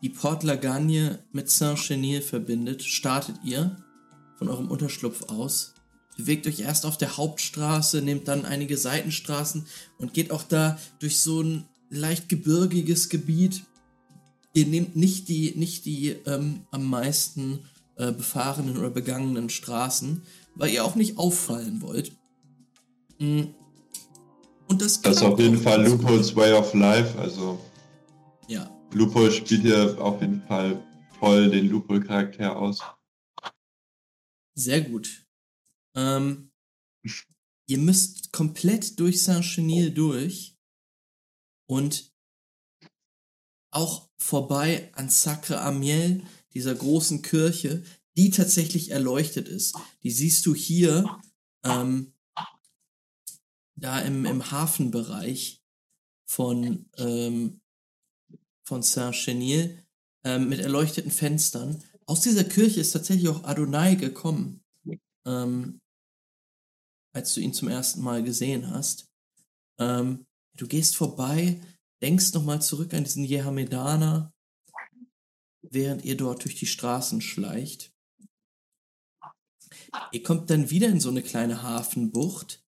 die 0.02 0.10
Port 0.10 0.42
Lagagne 0.42 1.20
mit 1.32 1.48
Saint-Chenil 1.48 2.20
verbindet, 2.20 2.82
startet 2.82 3.36
ihr 3.42 3.82
von 4.36 4.50
eurem 4.50 4.70
Unterschlupf 4.70 5.30
aus. 5.30 5.72
Bewegt 6.18 6.46
euch 6.46 6.60
erst 6.60 6.84
auf 6.84 6.98
der 6.98 7.16
Hauptstraße, 7.16 8.02
nehmt 8.02 8.28
dann 8.28 8.44
einige 8.44 8.76
Seitenstraßen 8.76 9.66
und 9.96 10.12
geht 10.12 10.30
auch 10.30 10.42
da 10.42 10.78
durch 10.98 11.20
so 11.20 11.40
ein 11.40 11.64
leicht 11.88 12.28
gebirgiges 12.28 13.08
Gebiet 13.08 13.62
ihr 14.58 14.66
nehmt 14.66 14.96
nicht 14.96 15.28
die, 15.28 15.52
nicht 15.56 15.84
die 15.84 16.10
ähm, 16.26 16.66
am 16.70 16.84
meisten 16.84 17.60
äh, 17.96 18.12
befahrenen 18.12 18.76
oder 18.76 18.90
begangenen 18.90 19.50
Straßen, 19.50 20.22
weil 20.54 20.70
ihr 20.70 20.84
auch 20.84 20.96
nicht 20.96 21.16
auffallen 21.16 21.80
wollt. 21.80 22.12
Mhm. 23.18 23.54
Und 24.66 24.82
das, 24.82 25.00
das 25.00 25.16
ist 25.16 25.22
auf 25.22 25.38
jeden 25.38 25.58
Fall 25.58 25.86
Loopholes 25.86 26.34
Way 26.36 26.52
of 26.52 26.74
Life, 26.74 27.18
also 27.18 27.58
ja. 28.48 28.68
Loophole 28.92 29.30
spielt 29.30 29.62
hier 29.62 29.96
auf 30.00 30.20
jeden 30.20 30.42
Fall 30.42 30.82
voll 31.18 31.50
den 31.50 31.68
Loophole-Charakter 31.68 32.56
aus. 32.56 32.82
Sehr 34.54 34.80
gut. 34.82 35.26
Ähm, 35.94 36.50
ihr 37.66 37.78
müsst 37.78 38.32
komplett 38.32 38.98
durch 38.98 39.22
Saint-Chenil 39.22 39.90
durch 39.92 40.56
und 41.66 42.12
auch 43.70 44.07
vorbei 44.18 44.90
an 44.94 45.08
Sacre 45.08 45.60
Amiel, 45.60 46.22
dieser 46.54 46.74
großen 46.74 47.22
Kirche, 47.22 47.84
die 48.16 48.30
tatsächlich 48.30 48.90
erleuchtet 48.90 49.48
ist. 49.48 49.76
Die 50.02 50.10
siehst 50.10 50.44
du 50.44 50.54
hier, 50.54 51.20
ähm, 51.64 52.12
da 53.76 54.00
im, 54.00 54.24
im 54.24 54.50
Hafenbereich 54.50 55.62
von, 56.26 56.86
ähm, 56.96 57.60
von 58.64 58.82
Saint-Chenil, 58.82 59.84
ähm, 60.24 60.48
mit 60.48 60.58
erleuchteten 60.60 61.12
Fenstern. 61.12 61.82
Aus 62.06 62.22
dieser 62.22 62.44
Kirche 62.44 62.80
ist 62.80 62.92
tatsächlich 62.92 63.28
auch 63.28 63.44
Adonai 63.44 63.94
gekommen, 63.94 64.64
ähm, 65.24 65.80
als 67.12 67.34
du 67.34 67.40
ihn 67.40 67.54
zum 67.54 67.68
ersten 67.68 68.00
Mal 68.02 68.22
gesehen 68.22 68.70
hast. 68.70 69.08
Ähm, 69.78 70.26
du 70.56 70.66
gehst 70.66 70.96
vorbei 70.96 71.60
denkst 72.02 72.32
nochmal 72.34 72.62
zurück 72.62 72.94
an 72.94 73.04
diesen 73.04 73.24
Jehamedaner, 73.24 74.32
während 75.62 76.04
ihr 76.04 76.16
dort 76.16 76.44
durch 76.44 76.54
die 76.54 76.66
Straßen 76.66 77.20
schleicht. 77.20 77.92
Ihr 80.12 80.22
kommt 80.22 80.50
dann 80.50 80.70
wieder 80.70 80.88
in 80.88 81.00
so 81.00 81.08
eine 81.08 81.22
kleine 81.22 81.62
Hafenbucht. 81.62 82.64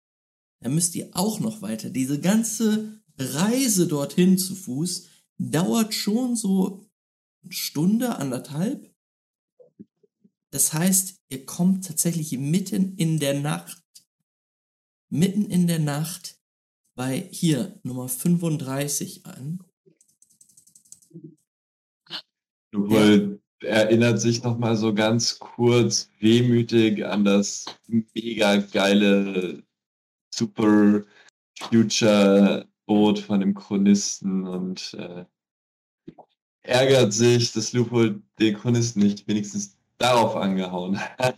Da 0.60 0.68
müsst 0.68 0.94
ihr 0.94 1.10
auch 1.12 1.40
noch 1.40 1.62
weiter. 1.62 1.90
Diese 1.90 2.20
ganze 2.20 3.02
Reise 3.16 3.86
dorthin 3.86 4.38
zu 4.38 4.54
Fuß 4.54 5.06
dauert 5.38 5.94
schon 5.94 6.36
so 6.36 6.88
eine 7.42 7.52
Stunde, 7.52 8.16
anderthalb. 8.16 8.92
Das 10.50 10.72
heißt, 10.72 11.16
ihr 11.28 11.44
kommt 11.44 11.86
tatsächlich 11.86 12.32
mitten 12.38 12.96
in 12.96 13.18
der 13.18 13.38
Nacht, 13.38 13.82
mitten 15.10 15.50
in 15.50 15.66
der 15.66 15.78
Nacht 15.78 16.37
bei 16.98 17.28
hier 17.30 17.78
Nummer 17.84 18.08
35 18.08 19.24
an. 19.24 19.60
Ja. 22.72 23.38
erinnert 23.60 24.20
sich 24.20 24.42
noch 24.42 24.58
mal 24.58 24.76
so 24.76 24.92
ganz 24.92 25.38
kurz 25.38 26.10
wehmütig 26.18 27.06
an 27.06 27.24
das 27.24 27.66
mega 27.86 28.56
geile 28.56 29.62
Super 30.34 31.04
Future 31.60 32.68
Boot 32.86 33.20
von 33.20 33.40
dem 33.40 33.54
Chronisten 33.54 34.48
und 34.48 34.94
äh, 34.94 35.24
ärgert 36.62 37.12
sich, 37.12 37.52
dass 37.52 37.72
Lupo 37.72 38.08
den 38.40 38.56
Chronisten 38.56 39.04
nicht 39.04 39.28
wenigstens 39.28 39.76
darauf 39.98 40.34
angehauen 40.34 40.98
hat. 40.98 41.36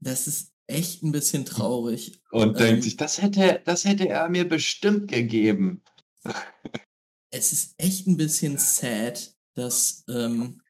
das 0.00 0.26
ist 0.26 0.55
echt 0.66 1.02
ein 1.02 1.12
bisschen 1.12 1.44
traurig. 1.44 2.20
Und 2.30 2.50
ähm, 2.50 2.54
denkt 2.54 2.84
sich, 2.84 2.96
das 2.96 3.22
hätte, 3.22 3.62
das 3.64 3.84
hätte 3.84 4.08
er 4.08 4.28
mir 4.28 4.48
bestimmt 4.48 5.08
gegeben. 5.10 5.82
es 7.30 7.52
ist 7.52 7.74
echt 7.78 8.06
ein 8.06 8.16
bisschen 8.16 8.58
sad, 8.58 9.36
dass, 9.54 10.04
ähm, 10.08 10.60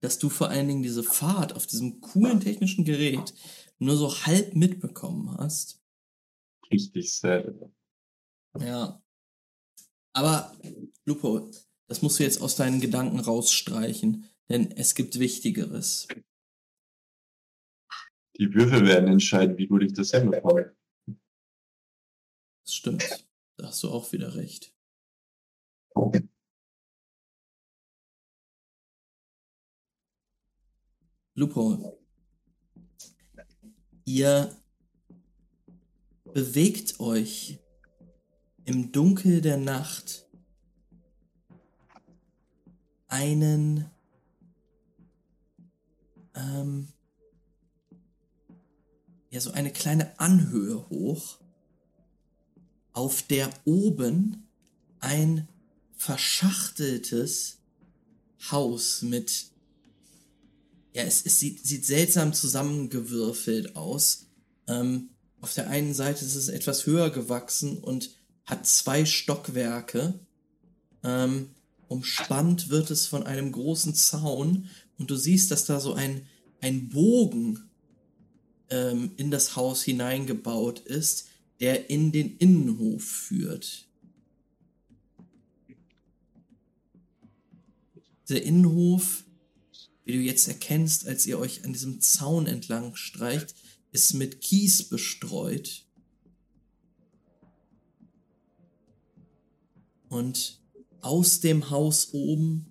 dass 0.00 0.18
du 0.18 0.28
vor 0.28 0.48
allen 0.48 0.68
Dingen 0.68 0.82
diese 0.82 1.02
Fahrt 1.02 1.54
auf 1.54 1.66
diesem 1.66 2.00
coolen 2.00 2.40
technischen 2.40 2.84
Gerät 2.84 3.34
nur 3.78 3.96
so 3.96 4.14
halb 4.24 4.54
mitbekommen 4.54 5.36
hast. 5.38 5.80
richtig 6.70 7.12
sad. 7.12 7.54
Ja. 8.58 9.02
Aber, 10.14 10.56
Lupo, 11.04 11.50
das 11.88 12.00
musst 12.00 12.18
du 12.18 12.22
jetzt 12.22 12.40
aus 12.40 12.56
deinen 12.56 12.80
Gedanken 12.80 13.20
rausstreichen, 13.20 14.24
denn 14.48 14.70
es 14.70 14.94
gibt 14.94 15.18
Wichtigeres. 15.18 16.08
Die 18.38 18.52
Würfel 18.52 18.86
werden 18.86 19.08
entscheiden, 19.08 19.56
wie 19.56 19.66
gut 19.66 19.82
ich 19.82 19.92
das 19.94 20.10
hinbekomme. 20.10 20.74
Das 22.64 22.74
stimmt. 22.74 23.26
Da 23.56 23.68
hast 23.68 23.82
du 23.82 23.90
auch 23.90 24.12
wieder 24.12 24.34
recht. 24.34 24.74
Lupo, 31.34 31.98
ihr 34.04 34.54
bewegt 36.32 36.98
euch 37.00 37.58
im 38.64 38.92
Dunkel 38.92 39.40
der 39.40 39.58
Nacht 39.58 40.26
einen 43.08 43.90
ähm, 46.34 46.88
ja 49.30 49.40
so 49.40 49.50
eine 49.50 49.72
kleine 49.72 50.18
Anhöhe 50.18 50.88
hoch, 50.88 51.38
auf 52.92 53.22
der 53.22 53.50
oben 53.64 54.48
ein 55.00 55.48
verschachteltes 55.96 57.58
Haus 58.50 59.02
mit 59.02 59.50
ja, 60.96 61.02
es, 61.02 61.26
es 61.26 61.38
sieht, 61.38 61.66
sieht 61.66 61.84
seltsam 61.84 62.32
zusammengewürfelt 62.32 63.76
aus. 63.76 64.28
Ähm, 64.66 65.10
auf 65.42 65.52
der 65.52 65.68
einen 65.68 65.92
Seite 65.92 66.24
ist 66.24 66.36
es 66.36 66.48
etwas 66.48 66.86
höher 66.86 67.10
gewachsen 67.10 67.76
und 67.76 68.12
hat 68.46 68.66
zwei 68.66 69.04
Stockwerke. 69.04 70.18
Ähm, 71.04 71.50
umspannt 71.88 72.70
wird 72.70 72.90
es 72.90 73.06
von 73.06 73.24
einem 73.24 73.52
großen 73.52 73.94
Zaun 73.94 74.70
und 74.96 75.10
du 75.10 75.16
siehst, 75.16 75.50
dass 75.50 75.66
da 75.66 75.80
so 75.80 75.92
ein, 75.92 76.26
ein 76.62 76.88
Bogen 76.88 77.68
ähm, 78.70 79.12
in 79.16 79.30
das 79.30 79.56
Haus 79.56 79.82
hineingebaut 79.82 80.80
ist, 80.80 81.28
der 81.60 81.90
in 81.90 82.12
den 82.12 82.36
Innenhof 82.36 83.04
führt. 83.04 83.86
Der 88.28 88.42
Innenhof 88.42 89.24
wie 90.06 90.12
du 90.12 90.18
jetzt 90.20 90.46
erkennst, 90.46 91.06
als 91.06 91.26
ihr 91.26 91.38
euch 91.38 91.64
an 91.64 91.72
diesem 91.72 92.00
Zaun 92.00 92.46
entlang 92.46 92.94
streicht, 92.94 93.56
ist 93.90 94.14
mit 94.14 94.40
Kies 94.40 94.88
bestreut. 94.88 95.84
Und 100.08 100.60
aus 101.00 101.40
dem 101.40 101.70
Haus 101.70 102.10
oben 102.12 102.66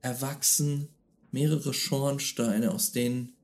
erwachsen 0.00 0.88
mehrere 1.30 1.74
Schornsteine, 1.74 2.72
aus 2.72 2.92
denen 2.92 3.34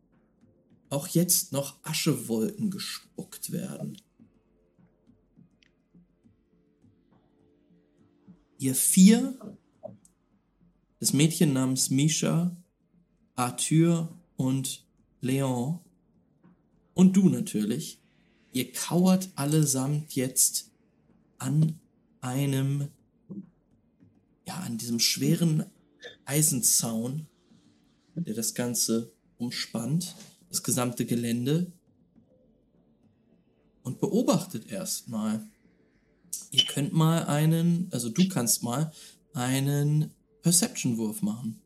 auch 0.95 1.09
jetzt 1.09 1.53
noch 1.53 1.79
Aschewolken 1.83 2.71
gespuckt 2.71 3.53
werden. 3.53 4.01
Ihr 8.59 8.75
vier, 8.75 9.59
das 11.01 11.13
Mädchen 11.13 11.53
namens 11.53 11.91
Misha, 11.91 12.57
Arthur 13.35 14.17
und 14.37 14.87
Leon 15.21 15.81
und 16.95 17.17
du 17.17 17.29
natürlich, 17.29 18.01
ihr 18.53 18.73
kauert 18.73 19.29
allesamt 19.35 20.15
jetzt 20.15 20.71
an 21.39 21.81
einem, 22.21 22.89
ja, 24.47 24.55
an 24.61 24.79
diesem 24.79 25.01
schweren 25.01 25.67
Eisenzaun, 26.25 27.27
der 28.15 28.35
das 28.35 28.55
Ganze 28.55 29.13
umspannt, 29.37 30.15
das 30.55 30.63
gesamte 30.63 31.05
Gelände, 31.05 31.73
und 33.83 34.01
beobachtet 34.01 34.71
erstmal. 34.71 35.45
Ihr 36.53 36.65
könnt 36.65 36.93
mal 36.93 37.25
einen, 37.25 37.89
also 37.93 38.09
du 38.09 38.29
kannst 38.29 38.63
mal 38.63 38.93
einen 39.35 40.13
Perception-Wurf 40.43 41.23
machen. 41.23 41.61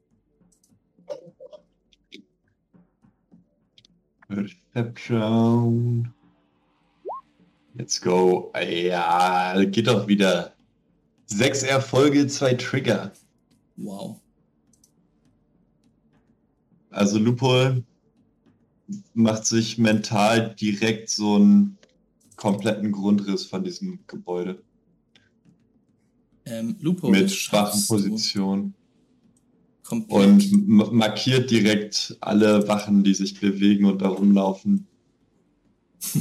Perception. 4.26 6.12
Let's 7.74 8.01
go. 8.01 8.53
Ja, 8.55 9.62
geht 9.64 9.86
doch 9.86 10.09
wieder. 10.09 10.55
Sechs 11.26 11.62
Erfolge, 11.62 12.26
zwei 12.26 12.55
Trigger. 12.55 13.12
Wow. 13.76 14.18
Also 16.91 17.18
Lupol 17.18 17.84
macht 19.14 19.47
sich 19.47 19.78
mental 19.78 20.55
direkt 20.55 21.11
so 21.11 21.36
einen 21.36 21.78
kompletten 22.36 22.93
Grundriss 22.93 23.45
von 23.45 23.64
diesem 23.64 24.01
Gebäude. 24.07 24.62
Ähm, 26.45 26.76
Lupo, 26.80 27.11
Mit 27.11 27.30
schwachen 27.30 27.84
Positionen. 27.86 28.74
Komplett. 29.82 30.53
Und 30.53 30.68
markiert 30.93 31.51
direkt 31.51 32.16
alle 32.20 32.68
Wachen, 32.68 33.05
die 33.05 33.14
sich 33.14 33.39
bewegen 33.39 33.86
und 33.86 34.03
da 34.03 34.09
rumlaufen. 34.09 34.86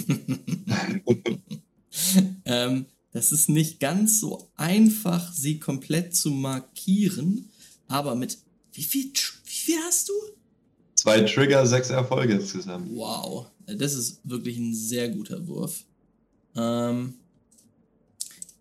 ähm, 2.45 2.86
das 3.11 3.32
ist 3.32 3.49
nicht 3.49 3.80
ganz 3.80 4.20
so 4.20 4.49
einfach, 4.55 5.32
sie 5.34 5.59
komplett 5.59 6.15
zu 6.15 6.32
markieren, 6.32 7.49
aber 7.88 8.15
mit 8.15 8.38
wie 8.74 8.84
viel, 8.84 9.11
wie 9.45 9.51
viel 9.51 9.78
hast 9.86 10.09
du? 10.09 10.13
Zwei 11.08 11.22
Trigger, 11.22 11.66
sechs 11.66 11.89
Erfolge 11.89 12.34
insgesamt. 12.34 12.93
Wow, 12.93 13.49
das 13.66 13.93
ist 13.93 14.20
wirklich 14.26 14.58
ein 14.58 14.76
sehr 14.76 15.08
guter 15.08 15.47
Wurf. 15.47 15.86
Ähm, 16.53 17.14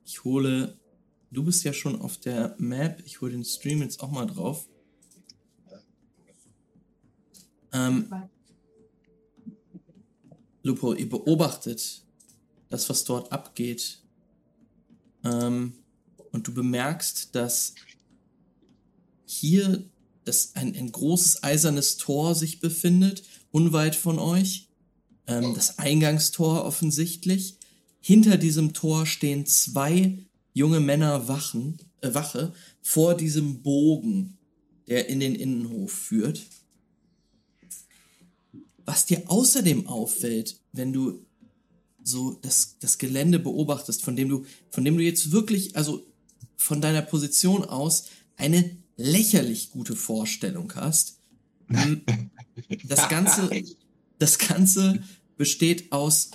ich 0.05 0.23
hole, 0.23 0.79
du 1.33 1.43
bist 1.43 1.65
ja 1.65 1.73
schon 1.73 2.01
auf 2.01 2.19
der 2.19 2.55
Map, 2.59 3.03
ich 3.05 3.21
hole 3.21 3.33
den 3.33 3.45
Stream 3.45 3.83
jetzt 3.83 4.01
auch 4.01 4.13
mal 4.13 4.27
drauf. 4.27 4.69
Ähm, 7.73 8.15
Lupo, 10.63 10.95
ihr 10.95 11.09
beobachtet 11.09 12.05
das, 12.69 12.89
was 12.89 13.03
dort 13.03 13.33
abgeht. 13.33 14.05
Ähm, 15.25 15.73
und 16.31 16.47
du 16.47 16.55
bemerkst, 16.55 17.35
dass 17.35 17.75
hier 19.25 19.91
das 20.27 20.55
ein, 20.57 20.77
ein 20.77 20.93
großes 20.93 21.43
eisernes 21.43 21.97
Tor 21.97 22.35
sich 22.35 22.61
befindet, 22.61 23.23
unweit 23.51 23.95
von 23.95 24.19
euch. 24.19 24.69
Ähm, 25.27 25.55
das 25.55 25.79
Eingangstor 25.79 26.65
offensichtlich. 26.65 27.59
Hinter 28.01 28.37
diesem 28.37 28.73
Tor 28.73 29.07
stehen 29.07 29.47
zwei 29.47 30.19
junge 30.53 30.81
Männer 30.81 31.29
wachen, 31.29 31.79
äh, 32.01 32.13
Wache 32.13 32.53
vor 32.83 33.17
diesem 33.17 33.63
Bogen, 33.63 34.37
der 34.89 35.09
in 35.09 35.21
den 35.21 35.35
Innenhof 35.35 35.93
führt. 35.93 36.43
Was 38.85 39.07
dir 39.07 39.23
außerdem 39.27 39.87
auffällt, 39.87 40.61
wenn 40.73 40.93
du 40.93 41.25
so 42.03 42.39
das, 42.43 42.79
das 42.81 42.99
Gelände 42.99 43.39
beobachtest, 43.39 44.03
von 44.03 44.17
dem 44.17 44.29
du, 44.29 44.45
von 44.71 44.85
dem 44.85 44.97
du 44.97 45.03
jetzt 45.03 45.31
wirklich, 45.31 45.77
also 45.77 46.05
von 46.57 46.81
deiner 46.81 47.03
Position 47.03 47.65
aus, 47.65 48.07
eine 48.37 48.77
lächerlich 48.97 49.71
gute 49.71 49.97
Vorstellung 49.97 50.73
hast. 50.75 51.19
Ähm, 51.71 52.03
das 52.85 53.09
Ganze, 53.09 53.51
das 54.19 54.39
Ganze 54.39 55.03
besteht 55.37 55.93
aus 55.93 56.31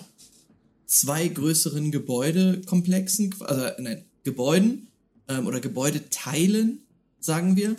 zwei 0.85 1.27
größeren 1.27 1.91
Gebäudekomplexen, 1.91 3.33
also 3.41 3.81
nein, 3.81 4.05
Gebäuden 4.23 4.87
ähm, 5.27 5.47
oder 5.47 5.59
Gebäudeteilen, 5.59 6.83
sagen 7.19 7.55
wir. 7.55 7.75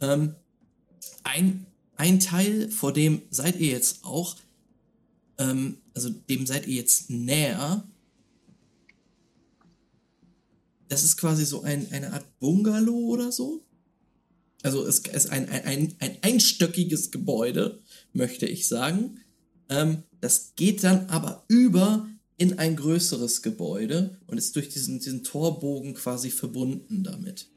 Ähm, 0.00 0.34
ein 1.24 1.66
ein 1.98 2.20
Teil, 2.20 2.70
vor 2.70 2.92
dem 2.92 3.22
seid 3.28 3.58
ihr 3.58 3.70
jetzt 3.70 4.04
auch, 4.04 4.36
ähm, 5.36 5.78
also 5.94 6.08
dem 6.08 6.46
seid 6.46 6.66
ihr 6.68 6.76
jetzt 6.76 7.10
näher. 7.10 7.84
Das 10.88 11.02
ist 11.02 11.16
quasi 11.16 11.44
so 11.44 11.62
ein, 11.62 11.90
eine 11.92 12.12
Art 12.12 12.24
Bungalow 12.38 13.08
oder 13.08 13.32
so. 13.32 13.64
Also 14.62 14.86
es 14.86 15.00
ist 15.00 15.30
ein, 15.30 15.48
ein, 15.48 15.64
ein, 15.64 15.94
ein 16.00 16.16
einstöckiges 16.22 17.10
Gebäude, 17.10 17.80
möchte 18.12 18.46
ich 18.46 18.66
sagen. 18.66 19.20
Ähm, 19.68 20.02
das 20.20 20.54
geht 20.56 20.82
dann 20.82 21.06
aber 21.06 21.44
über 21.48 22.08
in 22.38 22.58
ein 22.58 22.76
größeres 22.76 23.42
Gebäude 23.42 24.18
und 24.26 24.38
ist 24.38 24.54
durch 24.56 24.68
diesen, 24.68 24.98
diesen 25.00 25.24
Torbogen 25.24 25.94
quasi 25.94 26.30
verbunden 26.30 27.02
damit. 27.02 27.48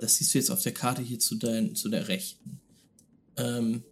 Das 0.00 0.16
siehst 0.16 0.34
du 0.34 0.38
jetzt 0.38 0.50
auf 0.50 0.62
der 0.62 0.72
Karte 0.72 1.02
hier 1.02 1.18
zu, 1.18 1.36
dein, 1.36 1.74
zu 1.74 1.88
der 1.88 2.08
rechten. 2.08 2.60
Ähm, 3.36 3.82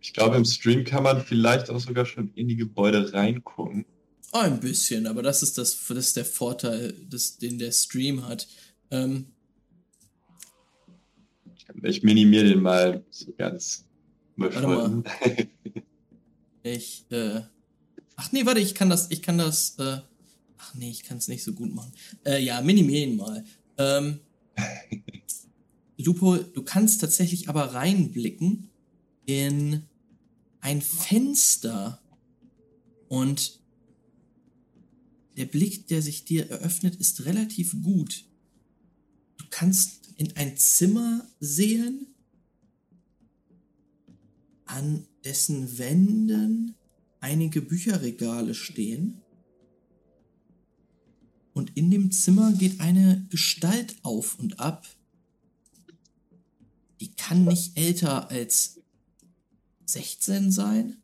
ich 0.00 0.12
glaube, 0.12 0.36
im 0.36 0.44
Stream 0.44 0.84
kann 0.84 1.02
man 1.02 1.22
vielleicht 1.22 1.68
auch 1.68 1.80
sogar 1.80 2.06
schon 2.06 2.32
in 2.34 2.48
die 2.48 2.56
Gebäude 2.56 3.12
reingucken. 3.12 3.84
Ein 4.32 4.60
bisschen, 4.60 5.06
aber 5.06 5.22
das 5.22 5.42
ist, 5.42 5.58
das, 5.58 5.76
das 5.88 5.98
ist 5.98 6.16
der 6.16 6.24
Vorteil, 6.24 6.94
das, 7.08 7.38
den 7.38 7.58
der 7.58 7.72
Stream 7.72 8.26
hat. 8.26 8.46
Ähm, 8.90 9.26
ich 11.82 12.02
minimiere 12.02 12.48
den 12.48 12.62
mal 12.62 13.04
so 13.10 13.32
ganz. 13.32 13.86
Warte 14.36 14.66
mal. 14.66 15.04
ich, 16.62 17.04
äh. 17.10 17.42
Ach 18.16 18.32
nee, 18.32 18.44
warte, 18.46 18.60
ich 18.60 18.74
kann 18.74 18.90
das, 18.90 19.10
ich 19.10 19.22
kann 19.22 19.38
das, 19.38 19.78
äh. 19.78 19.98
Ach 20.58 20.74
nee, 20.74 20.90
ich 20.90 21.04
kann 21.04 21.18
es 21.18 21.28
nicht 21.28 21.44
so 21.44 21.52
gut 21.52 21.74
machen. 21.74 21.92
Äh, 22.24 22.42
ja, 22.42 22.60
minimiere 22.60 23.04
ihn 23.06 23.16
mal. 23.16 23.44
Ähm. 23.76 24.20
Lupo, 25.98 26.36
du 26.36 26.62
kannst 26.62 27.00
tatsächlich 27.00 27.48
aber 27.48 27.74
reinblicken 27.74 28.70
in 29.26 29.82
ein 30.60 30.80
Fenster. 30.80 32.00
Und 33.08 33.60
der 35.36 35.46
Blick, 35.46 35.86
der 35.88 36.02
sich 36.02 36.24
dir 36.24 36.50
eröffnet, 36.50 36.96
ist 36.96 37.24
relativ 37.24 37.82
gut. 37.82 38.24
Du 39.38 39.44
kannst 39.50 39.97
in 40.18 40.36
ein 40.36 40.56
Zimmer 40.56 41.24
sehen, 41.38 42.08
an 44.66 45.06
dessen 45.24 45.78
Wänden 45.78 46.74
einige 47.20 47.62
Bücherregale 47.62 48.54
stehen. 48.54 49.22
Und 51.54 51.76
in 51.76 51.90
dem 51.90 52.10
Zimmer 52.10 52.52
geht 52.52 52.80
eine 52.80 53.26
Gestalt 53.30 53.96
auf 54.02 54.38
und 54.38 54.58
ab. 54.58 54.86
Die 57.00 57.14
kann 57.14 57.44
nicht 57.44 57.78
älter 57.78 58.28
als 58.28 58.80
16 59.86 60.50
sein. 60.50 60.96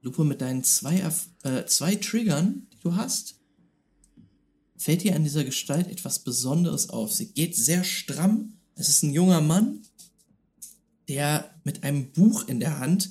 Lupo, 0.00 0.24
mit 0.24 0.40
deinen 0.40 0.64
zwei, 0.64 1.00
äh, 1.42 1.66
zwei 1.66 1.96
Triggern, 1.96 2.66
die 2.72 2.78
du 2.78 2.96
hast, 2.96 3.43
fällt 4.84 5.02
dir 5.02 5.16
an 5.16 5.24
dieser 5.24 5.44
Gestalt 5.44 5.88
etwas 5.88 6.18
Besonderes 6.18 6.90
auf. 6.90 7.12
Sie 7.12 7.32
geht 7.32 7.56
sehr 7.56 7.84
stramm. 7.84 8.58
Es 8.74 8.88
ist 8.88 9.02
ein 9.02 9.12
junger 9.12 9.40
Mann, 9.40 9.82
der 11.08 11.54
mit 11.64 11.84
einem 11.84 12.12
Buch 12.12 12.46
in 12.48 12.60
der 12.60 12.78
Hand 12.78 13.10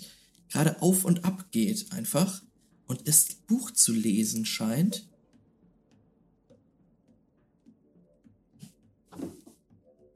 gerade 0.50 0.82
auf 0.82 1.04
und 1.04 1.26
ab 1.26 1.52
geht 1.52 1.92
einfach 1.92 2.44
und 2.86 3.08
das 3.08 3.26
Buch 3.48 3.72
zu 3.72 3.92
lesen 3.92 4.46
scheint. 4.46 5.08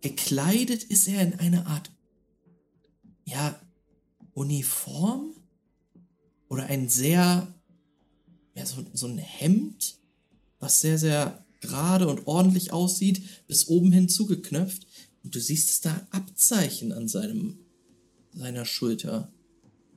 Gekleidet 0.01 0.83
ist 0.83 1.07
er 1.07 1.23
in 1.23 1.39
eine 1.39 1.65
Art, 1.65 1.89
ja, 3.25 3.59
Uniform? 4.33 5.33
oder 6.49 6.67
ein 6.67 6.89
sehr, 6.89 7.53
ja, 8.55 8.65
so, 8.65 8.85
so 8.93 9.07
ein 9.07 9.17
Hemd, 9.17 9.99
was 10.59 10.81
sehr, 10.81 10.97
sehr 10.97 11.45
gerade 11.61 12.07
und 12.07 12.27
ordentlich 12.27 12.71
aussieht, 12.73 13.21
bis 13.47 13.67
oben 13.67 13.91
hin 13.91 14.09
zugeknöpft. 14.09 14.87
Und 15.23 15.35
du 15.35 15.39
siehst 15.39 15.69
es 15.69 15.81
da 15.81 16.07
Abzeichen 16.11 16.91
an 16.91 17.07
seinem, 17.07 17.59
seiner 18.33 18.65
Schulter 18.65 19.31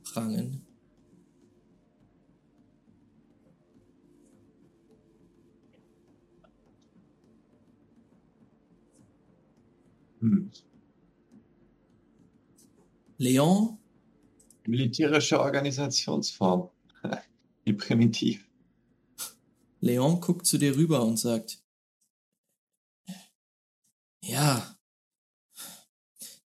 prangen. 0.03 0.63
Hm. 10.21 10.51
Leon 13.17 13.79
Militärische 14.67 15.41
Organisationsform. 15.41 16.69
Wie 17.65 17.73
primitiv. 17.73 18.50
Leon 19.81 20.21
guckt 20.21 20.47
zu 20.47 20.59
dir 20.59 20.77
rüber 20.77 21.03
und 21.03 21.17
sagt, 21.17 21.65
ja, 24.23 24.79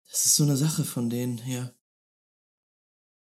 das 0.09 0.25
ist 0.25 0.35
so 0.35 0.43
eine 0.43 0.55
Sache 0.57 0.83
von 0.83 1.09
denen 1.09 1.37
hier. 1.37 1.75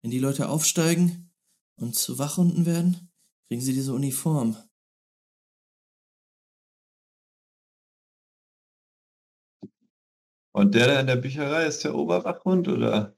Wenn 0.03 0.11
die 0.11 0.19
Leute 0.19 0.49
aufsteigen 0.49 1.31
und 1.77 1.95
zu 1.95 2.19
Wachhunden 2.19 2.65
werden, 2.65 3.13
kriegen 3.49 3.61
sie 3.61 3.75
diese 3.75 3.93
Uniform. 3.93 4.57
Und 10.53 10.75
der 10.75 10.87
da 10.87 11.01
in 11.01 11.07
der 11.07 11.17
Bücherei 11.17 11.67
ist 11.67 11.85
der 11.85 11.95
Oberwachhund, 11.95 12.67
oder? 12.69 13.17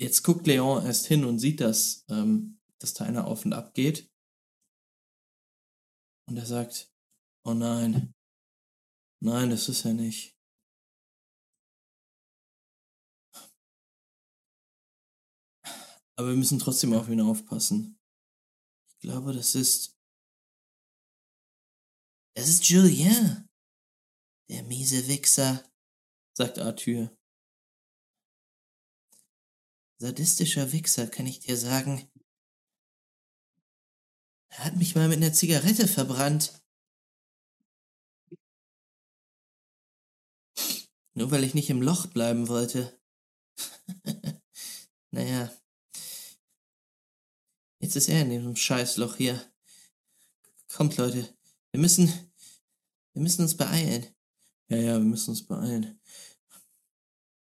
Jetzt 0.00 0.22
guckt 0.22 0.46
Leon 0.46 0.84
erst 0.84 1.06
hin 1.06 1.24
und 1.24 1.38
sieht, 1.38 1.60
dass, 1.60 2.04
ähm, 2.08 2.60
dass 2.78 2.94
da 2.94 3.04
einer 3.04 3.26
auf 3.26 3.44
und 3.44 3.52
ab 3.52 3.74
geht. 3.74 4.07
Und 6.28 6.36
er 6.36 6.44
sagt, 6.44 6.92
oh 7.44 7.54
nein, 7.54 8.14
nein, 9.20 9.48
das 9.48 9.70
ist 9.70 9.86
er 9.86 9.94
nicht. 9.94 10.36
Aber 16.16 16.28
wir 16.28 16.36
müssen 16.36 16.58
trotzdem 16.58 16.92
auf 16.92 17.08
ihn 17.08 17.22
aufpassen. 17.22 17.98
Ich 18.88 18.98
glaube, 18.98 19.32
das 19.32 19.54
ist. 19.54 19.96
Das 22.36 22.48
ist 22.48 22.68
Julien. 22.68 23.48
Der 24.50 24.64
miese 24.64 25.06
Wichser, 25.08 25.64
sagt 26.36 26.58
Arthur. 26.58 27.16
Sadistischer 30.00 30.72
Wichser, 30.72 31.06
kann 31.06 31.26
ich 31.26 31.40
dir 31.40 31.56
sagen. 31.56 32.10
Er 34.48 34.64
hat 34.64 34.76
mich 34.76 34.94
mal 34.94 35.08
mit 35.08 35.18
einer 35.18 35.32
Zigarette 35.32 35.86
verbrannt. 35.86 36.60
Nur 41.14 41.30
weil 41.30 41.44
ich 41.44 41.54
nicht 41.54 41.70
im 41.70 41.82
Loch 41.82 42.06
bleiben 42.06 42.48
wollte. 42.48 42.98
naja. 45.10 45.50
Jetzt 47.80 47.96
ist 47.96 48.08
er 48.08 48.22
in 48.22 48.30
diesem 48.30 48.56
Scheißloch 48.56 49.16
hier. 49.16 49.40
Kommt, 50.72 50.96
Leute. 50.96 51.28
Wir 51.72 51.80
müssen. 51.80 52.06
Wir 53.12 53.22
müssen 53.22 53.42
uns 53.42 53.56
beeilen. 53.56 54.06
Ja, 54.68 54.76
ja, 54.76 54.98
wir 54.98 55.04
müssen 55.04 55.30
uns 55.30 55.46
beeilen. 55.46 56.00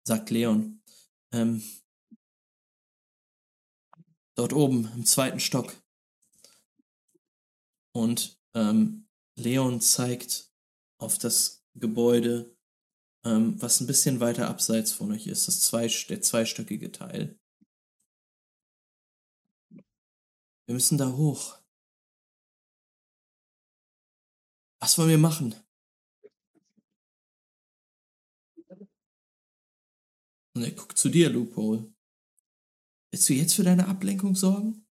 Sagt 0.04 0.30
Leon. 0.30 0.80
Ähm, 1.32 1.62
Dort 4.36 4.52
oben 4.52 4.92
im 4.94 5.06
zweiten 5.06 5.40
Stock. 5.40 5.74
Und 7.96 8.38
ähm, 8.52 9.08
Leon 9.36 9.80
zeigt 9.80 10.52
auf 10.98 11.16
das 11.16 11.64
Gebäude, 11.74 12.54
ähm, 13.24 13.60
was 13.62 13.80
ein 13.80 13.86
bisschen 13.86 14.20
weiter 14.20 14.50
abseits 14.50 14.92
von 14.92 15.12
euch 15.12 15.26
ist, 15.26 15.48
das 15.48 15.62
zwei, 15.62 15.88
der 16.10 16.20
zweistöckige 16.20 16.92
Teil. 16.92 17.40
Wir 19.70 20.74
müssen 20.74 20.98
da 20.98 21.10
hoch. 21.10 21.58
Was 24.78 24.98
wollen 24.98 25.08
wir 25.08 25.16
machen? 25.16 25.54
Und 30.54 30.62
er 30.62 30.72
guckt 30.72 30.98
zu 30.98 31.08
dir, 31.08 31.30
Loophole. 31.30 31.94
Willst 33.10 33.26
du 33.30 33.32
jetzt 33.32 33.54
für 33.54 33.64
deine 33.64 33.88
Ablenkung 33.88 34.34
sorgen? 34.34 34.85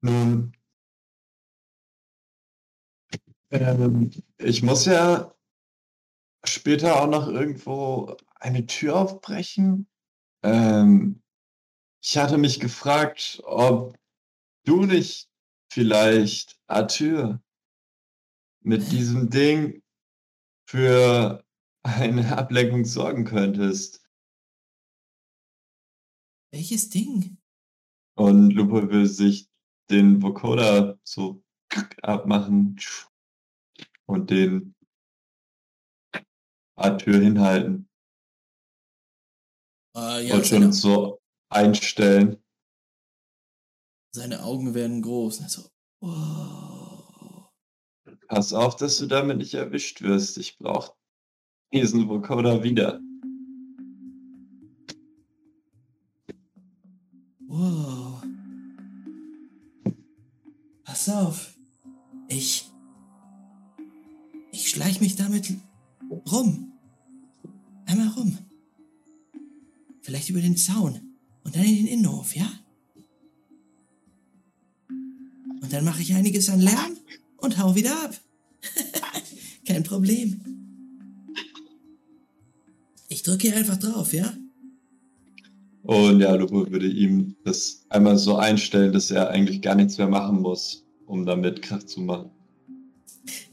Nun, 0.00 0.52
ähm, 3.50 4.10
ich 4.38 4.62
muss 4.62 4.86
ja 4.86 5.34
später 6.44 7.00
auch 7.00 7.08
noch 7.08 7.28
irgendwo 7.28 8.16
eine 8.36 8.66
Tür 8.66 8.96
aufbrechen. 8.96 9.88
Ähm, 10.42 11.22
ich 12.02 12.16
hatte 12.16 12.38
mich 12.38 12.60
gefragt, 12.60 13.40
ob 13.44 13.98
du 14.64 14.84
nicht 14.84 15.28
vielleicht 15.72 16.60
Arthur 16.68 17.42
mit 18.60 18.92
diesem 18.92 19.30
Ding 19.30 19.82
für 20.68 21.44
eine 21.82 22.36
Ablenkung 22.36 22.84
sorgen 22.84 23.24
könntest. 23.24 24.06
Welches 26.52 26.88
Ding? 26.88 27.38
Und 28.14 28.50
Lupo 28.50 28.88
will 28.90 29.06
sich 29.06 29.48
den 29.90 30.22
Vocoder 30.22 30.98
so 31.04 31.42
abmachen 32.02 32.78
und 34.06 34.30
den 34.30 34.74
A-Tür 36.76 37.20
hinhalten. 37.20 37.88
Uh, 39.96 40.18
ja, 40.20 40.34
und 40.34 40.46
schon 40.46 40.72
so 40.72 41.20
einstellen. 41.48 42.42
Seine 44.14 44.42
Augen 44.44 44.74
werden 44.74 45.02
groß. 45.02 45.42
Also, 45.42 45.68
oh. 46.00 47.46
Pass 48.28 48.52
auf, 48.52 48.76
dass 48.76 48.98
du 48.98 49.06
damit 49.06 49.38
nicht 49.38 49.54
erwischt 49.54 50.02
wirst. 50.02 50.38
Ich 50.38 50.58
brauche 50.58 50.94
Riesenvocoder 51.72 52.62
wieder. 52.62 53.00
Rum. 66.30 66.72
Einmal 67.86 68.08
rum. 68.08 68.38
Vielleicht 70.02 70.30
über 70.30 70.40
den 70.40 70.56
Zaun 70.56 71.00
und 71.44 71.56
dann 71.56 71.64
in 71.64 71.76
den 71.76 71.86
Innenhof, 71.86 72.36
ja? 72.36 72.50
Und 75.60 75.72
dann 75.72 75.84
mache 75.84 76.02
ich 76.02 76.14
einiges 76.14 76.48
an 76.48 76.60
Lärm 76.60 76.96
und 77.38 77.58
hau 77.58 77.74
wieder 77.74 78.04
ab. 78.04 78.18
Kein 79.66 79.82
Problem. 79.82 80.40
Ich 83.08 83.22
drücke 83.22 83.48
hier 83.48 83.56
einfach 83.56 83.78
drauf, 83.78 84.12
ja? 84.12 84.32
Und 85.82 86.20
ja, 86.20 86.34
Lupo 86.34 86.70
würde 86.70 86.86
ihm 86.86 87.36
das 87.44 87.86
einmal 87.88 88.18
so 88.18 88.36
einstellen, 88.36 88.92
dass 88.92 89.10
er 89.10 89.30
eigentlich 89.30 89.62
gar 89.62 89.74
nichts 89.74 89.96
mehr 89.96 90.08
machen 90.08 90.42
muss, 90.42 90.84
um 91.06 91.24
damit 91.24 91.62
Kraft 91.62 91.88
zu 91.88 92.00
machen. 92.00 92.30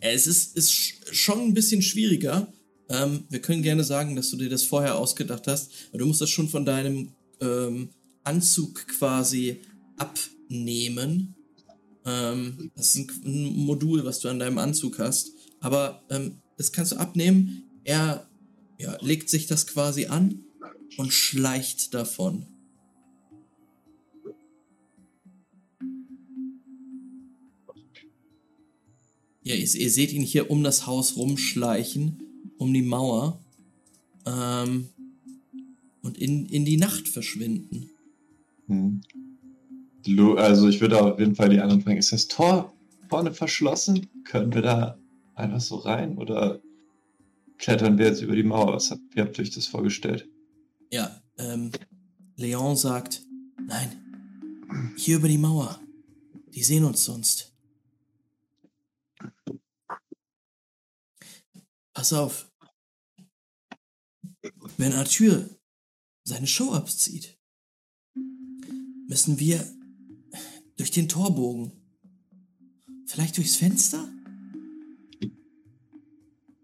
Es 0.01 0.27
ist, 0.27 0.57
ist 0.57 1.15
schon 1.15 1.39
ein 1.39 1.53
bisschen 1.53 1.81
schwieriger. 1.81 2.51
Ähm, 2.89 3.25
wir 3.29 3.41
können 3.41 3.63
gerne 3.63 3.83
sagen, 3.83 4.15
dass 4.15 4.29
du 4.29 4.37
dir 4.37 4.49
das 4.49 4.63
vorher 4.63 4.95
ausgedacht 4.95 5.47
hast. 5.47 5.71
Du 5.93 6.05
musst 6.05 6.21
das 6.21 6.29
schon 6.29 6.49
von 6.49 6.65
deinem 6.65 7.13
ähm, 7.41 7.89
Anzug 8.23 8.87
quasi 8.87 9.61
abnehmen. 9.97 11.35
Ähm, 12.05 12.71
das 12.75 12.95
ist 12.95 13.25
ein, 13.25 13.43
Modul, 13.55 14.05
was 14.05 14.19
du 14.19 14.29
an 14.29 14.39
deinem 14.39 14.57
Anzug 14.57 14.99
hast. 14.99 15.31
Aber 15.59 16.03
ähm, 16.09 16.41
das 16.57 16.71
kannst 16.71 16.91
du 16.91 16.97
abnehmen. 16.97 17.63
Er 17.83 18.29
ja, 18.77 18.97
legt 19.01 19.29
sich 19.29 19.47
das 19.47 19.67
quasi 19.67 20.05
an 20.05 20.43
und 20.97 21.11
schleicht 21.11 21.93
davon. 21.93 22.45
Ja, 29.43 29.53
ihr, 29.53 29.75
ihr, 29.75 29.91
seht 29.91 30.11
ihn 30.11 30.23
hier 30.23 30.49
um 30.49 30.63
das 30.63 30.87
Haus 30.87 31.17
rumschleichen, 31.17 32.24
um 32.57 32.73
die 32.73 32.81
Mauer. 32.81 33.39
Ähm, 34.25 34.89
und 36.01 36.19
in, 36.19 36.45
in 36.45 36.65
die 36.65 36.77
Nacht 36.77 37.07
verschwinden. 37.07 37.89
Hm. 38.67 39.01
Also 40.37 40.69
ich 40.69 40.79
würde 40.79 41.01
auf 41.01 41.19
jeden 41.19 41.35
Fall 41.35 41.49
die 41.49 41.59
anderen 41.59 41.81
fragen, 41.81 41.97
ist 41.97 42.11
das 42.11 42.27
Tor 42.27 42.71
vorne 43.09 43.33
verschlossen? 43.33 44.07
Können 44.23 44.53
wir 44.53 44.61
da 44.61 44.99
einfach 45.33 45.59
so 45.59 45.77
rein 45.77 46.17
oder 46.17 46.61
klettern 47.57 47.97
wir 47.97 48.05
jetzt 48.05 48.21
über 48.21 48.35
die 48.35 48.43
Mauer? 48.43 48.73
Was 48.73 48.91
habt, 48.91 49.01
wie 49.15 49.21
habt 49.21 49.37
ihr 49.37 49.41
euch 49.41 49.49
das 49.49 49.65
vorgestellt? 49.65 50.29
Ja, 50.91 51.21
ähm, 51.39 51.71
Leon 52.35 52.75
sagt, 52.75 53.23
nein, 53.65 53.89
hier 54.95 55.17
über 55.17 55.27
die 55.27 55.39
Mauer. 55.39 55.79
Die 56.53 56.63
sehen 56.63 56.83
uns 56.83 57.03
sonst. 57.03 57.54
Pass 61.95 62.11
auf. 62.11 62.51
Wenn 64.77 64.93
Arthur 64.93 65.49
seine 66.25 66.45
Show 66.45 66.73
abzieht, 66.73 67.39
müssen 69.07 69.39
wir 69.39 69.65
durch 70.75 70.91
den 70.91 71.07
Torbogen. 71.07 71.71
Vielleicht 73.07 73.37
durchs 73.37 73.55
Fenster? 73.55 74.09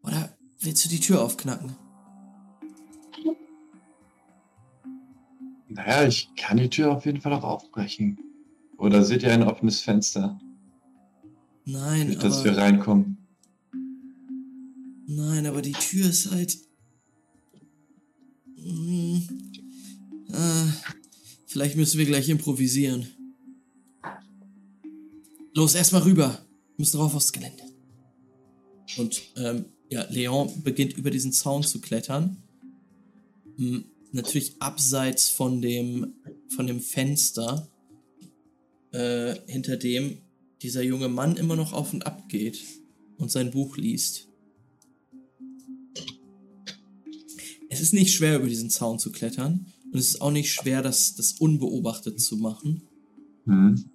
Oder 0.03 0.37
willst 0.59 0.83
du 0.83 0.89
die 0.89 0.99
Tür 0.99 1.21
aufknacken? 1.21 1.77
Naja, 5.69 6.05
ich 6.05 6.35
kann 6.35 6.57
die 6.57 6.69
Tür 6.69 6.91
auf 6.91 7.05
jeden 7.05 7.21
Fall 7.21 7.31
auch 7.31 7.43
aufbrechen. 7.43 8.19
Oder 8.77 9.05
seht 9.05 9.23
ihr 9.23 9.31
ein 9.31 9.43
offenes 9.43 9.79
Fenster? 9.79 10.37
Nein, 11.63 12.09
Nicht, 12.09 12.21
dass 12.21 12.43
wir 12.43 12.57
reinkommen. 12.57 13.20
Aber 15.61 15.69
die 15.69 15.73
Tür 15.73 16.09
ist 16.09 16.31
halt. 16.31 16.57
Hm, 18.55 19.27
äh, 20.29 20.71
vielleicht 21.45 21.75
müssen 21.75 21.99
wir 21.99 22.07
gleich 22.07 22.29
improvisieren. 22.29 23.05
Los, 25.53 25.75
erstmal 25.75 26.01
rüber. 26.01 26.43
Müssen 26.77 26.97
rauf 26.97 27.13
aufs 27.13 27.31
Gelände. 27.31 27.61
Und 28.97 29.21
ähm, 29.35 29.65
ja, 29.91 30.03
Leon 30.09 30.63
beginnt 30.63 30.97
über 30.97 31.11
diesen 31.11 31.31
Zaun 31.31 31.61
zu 31.61 31.79
klettern. 31.79 32.41
Hm, 33.57 33.85
natürlich 34.13 34.59
abseits 34.59 35.29
von 35.29 35.61
dem, 35.61 36.15
von 36.55 36.65
dem 36.65 36.79
Fenster, 36.79 37.69
äh, 38.93 39.35
hinter 39.45 39.77
dem 39.77 40.23
dieser 40.63 40.81
junge 40.81 41.07
Mann 41.07 41.38
immer 41.38 41.55
noch 41.55 41.71
auf 41.71 41.93
und 41.93 42.07
ab 42.07 42.29
geht 42.29 42.63
und 43.17 43.29
sein 43.29 43.51
Buch 43.51 43.77
liest. 43.77 44.30
Es 47.72 47.80
ist 47.80 47.93
nicht 47.93 48.14
schwer, 48.14 48.35
über 48.35 48.49
diesen 48.49 48.69
Zaun 48.69 48.99
zu 48.99 49.14
klettern. 49.14 49.65
Und 49.93 49.98
es 49.98 50.10
ist 50.10 50.22
auch 50.22 50.31
nicht 50.31 50.52
schwer, 50.52 50.81
das, 50.81 51.15
das 51.15 51.31
unbeobachtet 51.39 52.19
zu 52.19 52.35
machen. 52.35 52.81
Mhm. 53.45 53.85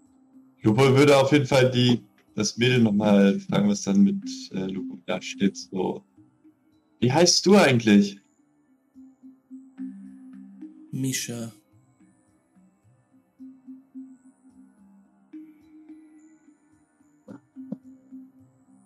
Lupo 0.63 0.97
würde 0.97 1.19
auf 1.19 1.31
jeden 1.31 1.45
Fall 1.45 1.71
die, 1.71 2.01
das 2.35 2.57
Mädel 2.57 2.81
nochmal 2.81 3.39
fragen, 3.39 3.69
was 3.69 3.83
dann 3.83 4.01
mit 4.01 4.25
äh, 4.53 4.65
Lupo 4.65 4.99
da 5.05 5.21
steht. 5.21 5.59
So. 5.59 6.03
Wie 7.01 7.13
heißt 7.13 7.45
du 7.45 7.55
eigentlich? 7.57 8.19
Misha. 10.91 11.53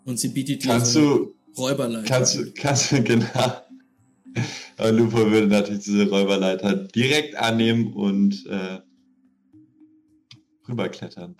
Und 0.04 0.18
sie 0.18 0.28
bietet 0.30 0.64
dir 0.64 0.68
kannst 0.68 0.94
so 0.94 1.00
du, 1.00 1.34
Räuberleiter. 1.56 2.08
Kannst 2.08 2.34
du, 2.34 2.50
kannst 2.52 2.90
du, 2.90 3.00
genau. 3.04 3.26
Aber 4.80 4.92
Lupo 4.92 5.30
würde 5.30 5.46
natürlich 5.46 5.84
diese 5.84 6.08
Räuberleiter 6.08 6.74
direkt 6.74 7.34
annehmen 7.36 7.92
und 7.92 8.46
äh, 8.46 8.80
rüberklettern. 10.66 11.36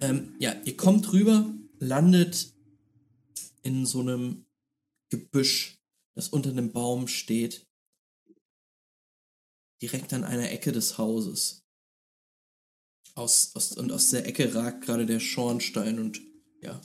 Ähm, 0.00 0.34
ja, 0.40 0.52
ihr 0.64 0.76
kommt 0.76 1.12
rüber, 1.12 1.54
landet 1.78 2.52
in 3.62 3.86
so 3.86 4.00
einem 4.00 4.46
Gebüsch, 5.10 5.78
das 6.16 6.28
unter 6.28 6.50
einem 6.50 6.72
Baum 6.72 7.06
steht. 7.06 7.68
Direkt 9.80 10.12
an 10.12 10.24
einer 10.24 10.50
Ecke 10.50 10.72
des 10.72 10.98
Hauses. 10.98 11.62
Aus, 13.14 13.54
aus, 13.54 13.76
und 13.76 13.92
aus 13.92 14.10
der 14.10 14.26
Ecke 14.26 14.52
ragt 14.56 14.86
gerade 14.86 15.06
der 15.06 15.20
Schornstein 15.20 16.00
und 16.00 16.20
ja, 16.60 16.80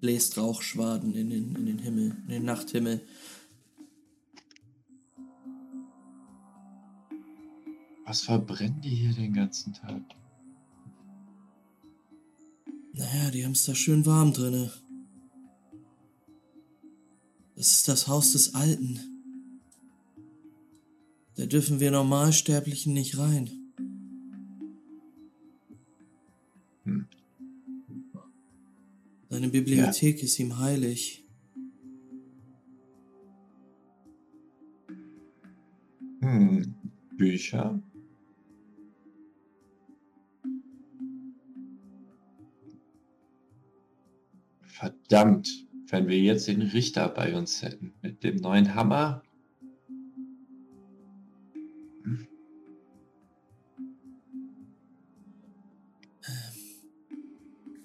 bläst 0.00 0.36
Rauchschwaden 0.38 1.14
in 1.14 1.30
den, 1.30 1.54
in 1.56 1.66
den 1.66 1.78
Himmel, 1.78 2.16
in 2.24 2.28
den 2.28 2.44
Nachthimmel. 2.44 3.00
Was 8.04 8.20
verbrennen 8.22 8.80
die 8.80 8.94
hier 8.94 9.12
den 9.12 9.32
ganzen 9.32 9.72
Tag? 9.72 10.02
Naja, 12.92 13.30
die 13.30 13.44
haben 13.44 13.52
es 13.52 13.64
da 13.64 13.74
schön 13.74 14.06
warm 14.06 14.32
drinne. 14.32 14.72
Das 17.56 17.68
ist 17.68 17.88
das 17.88 18.06
Haus 18.06 18.32
des 18.32 18.54
Alten. 18.54 19.00
Da 21.36 21.46
dürfen 21.46 21.80
wir 21.80 21.90
Normalsterblichen 21.90 22.94
nicht 22.94 23.18
rein. 23.18 23.50
Hm. 26.84 27.06
Seine 29.28 29.48
Bibliothek 29.48 30.18
ja. 30.18 30.24
ist 30.24 30.38
ihm 30.38 30.58
heilig. 30.58 31.24
Hm. 36.20 36.74
Bücher? 37.16 37.82
Verdammt, 44.62 45.48
wenn 45.88 46.06
wir 46.08 46.18
jetzt 46.18 46.48
den 46.48 46.62
Richter 46.62 47.08
bei 47.08 47.36
uns 47.36 47.62
hätten 47.62 47.94
mit 48.02 48.22
dem 48.22 48.36
neuen 48.36 48.74
Hammer. 48.74 49.22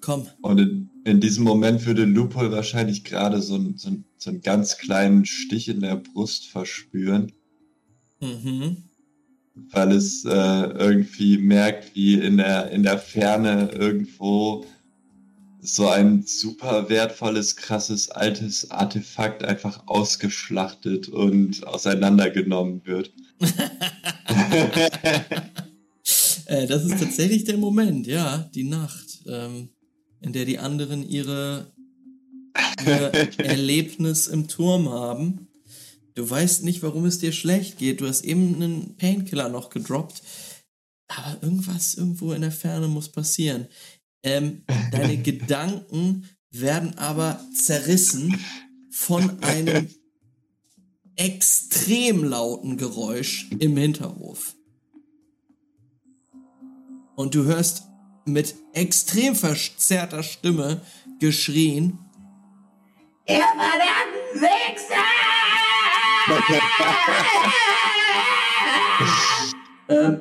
Komm. 0.00 0.26
Und 0.42 0.90
in, 1.04 1.20
diesem 1.20 1.44
Moment 1.44 1.84
würde 1.86 2.04
Lupol 2.04 2.50
wahrscheinlich 2.52 3.04
gerade 3.04 3.40
so, 3.42 3.58
so, 3.76 3.90
so 4.16 4.30
einen 4.30 4.40
ganz 4.40 4.78
kleinen 4.78 5.24
Stich 5.24 5.68
in 5.68 5.80
der 5.80 5.96
Brust 5.96 6.48
verspüren. 6.48 7.32
Mhm. 8.20 8.76
Weil 9.54 9.92
es 9.92 10.24
äh, 10.24 10.30
irgendwie 10.30 11.38
merkt, 11.38 11.94
wie 11.94 12.14
in 12.14 12.38
der, 12.38 12.70
in 12.70 12.82
der 12.82 12.98
Ferne 12.98 13.70
irgendwo 13.72 14.64
so 15.64 15.88
ein 15.88 16.24
super 16.26 16.88
wertvolles, 16.88 17.54
krasses, 17.54 18.10
altes 18.10 18.70
Artefakt 18.72 19.44
einfach 19.44 19.86
ausgeschlachtet 19.86 21.08
und 21.08 21.64
auseinandergenommen 21.66 22.82
wird. 22.84 23.12
äh, 26.46 26.66
das 26.66 26.84
ist 26.84 26.98
tatsächlich 26.98 27.44
der 27.44 27.58
Moment, 27.58 28.08
ja, 28.08 28.50
die 28.54 28.64
Nacht, 28.64 29.20
ähm, 29.26 29.68
in 30.22 30.32
der 30.32 30.44
die 30.44 30.58
anderen 30.58 31.08
ihre, 31.08 31.72
ihr 32.86 33.12
Erlebnis 33.38 34.26
im 34.26 34.48
Turm 34.48 34.88
haben. 34.88 35.48
Du 36.14 36.28
weißt 36.28 36.64
nicht, 36.64 36.82
warum 36.82 37.04
es 37.06 37.18
dir 37.18 37.32
schlecht 37.32 37.78
geht. 37.78 38.00
Du 38.00 38.06
hast 38.06 38.22
eben 38.22 38.54
einen 38.54 38.96
Painkiller 38.96 39.48
noch 39.48 39.70
gedroppt. 39.70 40.22
Aber 41.08 41.42
irgendwas 41.42 41.94
irgendwo 41.94 42.32
in 42.32 42.42
der 42.42 42.52
Ferne 42.52 42.88
muss 42.88 43.08
passieren. 43.08 43.66
Ähm, 44.22 44.62
deine 44.90 45.18
Gedanken 45.22 46.28
werden 46.50 46.96
aber 46.98 47.40
zerrissen 47.54 48.38
von 48.90 49.42
einem 49.42 49.88
extrem 51.16 52.24
lauten 52.24 52.76
Geräusch 52.76 53.50
im 53.58 53.76
Hinterhof. 53.76 54.54
Und 57.16 57.34
du 57.34 57.44
hörst 57.44 57.84
mit 58.24 58.54
extrem 58.72 59.34
verzerrter 59.34 60.22
Stimme 60.22 60.80
geschrien. 61.18 61.98
Ihr 63.28 63.36
verdammten 63.36 64.40
Wichser! 64.40 65.02
ähm, 69.88 70.20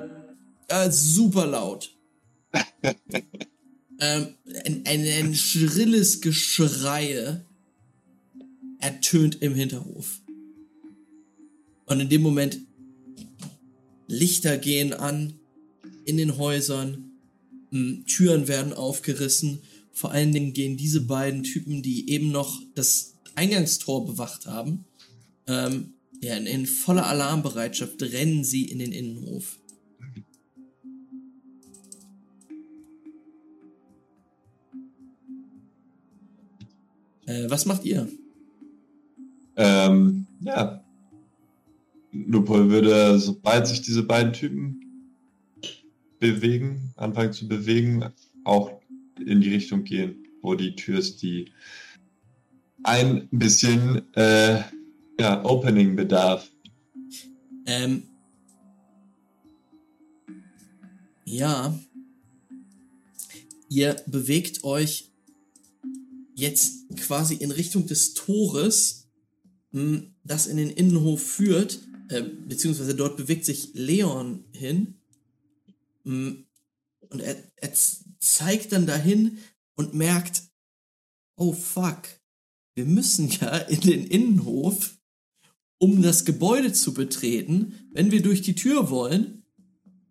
äh, 0.68 0.90
super 0.90 1.46
laut. 1.46 1.96
ähm, 4.00 4.36
ein, 4.66 4.84
ein, 4.86 4.86
ein 4.86 5.36
schrilles 5.36 6.22
Geschreie 6.22 7.46
ertönt 8.80 9.42
im 9.42 9.54
Hinterhof. 9.54 10.22
Und 11.86 12.00
in 12.00 12.10
dem 12.10 12.22
Moment 12.22 12.60
Lichter 14.08 14.58
gehen 14.58 14.94
an 14.94 15.40
in 16.06 16.18
den 16.18 16.38
Häusern, 16.38 17.11
Türen 17.72 18.48
werden 18.48 18.74
aufgerissen. 18.74 19.62
Vor 19.94 20.12
allen 20.12 20.32
Dingen 20.32 20.54
gehen 20.54 20.78
diese 20.78 21.02
beiden 21.02 21.44
Typen, 21.44 21.82
die 21.82 22.10
eben 22.10 22.32
noch 22.32 22.62
das 22.76 23.16
Eingangstor 23.36 24.06
bewacht 24.06 24.46
haben, 24.46 24.86
ähm, 25.48 25.94
ja, 26.22 26.36
in, 26.36 26.46
in 26.46 26.66
voller 26.66 27.08
Alarmbereitschaft 27.08 28.02
rennen 28.02 28.44
sie 28.44 28.66
in 28.66 28.80
den 28.80 28.92
Innenhof. 28.92 29.58
Äh, 37.26 37.50
was 37.50 37.66
macht 37.66 37.86
ihr? 37.86 38.08
Ähm, 39.56 40.28
ja. 40.42 40.84
Lupol 42.12 42.70
würde, 42.70 43.18
sobald 43.20 43.68
sich 43.68 43.82
diese 43.82 44.04
beiden 44.04 44.34
Typen 44.34 44.81
bewegen, 46.22 46.94
anfangen 46.96 47.34
zu 47.34 47.50
bewegen, 47.50 48.06
auch 48.46 48.80
in 49.20 49.42
die 49.42 49.50
Richtung 49.50 49.84
gehen, 49.84 50.26
wo 50.42 50.56
die 50.56 50.76
Tür 50.76 51.00
ist, 51.00 51.22
die 51.22 51.52
ein 52.84 53.28
bisschen 53.32 54.02
äh, 54.16 54.62
ja, 55.20 55.44
Opening 55.44 55.96
bedarf. 55.96 56.50
Ähm, 57.66 58.04
ja. 61.26 61.78
Ihr 63.70 63.96
bewegt 64.06 64.64
euch 64.64 65.10
jetzt 66.36 66.90
quasi 66.98 67.36
in 67.36 67.52
Richtung 67.52 67.88
des 67.88 68.14
Tores, 68.14 69.08
hm, 69.72 70.14
das 70.24 70.48
in 70.48 70.58
den 70.58 70.70
Innenhof 70.70 71.22
führt, 71.22 71.80
äh, 72.10 72.24
beziehungsweise 72.48 72.96
dort 72.96 73.18
bewegt 73.18 73.46
sich 73.46 73.72
Leon 73.74 74.44
hin. 74.52 74.96
Hm, 76.04 76.46
und 77.10 77.20
er, 77.20 77.36
er 77.58 77.72
zeigt 78.20 78.72
dann 78.72 78.86
dahin 78.86 79.38
und 79.76 79.94
merkt, 79.94 80.44
oh 81.36 81.54
fuck, 81.54 82.04
wir 82.76 82.86
müssen 82.86 83.30
ja 83.30 83.58
in 83.58 83.82
den 83.82 84.06
Innenhof 84.06 84.98
um 85.82 86.04
das 86.04 86.26
Gebäude 86.26 86.74
zu 86.74 86.94
betreten, 86.94 87.74
wenn 87.92 88.12
wir 88.12 88.22
durch 88.22 88.44
die 88.44 88.54
Tür 88.54 88.92
wollen. 88.92 89.44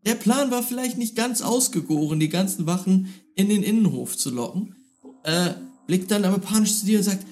Der 0.04 0.16
Plan 0.16 0.50
war 0.50 0.64
vielleicht 0.64 0.98
nicht 0.98 1.14
ganz 1.14 1.42
ausgegoren, 1.42 2.18
die 2.18 2.28
ganzen 2.28 2.66
Wachen 2.66 3.14
in 3.36 3.48
den 3.48 3.62
Innenhof 3.62 4.16
zu 4.16 4.30
locken. 4.30 4.74
Äh, 5.22 5.54
blickt 5.86 6.10
dann 6.10 6.24
aber 6.24 6.40
panisch 6.40 6.80
zu 6.80 6.86
dir 6.86 6.98
und 6.98 7.04
sagt, 7.04 7.24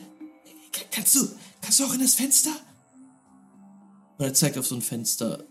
kannst 0.93 1.17
du, 1.17 1.27
kannst 1.61 1.81
du 1.81 1.85
auch 1.85 1.95
in 1.95 2.01
das 2.01 2.15
Fenster? 2.15 2.53
Und 4.19 4.25
er 4.25 4.35
zeigt 4.35 4.57
auf 4.57 4.67
so 4.69 4.77
ein 4.77 4.83
Fenster, 4.83 5.45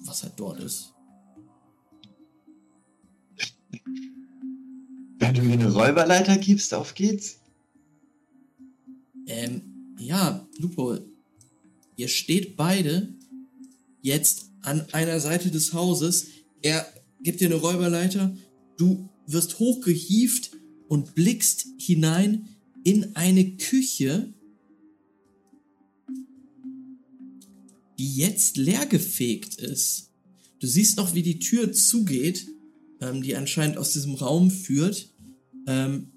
was 0.00 0.22
halt 0.24 0.34
dort 0.36 0.60
ist. 0.60 0.92
Wenn 5.18 5.34
du 5.34 5.42
mir 5.42 5.54
eine 5.54 5.72
Räuberleiter 5.72 6.38
gibst, 6.38 6.72
auf 6.74 6.94
geht's. 6.94 7.40
Ähm, 9.26 9.94
ja, 9.98 10.48
Lupo, 10.58 10.98
Ihr 11.98 12.06
steht 12.06 12.56
beide 12.56 13.12
jetzt 14.02 14.52
an 14.62 14.86
einer 14.92 15.18
Seite 15.18 15.50
des 15.50 15.72
Hauses. 15.72 16.28
Er 16.62 16.86
gibt 17.20 17.40
dir 17.40 17.48
eine 17.48 17.56
Räuberleiter. 17.56 18.36
Du 18.76 19.08
wirst 19.26 19.58
hochgehieft 19.58 20.52
und 20.86 21.16
blickst 21.16 21.66
hinein 21.76 22.50
in 22.84 23.16
eine 23.16 23.56
Küche, 23.56 24.32
die 27.98 28.14
jetzt 28.14 28.56
leergefegt 28.56 29.56
ist. 29.56 30.12
Du 30.60 30.68
siehst 30.68 30.98
noch, 30.98 31.14
wie 31.14 31.22
die 31.22 31.40
Tür 31.40 31.72
zugeht, 31.72 32.46
ähm, 33.00 33.22
die 33.22 33.36
anscheinend 33.36 33.76
aus 33.76 33.92
diesem 33.92 34.14
Raum 34.14 34.50
führt. 34.50 35.10
Ähm, 35.66 36.12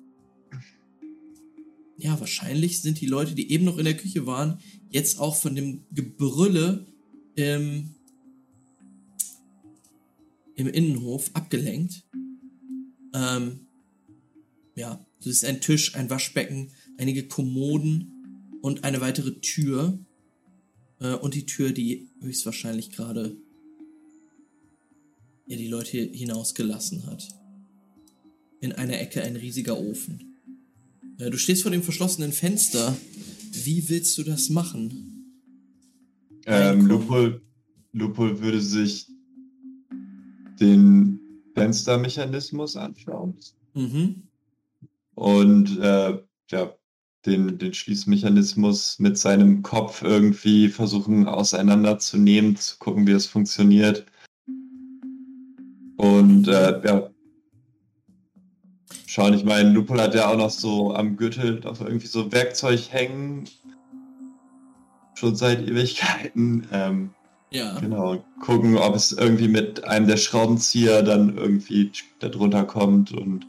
ja, 1.98 2.20
wahrscheinlich 2.20 2.82
sind 2.82 2.99
die 2.99 3.06
Leute, 3.06 3.36
die 3.36 3.52
eben 3.52 3.66
noch 3.66 3.78
in 3.78 3.86
der 3.86 3.98
Küche 3.98 4.26
waren, 4.26 4.60
jetzt 4.90 5.20
auch 5.20 5.36
von 5.36 5.56
dem 5.56 5.84
Gebrülle 5.91 6.88
im, 7.36 7.94
im 10.56 10.68
Innenhof 10.68 11.30
abgelenkt. 11.34 12.03
Ähm, 13.14 13.68
ja, 14.76 15.06
das 15.20 15.28
ist 15.28 15.45
ein 15.45 15.62
Tisch, 15.62 15.95
ein 15.95 16.10
Waschbecken, 16.10 16.72
einige 16.98 17.28
Kommoden 17.28 18.12
und 18.62 18.84
eine 18.84 19.02
weitere 19.02 19.40
Tür. 19.40 19.99
Äh, 20.99 21.14
und 21.16 21.36
die 21.36 21.45
Tür, 21.45 21.72
die 21.72 22.10
höchstwahrscheinlich 22.22 22.91
gerade 22.91 23.38
ja, 25.52 25.57
die 25.57 25.68
Leute 25.68 25.98
hinausgelassen 25.98 27.06
hat. 27.07 27.28
In 28.61 28.72
einer 28.73 28.99
Ecke 28.99 29.23
ein 29.23 29.36
riesiger 29.36 29.80
Ofen. 29.80 30.38
Äh, 31.18 31.30
du 31.30 31.38
stehst 31.38 31.64
vor 31.64 31.72
dem 31.72 31.84
verschlossenen 31.84 32.32
Fenster 32.32 32.95
wie 33.53 33.90
willst 33.90 34.18
du 34.18 34.23
das 34.23 34.49
machen? 34.49 35.28
Ähm, 36.45 36.88
Lupol, 36.88 37.41
Lupol 37.91 38.40
würde 38.40 38.61
sich 38.61 39.07
den 40.60 41.19
Fenstermechanismus 41.53 42.76
anschauen. 42.76 43.36
Mhm. 43.73 44.23
Und 45.15 45.80
äh, 45.80 46.18
ja, 46.49 46.73
den, 47.26 47.57
den 47.57 47.73
Schließmechanismus 47.73 48.99
mit 48.99 49.18
seinem 49.18 49.61
Kopf 49.61 50.02
irgendwie 50.02 50.69
versuchen 50.69 51.28
auseinanderzunehmen, 51.28 52.56
zu 52.56 52.78
gucken, 52.80 53.06
wie 53.06 53.11
es 53.11 53.28
funktioniert. 53.28 54.06
Und 56.02 56.48
äh, 56.48 56.82
ja, 56.84 57.11
schauen. 59.06 59.36
Ich 59.36 59.44
meine, 59.44 59.69
Lupol 59.69 60.02
hat 60.02 60.15
ja 60.15 60.32
auch 60.32 60.36
noch 60.36 60.49
so 60.49 60.95
am 60.95 61.15
Gürtel 61.15 61.60
noch 61.60 61.80
irgendwie 61.80 62.07
so 62.07 62.32
Werkzeug 62.32 62.91
hängen. 62.91 63.44
Schon 65.14 65.36
seit 65.36 65.61
Ewigkeiten. 65.61 66.68
Ähm, 66.72 67.11
ja. 67.52 67.78
Genau. 67.80 68.26
Gucken, 68.40 68.78
ob 68.78 68.95
es 68.95 69.11
irgendwie 69.11 69.48
mit 69.48 69.84
einem 69.84 70.07
der 70.07 70.18
Schraubenzieher 70.18 71.03
dann 71.03 71.38
irgendwie 71.38 71.91
da 72.18 72.30
drunter 72.30 72.64
kommt 72.64 73.11
und 73.11 73.45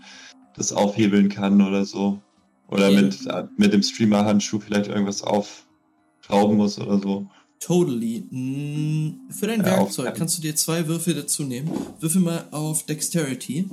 das 0.55 0.75
aufhebeln 0.75 1.31
kann 1.31 1.63
oder 1.63 1.87
so. 1.87 2.21
Oder 2.69 2.89
okay. 2.89 3.01
mit, 3.01 3.27
äh, 3.29 3.45
mit 3.57 3.73
dem 3.73 3.83
Streamer-Handschuh 3.83 4.61
vielleicht 4.61 4.89
irgendwas 4.89 5.23
aufschrauben 5.23 6.59
muss 6.59 6.79
oder 6.79 6.99
so. 6.99 7.31
Totally. 7.63 8.25
Mm, 8.31 9.31
für 9.31 9.47
dein 9.47 9.65
Werkzeug 9.65 10.17
kannst 10.17 10.37
du 10.37 10.43
dir 10.43 10.57
zwei 10.57 10.89
Würfel 10.89 11.15
dazu 11.15 11.45
nehmen. 11.45 11.71
Würfel 12.01 12.21
mal 12.21 12.49
auf 12.51 12.87
Dexterity. 12.87 13.69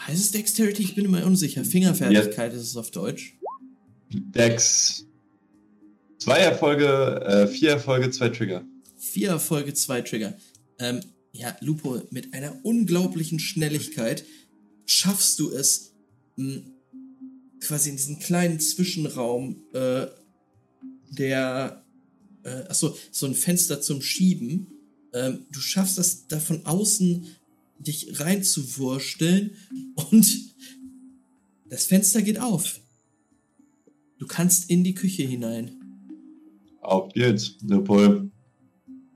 Heißt 0.00 0.20
es 0.20 0.30
Dexterity? 0.30 0.82
Ich 0.82 0.94
bin 0.94 1.04
immer 1.04 1.22
unsicher. 1.26 1.66
Fingerfertigkeit 1.66 2.52
ja. 2.52 2.58
ist 2.58 2.64
es 2.64 2.76
auf 2.78 2.90
Deutsch. 2.90 3.36
Dex. 4.10 5.04
Zwei 6.16 6.38
Erfolge, 6.38 6.86
äh, 7.26 7.46
vier 7.46 7.72
Erfolge, 7.72 8.10
zwei 8.10 8.30
Trigger. 8.30 8.64
Vier 8.96 9.28
Erfolge, 9.28 9.74
zwei 9.74 10.00
Trigger. 10.00 10.34
Ähm, 10.78 11.00
ja, 11.32 11.54
Lupo, 11.60 12.00
mit 12.10 12.32
einer 12.32 12.58
unglaublichen 12.64 13.38
Schnelligkeit 13.38 14.24
schaffst 14.86 15.38
du 15.38 15.50
es, 15.50 15.92
mh, 16.36 16.62
quasi 17.60 17.90
in 17.90 17.96
diesen 17.96 18.18
kleinen 18.18 18.60
Zwischenraum, 18.60 19.62
äh, 19.72 20.06
der, 21.10 21.84
äh, 22.44 22.62
achso, 22.68 22.96
so 23.10 23.26
ein 23.26 23.34
Fenster 23.34 23.80
zum 23.80 24.02
Schieben. 24.02 24.68
Ähm, 25.12 25.46
du 25.50 25.60
schaffst 25.60 25.98
es 25.98 26.26
da 26.28 26.38
von 26.38 26.66
außen, 26.66 27.26
dich 27.78 28.20
reinzuwursteln 28.20 29.52
und 30.10 30.54
das 31.68 31.86
Fenster 31.86 32.22
geht 32.22 32.40
auf. 32.40 32.80
Du 34.18 34.26
kannst 34.26 34.68
in 34.70 34.84
die 34.84 34.94
Küche 34.94 35.22
hinein. 35.22 35.76
Auf 36.80 37.12
geht's. 37.12 37.56
Leopold 37.62 38.30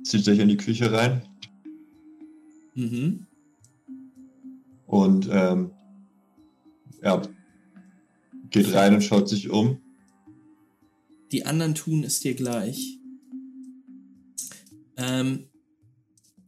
zieht 0.04 0.24
sich 0.24 0.38
in 0.38 0.48
die 0.48 0.56
Küche 0.56 0.92
rein. 0.92 1.22
Mhm. 2.74 3.26
Und 4.86 5.28
ähm, 5.30 5.70
ja, 7.02 7.22
geht 8.52 8.72
rein 8.74 8.94
und 8.94 9.02
schaut 9.02 9.28
sich 9.28 9.50
um. 9.50 9.80
Die 11.32 11.46
anderen 11.46 11.74
tun 11.74 12.04
es 12.04 12.20
dir 12.20 12.34
gleich. 12.34 12.98
Ähm, 14.96 15.48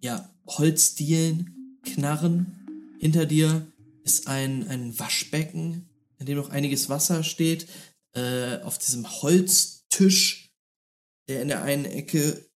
ja, 0.01 0.31
Holzdielen, 0.47 1.78
Knarren. 1.82 2.97
Hinter 3.01 3.26
dir 3.26 3.66
ist 4.05 4.28
ein, 4.28 4.68
ein 4.68 4.98
Waschbecken, 4.98 5.89
in 6.18 6.26
dem 6.26 6.36
noch 6.36 6.51
einiges 6.51 6.89
Wasser 6.89 7.24
steht. 7.24 7.66
Äh, 8.12 8.60
auf 8.60 8.78
diesem 8.78 9.10
Holztisch, 9.22 10.52
der 11.28 11.43
in 11.43 11.48
der 11.48 11.62
einen 11.62 11.86
Ecke 11.86 12.48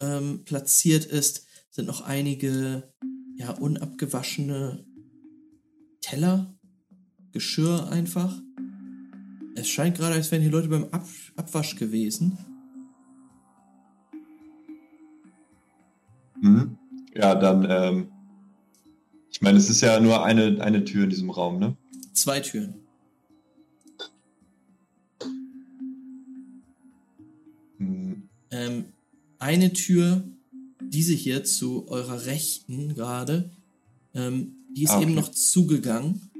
ähm, 0.00 0.44
platziert 0.44 1.04
ist, 1.04 1.46
sind 1.70 1.86
noch 1.86 2.00
einige 2.00 2.92
ja, 3.36 3.50
unabgewaschene 3.50 4.86
Teller, 6.00 6.53
Geschirr 7.34 7.88
einfach. 7.90 8.40
Es 9.56 9.68
scheint 9.68 9.96
gerade, 9.98 10.14
als 10.14 10.30
wären 10.30 10.40
hier 10.40 10.52
Leute 10.52 10.68
beim 10.68 10.84
Ab 10.92 11.06
Abwasch 11.36 11.74
gewesen. 11.76 12.38
Mhm. 16.40 16.78
Ja, 17.14 17.34
dann, 17.34 17.66
ähm, 17.68 18.08
ich 19.30 19.42
meine, 19.42 19.58
es 19.58 19.68
ist 19.68 19.80
ja 19.80 19.98
nur 19.98 20.24
eine, 20.24 20.60
eine 20.62 20.84
Tür 20.84 21.04
in 21.04 21.10
diesem 21.10 21.30
Raum, 21.30 21.58
ne? 21.58 21.76
Zwei 22.12 22.38
Türen. 22.38 22.74
Mhm. 27.78 28.28
Ähm, 28.52 28.84
eine 29.40 29.72
Tür, 29.72 30.22
diese 30.80 31.14
hier 31.14 31.42
zu 31.42 31.88
eurer 31.88 32.26
Rechten 32.26 32.94
gerade, 32.94 33.50
ähm, 34.14 34.52
die 34.76 34.84
ist 34.84 34.90
Ah, 34.90 34.96
okay. 34.98 35.04
eben 35.04 35.14
noch 35.14 35.30
zugegangen. 35.30 36.30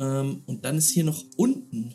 Ähm, 0.00 0.42
und 0.46 0.64
dann 0.64 0.76
ist 0.76 0.90
hier 0.90 1.04
noch 1.04 1.24
unten, 1.36 1.94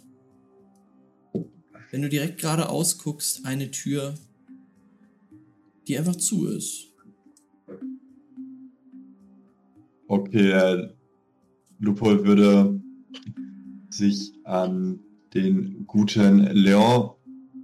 wenn 1.91 2.01
du 2.01 2.09
direkt 2.09 2.39
geradeaus 2.39 2.97
guckst, 2.97 3.45
eine 3.45 3.71
Tür, 3.71 4.15
die 5.87 5.97
einfach 5.97 6.15
zu 6.15 6.47
ist. 6.47 6.85
Okay, 10.07 10.51
äh, 10.51 10.89
Lupol 11.79 12.25
würde 12.25 12.81
sich 13.89 14.33
an 14.43 14.99
den 15.33 15.85
guten 15.85 16.39
Leon 16.39 17.11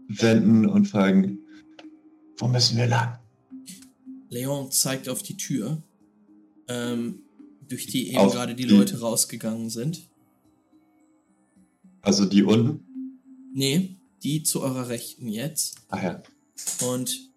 wenden 0.08 0.66
und 0.68 0.86
fragen, 0.88 1.40
wo 2.38 2.48
müssen 2.48 2.78
wir 2.78 2.88
lang? 2.88 3.18
Leon 4.30 4.70
zeigt 4.72 5.10
auf 5.10 5.24
die 5.24 5.38
Tür, 5.38 5.82
ähm, 6.68 7.20
durch 7.68 7.88
die 7.88 8.10
eben 8.10 8.18
Auf 8.18 8.34
gerade 8.34 8.54
die 8.56 8.66
die- 8.66 8.74
Leute 8.74 9.00
rausgegangen 9.00 9.70
sind. 9.70 10.08
Also 12.06 12.26
die 12.26 12.44
unten? 12.44 13.20
Nee, 13.54 13.96
die 14.22 14.44
zu 14.44 14.62
eurer 14.62 14.90
Rechten 14.90 15.28
jetzt. 15.28 15.78
Ach 15.90 16.04
ja. 16.04 16.22
Und 16.88 17.32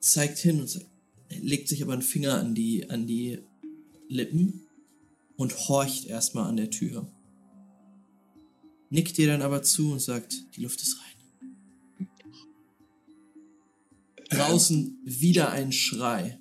zeigt 0.00 0.38
hin 0.38 0.60
und 0.60 0.84
legt 1.30 1.68
sich 1.68 1.80
aber 1.82 1.92
einen 1.92 2.02
Finger 2.02 2.34
an 2.34 2.56
die, 2.56 2.90
an 2.90 3.06
die 3.06 3.38
Lippen 4.08 4.66
und 5.36 5.68
horcht 5.68 6.06
erstmal 6.06 6.48
an 6.48 6.56
der 6.56 6.70
Tür. 6.70 7.06
Nickt 8.90 9.16
dir 9.16 9.28
dann 9.28 9.42
aber 9.42 9.62
zu 9.62 9.92
und 9.92 10.00
sagt, 10.00 10.34
die 10.56 10.62
Luft 10.62 10.82
ist 10.82 10.98
rein. 10.98 12.08
Draußen 14.30 14.98
wieder 15.04 15.50
ein 15.50 15.70
Schrei. 15.70 16.40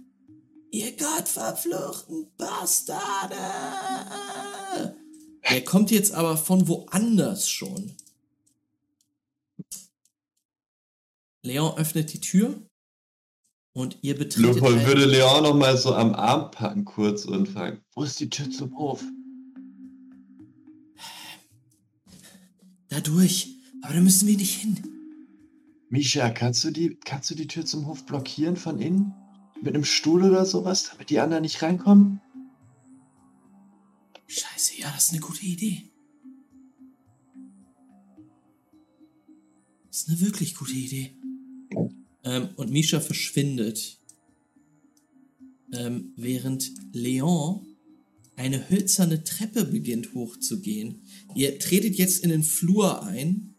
Ihr 0.71 0.91
gottverfluchten 0.97 2.31
Bastarde! 2.35 3.35
Der 5.49 5.63
kommt 5.63 5.91
jetzt 5.91 6.11
aber 6.13 6.37
von 6.37 6.67
woanders 6.67 7.49
schon. 7.49 7.91
Leon 11.43 11.77
öffnet 11.77 12.11
die 12.13 12.19
Tür 12.19 12.61
und 13.73 13.97
ihr 14.01 14.17
betretet 14.17 14.55
Lupol 14.55 14.73
ein- 14.79 14.85
würde 14.85 15.05
Leon 15.05 15.43
noch 15.43 15.55
mal 15.55 15.77
so 15.77 15.93
am 15.95 16.13
Arm 16.13 16.51
packen 16.51 16.83
kurz 16.83 17.25
und 17.25 17.47
fragen, 17.47 17.79
wo 17.95 18.03
ist 18.03 18.19
die 18.19 18.29
Tür 18.29 18.49
zum 18.51 18.77
Hof? 18.77 19.03
da 22.89 23.01
durch. 23.01 23.53
Aber 23.83 23.93
da 23.93 23.99
müssen 23.99 24.27
wir 24.27 24.37
nicht 24.37 24.55
hin. 24.61 24.77
Misha, 25.89 26.29
kannst 26.29 26.63
du 26.63 26.71
die, 26.71 26.97
kannst 27.05 27.29
du 27.29 27.35
die 27.35 27.47
Tür 27.47 27.65
zum 27.65 27.85
Hof 27.85 28.05
blockieren 28.05 28.55
von 28.55 28.79
innen? 28.79 29.13
Mit 29.61 29.75
einem 29.75 29.83
Stuhl 29.85 30.23
oder 30.23 30.45
sowas, 30.45 30.89
damit 30.91 31.09
die 31.09 31.19
anderen 31.19 31.41
nicht 31.43 31.61
reinkommen? 31.61 32.21
Scheiße, 34.27 34.79
ja, 34.79 34.91
das 34.91 35.05
ist 35.05 35.11
eine 35.11 35.21
gute 35.21 35.45
Idee. 35.45 35.89
Das 39.87 40.01
ist 40.01 40.09
eine 40.09 40.19
wirklich 40.19 40.55
gute 40.55 40.73
Idee. 40.73 41.15
Ähm, 42.23 42.49
und 42.57 42.71
Misha 42.71 42.99
verschwindet. 42.99 43.99
Ähm, 45.73 46.13
während 46.15 46.71
Leon 46.93 47.65
eine 48.35 48.69
hölzerne 48.69 49.23
Treppe 49.23 49.65
beginnt 49.65 50.13
hochzugehen. 50.13 51.01
Ihr 51.33 51.57
tretet 51.57 51.95
jetzt 51.95 52.23
in 52.23 52.29
den 52.29 52.43
Flur 52.43 53.03
ein, 53.03 53.55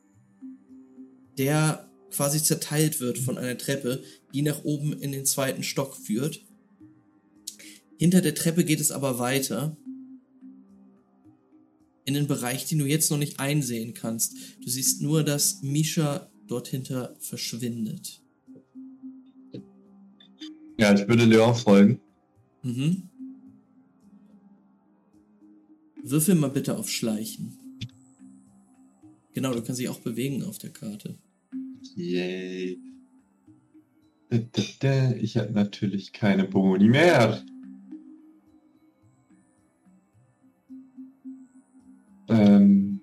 der 1.39 1.91
quasi 2.11 2.43
zerteilt 2.43 3.01
wird 3.01 3.19
von 3.19 3.39
einer 3.39 3.59
Treppe, 3.59 4.03
die 4.35 4.43
nach 4.43 4.65
oben 4.65 4.93
in 4.93 5.13
den 5.13 5.27
zweiten 5.27 5.63
Stock 5.63 5.97
führt. 5.97 6.45
Hinter 7.99 8.21
der 8.21 8.35
Treppe 8.35 8.65
geht 8.65 8.81
es 8.81 8.91
aber 8.91 9.19
weiter 9.19 9.77
in 12.09 12.15
den 12.15 12.27
Bereich, 12.27 12.65
den 12.65 12.79
du 12.79 12.87
jetzt 12.87 13.11
noch 13.11 13.19
nicht 13.19 13.39
einsehen 13.39 13.93
kannst. 13.93 14.35
Du 14.65 14.71
siehst 14.71 15.03
nur, 15.03 15.23
dass 15.23 15.63
Misha 15.63 16.31
dort 16.47 16.67
hinter 16.69 17.15
verschwindet. 17.21 18.23
Ja, 20.79 20.95
ich 20.95 21.07
würde 21.07 21.27
Leon 21.27 21.55
folgen. 21.55 22.01
Mhm. 22.63 23.03
Würfel 26.03 26.35
mal 26.35 26.49
bitte 26.49 26.79
auf 26.79 26.89
Schleichen. 26.89 27.59
Genau, 29.35 29.53
du 29.53 29.61
kannst 29.63 29.79
dich 29.79 29.91
auch 29.91 30.01
bewegen 30.01 30.43
auf 30.45 30.57
der 30.57 30.71
Karte. 30.71 31.19
Yay. 31.95 32.79
Ich 35.21 35.37
habe 35.37 35.53
natürlich 35.53 36.15
keine 36.15 36.45
Boni 36.45 36.89
mehr. 36.89 37.45
Ähm, 42.29 43.01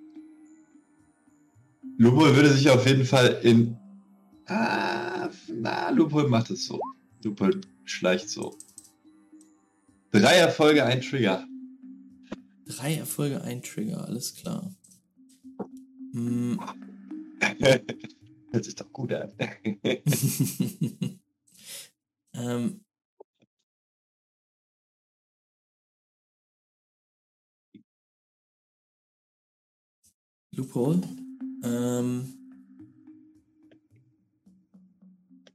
Lupol 1.98 2.36
würde 2.36 2.50
sich 2.50 2.70
auf 2.70 2.86
jeden 2.86 3.06
Fall 3.06 3.40
in. 3.44 3.78
Ah, 4.48 5.30
na, 5.48 5.90
Lupol 5.90 6.28
macht 6.28 6.52
es 6.52 6.66
so. 6.66 6.80
Lupol 7.24 7.62
schleicht 7.84 8.30
so. 8.30 8.58
Drei 10.12 10.36
Erfolge, 10.36 10.86
ein 10.86 11.02
Trigger. 11.02 11.48
Drei 12.66 12.96
Erfolge, 12.96 13.42
ein 13.42 13.62
Trigger, 13.62 14.06
alles 14.06 14.36
klar. 14.36 14.74
Hm. 16.14 16.60
Hört 18.52 18.66
sich 18.66 18.76
doch 18.76 18.92
gut 18.92 19.12
an. 19.14 19.32
ähm. 22.34 22.85
Loophole. 30.56 31.02
Ähm. 31.64 32.34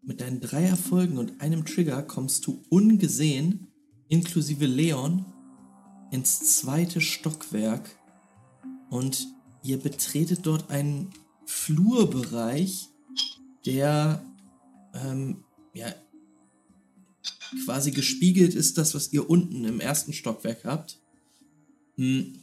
Mit 0.02 0.20
deinen 0.20 0.40
drei 0.40 0.64
Erfolgen 0.64 1.18
und 1.18 1.40
einem 1.40 1.64
Trigger 1.64 2.02
kommst 2.02 2.47
du 2.47 2.62
ungesehen, 2.68 3.68
inklusive 4.09 4.66
Leon, 4.66 5.24
ins 6.10 6.56
zweite 6.59 7.01
Stockwerk 7.01 7.89
und 8.89 9.28
ihr 9.62 9.78
betretet 9.78 10.40
dort 10.47 10.70
einen 10.70 11.10
Flurbereich, 11.47 12.89
der 13.64 14.24
ähm, 14.94 15.44
ja, 15.74 15.94
quasi 17.64 17.90
gespiegelt 17.90 18.55
ist 18.55 18.78
das, 18.78 18.94
was 18.94 19.12
ihr 19.12 19.28
unten 19.28 19.64
im 19.64 19.81
ersten 19.81 20.12
Stockwerk 20.12 20.64
habt. 20.64 21.01
Hm, 21.97 22.40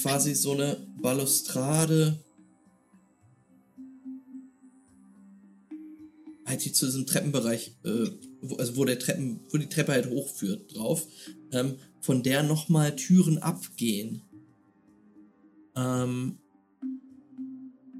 quasi 0.00 0.34
so 0.34 0.52
eine 0.52 0.76
Balustrade. 1.00 2.22
Halt 6.44 6.64
die 6.64 6.72
zu 6.72 6.86
diesem 6.86 7.06
Treppenbereich, 7.06 7.76
äh, 7.84 8.06
wo, 8.40 8.56
also 8.56 8.76
wo 8.76 8.84
der 8.84 8.98
Treppen, 8.98 9.40
wo 9.50 9.58
die 9.58 9.68
Treppe 9.68 9.92
halt 9.92 10.08
hochführt 10.08 10.74
drauf, 10.74 11.06
ähm, 11.52 11.76
von 12.00 12.22
der 12.22 12.42
nochmal 12.42 12.96
Türen 12.96 13.38
abgehen. 13.38 14.22
Ähm, 15.76 16.38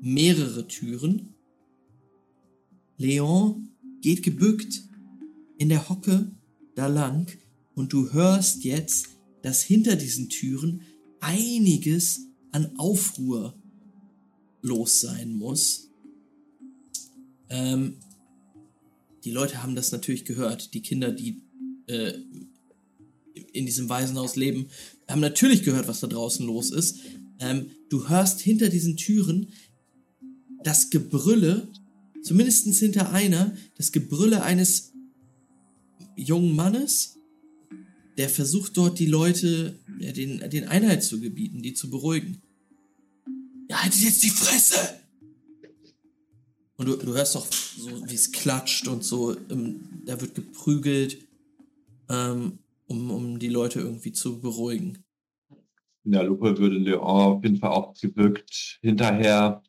mehrere 0.01 0.67
Türen. 0.67 1.35
Leon 2.97 3.69
geht 4.01 4.23
gebückt 4.23 4.83
in 5.59 5.69
der 5.69 5.89
Hocke 5.89 6.31
da 6.75 6.87
lang 6.87 7.31
und 7.75 7.93
du 7.93 8.13
hörst 8.13 8.65
jetzt, 8.65 9.09
dass 9.43 9.63
hinter 9.63 9.97
diesen 9.97 10.29
Türen 10.29 10.83
einiges 11.21 12.21
an 12.53 12.77
Aufruhr 12.79 13.55
los 14.63 15.01
sein 15.01 15.35
muss. 15.35 15.91
Ähm, 17.51 17.97
die 19.25 19.31
Leute 19.31 19.63
haben 19.63 19.75
das 19.75 19.93
natürlich 19.93 20.25
gehört. 20.25 20.75
Die 20.75 20.83
Kinder, 20.83 21.13
die 21.13 21.43
äh, 21.87 22.15
in 23.53 23.67
diesem 23.67 23.89
Waisenhaus 23.89 24.37
leben, 24.37 24.69
haben 25.09 25.21
natürlich 25.21 25.63
gehört, 25.63 25.89
was 25.89 26.01
da 26.01 26.07
draußen 26.07 26.47
los 26.47 26.71
ist. 26.71 27.01
Ähm, 27.41 27.71
du 27.89 28.09
hörst 28.09 28.41
hinter 28.41 28.69
diesen 28.69 28.97
Türen 28.97 29.49
das 30.63 30.91
Gebrülle, 30.91 31.69
zumindest 32.23 32.67
hinter 32.79 33.13
einer, 33.13 33.57
das 33.77 33.93
Gebrülle 33.93 34.43
eines 34.43 34.93
jungen 36.17 36.55
Mannes, 36.57 37.18
der 38.19 38.29
versucht 38.29 38.77
dort 38.77 38.99
die 38.99 39.07
Leute, 39.07 39.79
ja, 40.01 40.11
den, 40.11 40.41
den 40.51 40.67
Einheit 40.67 41.05
zu 41.05 41.21
gebieten, 41.21 41.63
die 41.63 41.73
zu 41.73 41.89
beruhigen. 41.89 42.43
Ja, 43.71 43.83
haltet 43.83 44.01
jetzt 44.01 44.25
die 44.25 44.31
Fresse! 44.31 45.01
Und 46.77 46.87
du, 46.87 46.97
du 46.97 47.15
hörst 47.15 47.37
doch 47.37 47.47
so, 47.47 48.09
wie 48.09 48.15
es 48.15 48.33
klatscht 48.33 48.89
und 48.89 49.05
so, 49.05 49.37
ähm, 49.51 49.81
da 50.05 50.21
wird 50.21 50.35
geprügelt, 50.35 51.19
ähm, 52.09 52.59
um, 52.87 53.11
um 53.11 53.39
die 53.39 53.49
Leute 53.49 53.81
irgendwie 53.81 54.13
zu 54.13 54.41
beruhigen. 54.41 55.05
In 56.05 56.13
der 56.13 56.25
Lupe 56.25 56.59
würde 56.59 56.79
Leon 56.79 57.01
auf 57.01 57.45
jeden 57.45 57.59
Fall 57.59 57.71
auch 57.71 57.95
gebückt 57.95 58.79
hinterher 58.81 59.63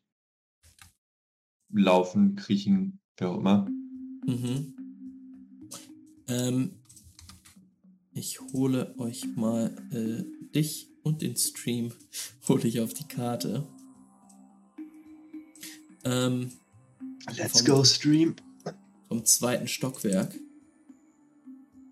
laufen, 1.71 2.35
kriechen, 2.35 2.99
wie 3.17 3.26
auch 3.26 3.38
immer. 3.38 3.67
Mhm. 4.26 4.76
Ähm, 6.27 6.78
ich 8.19 8.41
hole 8.53 8.93
euch 8.97 9.25
mal 9.35 9.73
äh, 9.91 10.23
dich 10.53 10.89
und 11.03 11.21
den 11.21 11.37
Stream 11.37 11.93
hole 12.47 12.67
ich 12.67 12.81
auf 12.81 12.93
die 12.93 13.07
Karte. 13.07 13.65
Ähm, 16.03 16.51
Let's 17.37 17.61
vom, 17.61 17.65
go, 17.65 17.83
Stream. 17.83 18.35
Vom 19.07 19.25
zweiten 19.25 19.67
Stockwerk. 19.67 20.35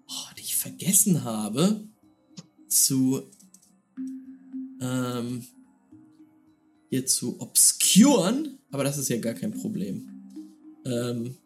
Oh, 0.09 0.33
die 0.37 0.41
ich 0.41 0.57
vergessen 0.57 1.23
habe 1.23 1.87
zu 2.67 3.23
ähm, 4.81 5.45
hier 6.89 7.05
zu 7.05 7.39
obscuren, 7.39 8.59
aber 8.71 8.83
das 8.83 8.97
ist 8.97 9.09
ja 9.09 9.17
gar 9.17 9.33
kein 9.33 9.51
Problem. 9.51 10.09
Ähm, 10.85 11.37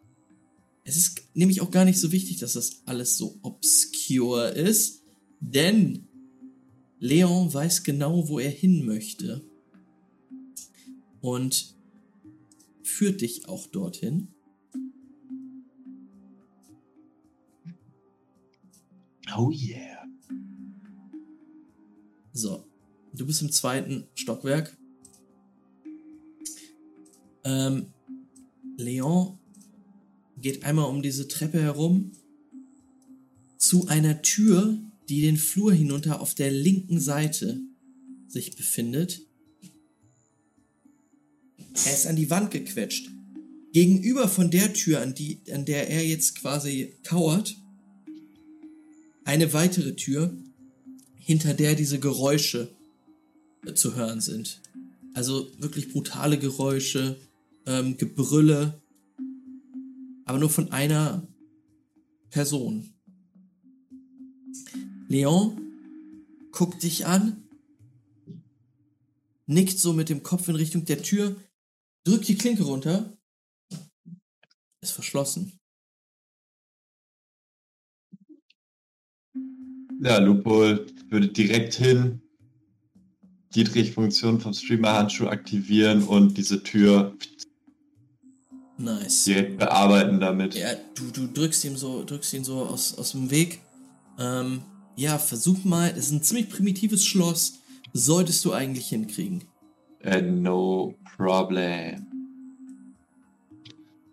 es 0.84 0.96
ist 0.96 1.21
nämlich 1.34 1.60
auch 1.60 1.70
gar 1.70 1.84
nicht 1.84 1.98
so 1.98 2.12
wichtig, 2.12 2.38
dass 2.38 2.54
das 2.54 2.82
alles 2.86 3.16
so 3.16 3.38
obscure 3.42 4.50
ist, 4.50 5.02
denn 5.40 6.08
Leon 6.98 7.52
weiß 7.52 7.82
genau, 7.82 8.28
wo 8.28 8.38
er 8.38 8.50
hin 8.50 8.84
möchte. 8.84 9.44
Und 11.20 11.76
führt 12.82 13.20
dich 13.20 13.48
auch 13.48 13.66
dorthin. 13.68 14.28
Oh 19.36 19.50
yeah. 19.50 20.04
So, 22.32 22.64
du 23.14 23.26
bist 23.26 23.42
im 23.42 23.50
zweiten 23.50 24.08
Stockwerk. 24.14 24.76
Ähm, 27.44 27.92
Leon 28.76 29.38
geht 30.42 30.64
einmal 30.64 30.90
um 30.90 31.02
diese 31.02 31.28
Treppe 31.28 31.60
herum 31.60 32.12
zu 33.56 33.86
einer 33.86 34.22
Tür, 34.22 34.78
die 35.08 35.22
den 35.22 35.36
Flur 35.36 35.72
hinunter 35.72 36.20
auf 36.20 36.34
der 36.34 36.50
linken 36.50 37.00
Seite 37.00 37.60
sich 38.28 38.56
befindet. 38.56 39.22
Er 41.86 41.94
ist 41.94 42.06
an 42.06 42.16
die 42.16 42.28
Wand 42.28 42.50
gequetscht. 42.50 43.08
Gegenüber 43.72 44.28
von 44.28 44.50
der 44.50 44.74
Tür, 44.74 45.00
an, 45.00 45.14
die, 45.14 45.40
an 45.50 45.64
der 45.64 45.88
er 45.88 46.06
jetzt 46.06 46.34
quasi 46.34 46.96
kauert, 47.04 47.56
eine 49.24 49.52
weitere 49.52 49.94
Tür, 49.94 50.36
hinter 51.16 51.54
der 51.54 51.74
diese 51.74 51.98
Geräusche 51.98 52.74
zu 53.74 53.94
hören 53.94 54.20
sind. 54.20 54.60
Also 55.14 55.50
wirklich 55.58 55.90
brutale 55.90 56.38
Geräusche, 56.38 57.16
ähm, 57.64 57.96
Gebrülle, 57.96 58.81
aber 60.24 60.38
nur 60.38 60.50
von 60.50 60.72
einer 60.72 61.26
Person. 62.30 62.94
Leon 65.08 65.60
guckt 66.50 66.82
dich 66.82 67.06
an, 67.06 67.48
nickt 69.46 69.78
so 69.78 69.92
mit 69.92 70.08
dem 70.08 70.22
Kopf 70.22 70.48
in 70.48 70.56
Richtung 70.56 70.84
der 70.84 71.02
Tür, 71.02 71.36
drückt 72.04 72.28
die 72.28 72.36
Klinke 72.36 72.62
runter, 72.64 73.16
ist 74.80 74.92
verschlossen. 74.92 75.58
Ja, 80.00 80.18
Lupo 80.18 80.60
würde 81.08 81.28
direkt 81.28 81.74
hin, 81.74 82.20
Dietrich-Funktion 83.54 84.40
vom 84.40 84.52
Streamer-Handschuh 84.52 85.28
aktivieren 85.28 86.02
und 86.02 86.36
diese 86.36 86.62
Tür 86.62 87.16
Nice. 88.78 89.24
Direkt 89.24 89.58
bearbeiten 89.58 90.20
damit. 90.20 90.54
Ja, 90.54 90.70
du, 90.94 91.10
du 91.12 91.26
drückst 91.32 91.64
ihm 91.64 91.76
so, 91.76 92.04
drückst 92.04 92.32
ihn 92.34 92.44
so 92.44 92.64
aus, 92.64 92.96
aus 92.98 93.12
dem 93.12 93.30
Weg. 93.30 93.60
Ähm, 94.18 94.62
ja, 94.96 95.18
versuch 95.18 95.64
mal. 95.64 95.90
Es 95.90 96.06
ist 96.06 96.12
ein 96.12 96.22
ziemlich 96.22 96.48
primitives 96.48 97.04
Schloss. 97.04 97.60
Solltest 97.92 98.44
du 98.44 98.52
eigentlich 98.52 98.88
hinkriegen. 98.88 99.44
Uh, 100.04 100.20
no 100.20 100.94
problem. 101.16 102.06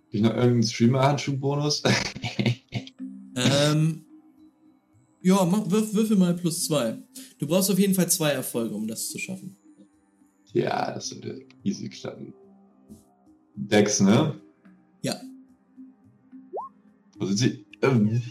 Hab 0.06 0.14
ich 0.14 0.22
noch 0.22 0.32
irgendeinen 0.32 0.64
Streamer-Handschuh-Bonus? 0.64 1.84
ähm, 3.36 4.06
ja, 5.22 5.44
mach, 5.46 5.70
wirf, 5.70 5.94
würfel 5.94 6.18
mal 6.18 6.34
plus 6.34 6.66
zwei. 6.66 6.98
Du 7.40 7.48
brauchst 7.48 7.72
auf 7.72 7.80
jeden 7.80 7.94
Fall 7.94 8.10
zwei 8.10 8.32
Erfolge, 8.32 8.76
um 8.76 8.88
das 8.88 9.10
zu 9.10 9.18
schaffen. 9.18 9.56
Ja, 10.54 10.94
das 10.94 11.10
sind 11.10 11.26
easy 11.64 11.90
gestanden. 11.90 12.34
Dex, 13.56 14.00
ne? 14.00 14.40
Ja. 15.02 15.20
Wo 17.18 17.26
sind 17.26 17.38
sie? 17.38 17.66
Ähm. 17.82 18.22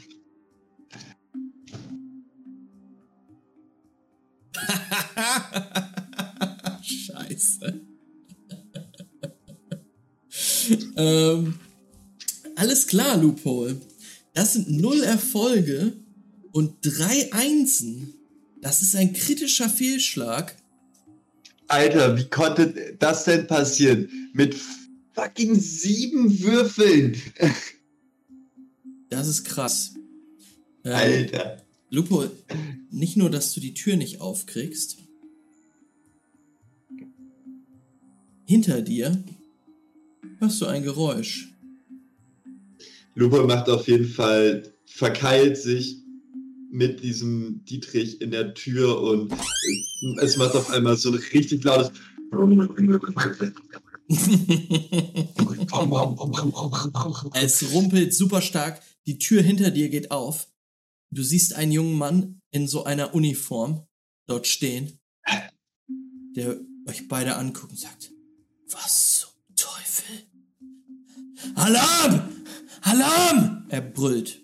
Scheiße. 6.82 7.81
ähm, 10.97 11.55
alles 12.57 12.86
klar, 12.86 13.16
Loophole. 13.16 13.81
Das 14.35 14.55
sind 14.55 14.70
null 14.70 15.03
Erfolge 15.03 15.93
und 16.53 16.77
drei 16.82 17.32
Einsen. 17.32 18.15
Das 18.61 18.82
ist 18.82 18.97
ein 18.97 19.12
kritischer 19.12 19.69
Fehlschlag. 19.69 20.57
Alter, 21.69 22.16
wie 22.16 22.28
konnte 22.28 22.97
das 22.99 23.24
denn 23.24 23.47
passieren? 23.47 24.09
Mit 24.32 24.57
fucking 25.19 25.57
sieben 25.57 26.40
Würfeln. 26.40 27.16
Das 29.11 29.27
ist 29.27 29.45
krass. 29.45 29.95
Ähm, 30.85 30.93
Alter. 30.93 31.62
Lupo, 31.90 32.27
nicht 32.90 33.16
nur, 33.16 33.28
dass 33.31 33.53
du 33.53 33.61
die 33.61 33.74
Tür 33.74 33.97
nicht 33.97 34.20
aufkriegst. 34.20 34.99
Hinter 38.47 38.81
dir 38.82 39.24
hörst 40.39 40.61
du 40.61 40.66
ein 40.66 40.85
Geräusch. 40.85 41.49
Lupo 43.15 43.45
macht 43.45 43.69
auf 43.69 43.89
jeden 43.89 44.07
Fall, 44.07 44.73
verkeilt 44.86 45.57
sich 45.57 45.97
mit 46.70 47.03
diesem 47.03 47.65
Dietrich 47.65 48.20
in 48.20 48.31
der 48.31 48.55
Tür 48.55 49.01
und 49.01 49.32
es 50.20 50.36
macht 50.36 50.55
auf 50.55 50.70
einmal 50.70 50.97
so 50.97 51.09
ein 51.09 51.20
richtig 51.32 51.65
lautes 51.65 51.90
es 57.35 57.72
rumpelt 57.72 58.14
super 58.14 58.40
stark, 58.40 58.80
die 59.06 59.18
Tür 59.18 59.43
hinter 59.43 59.70
dir 59.70 59.90
geht 59.90 60.10
auf 60.10 60.48
du 61.10 61.22
siehst 61.22 61.55
einen 61.55 61.72
jungen 61.72 61.97
Mann 61.97 62.40
in 62.51 62.68
so 62.68 62.85
einer 62.85 63.14
Uniform 63.14 63.86
dort 64.26 64.47
stehen, 64.47 64.98
der 66.36 66.59
euch 66.86 67.09
beide 67.09 67.36
anguckt 67.36 67.72
und 67.72 67.78
sagt, 67.78 68.12
was 68.70 69.20
zum 69.20 69.56
Teufel? 69.56 70.26
Alarm! 71.55 72.28
Alarm! 72.82 73.66
Er 73.68 73.82
brüllt. 73.82 74.40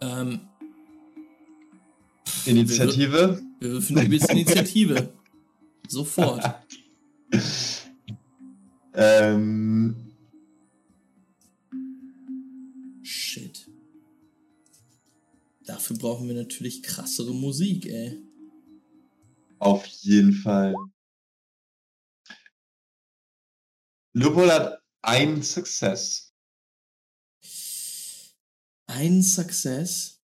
Ähm, 0.00 0.40
Initiative? 2.46 3.42
Wir 3.60 3.70
würfeln 3.70 4.06
übelst 4.06 4.30
Initiative. 4.30 5.12
Sofort. 5.88 6.42
Ähm. 8.94 9.96
Shit. 13.02 13.68
Dafür 15.64 15.96
brauchen 15.96 16.28
wir 16.28 16.34
natürlich 16.34 16.82
krassere 16.82 17.32
Musik, 17.34 17.86
ey. 17.86 18.22
Auf 19.58 19.86
jeden 19.86 20.32
Fall. 20.32 20.74
Lupol 24.12 24.50
hat 24.50 24.82
einen 25.02 25.42
Success. 25.42 26.34
Ein 28.86 29.22
Success? 29.22 30.19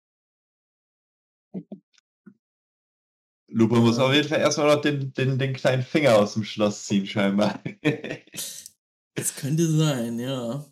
Lupe 3.53 3.76
muss 3.76 3.99
auf 3.99 4.14
jeden 4.14 4.28
Fall 4.28 4.40
erstmal 4.40 4.76
noch 4.76 4.82
den, 4.82 5.14
den, 5.14 5.38
den 5.38 5.53
kleinen 5.53 5.84
Finger 5.84 6.15
aus 6.15 6.34
dem 6.34 6.44
Schloss 6.44 6.86
ziehen, 6.86 7.06
scheinbar. 7.06 7.61
das 9.15 9.36
könnte 9.36 9.68
sein, 9.68 10.19
ja. 10.19 10.65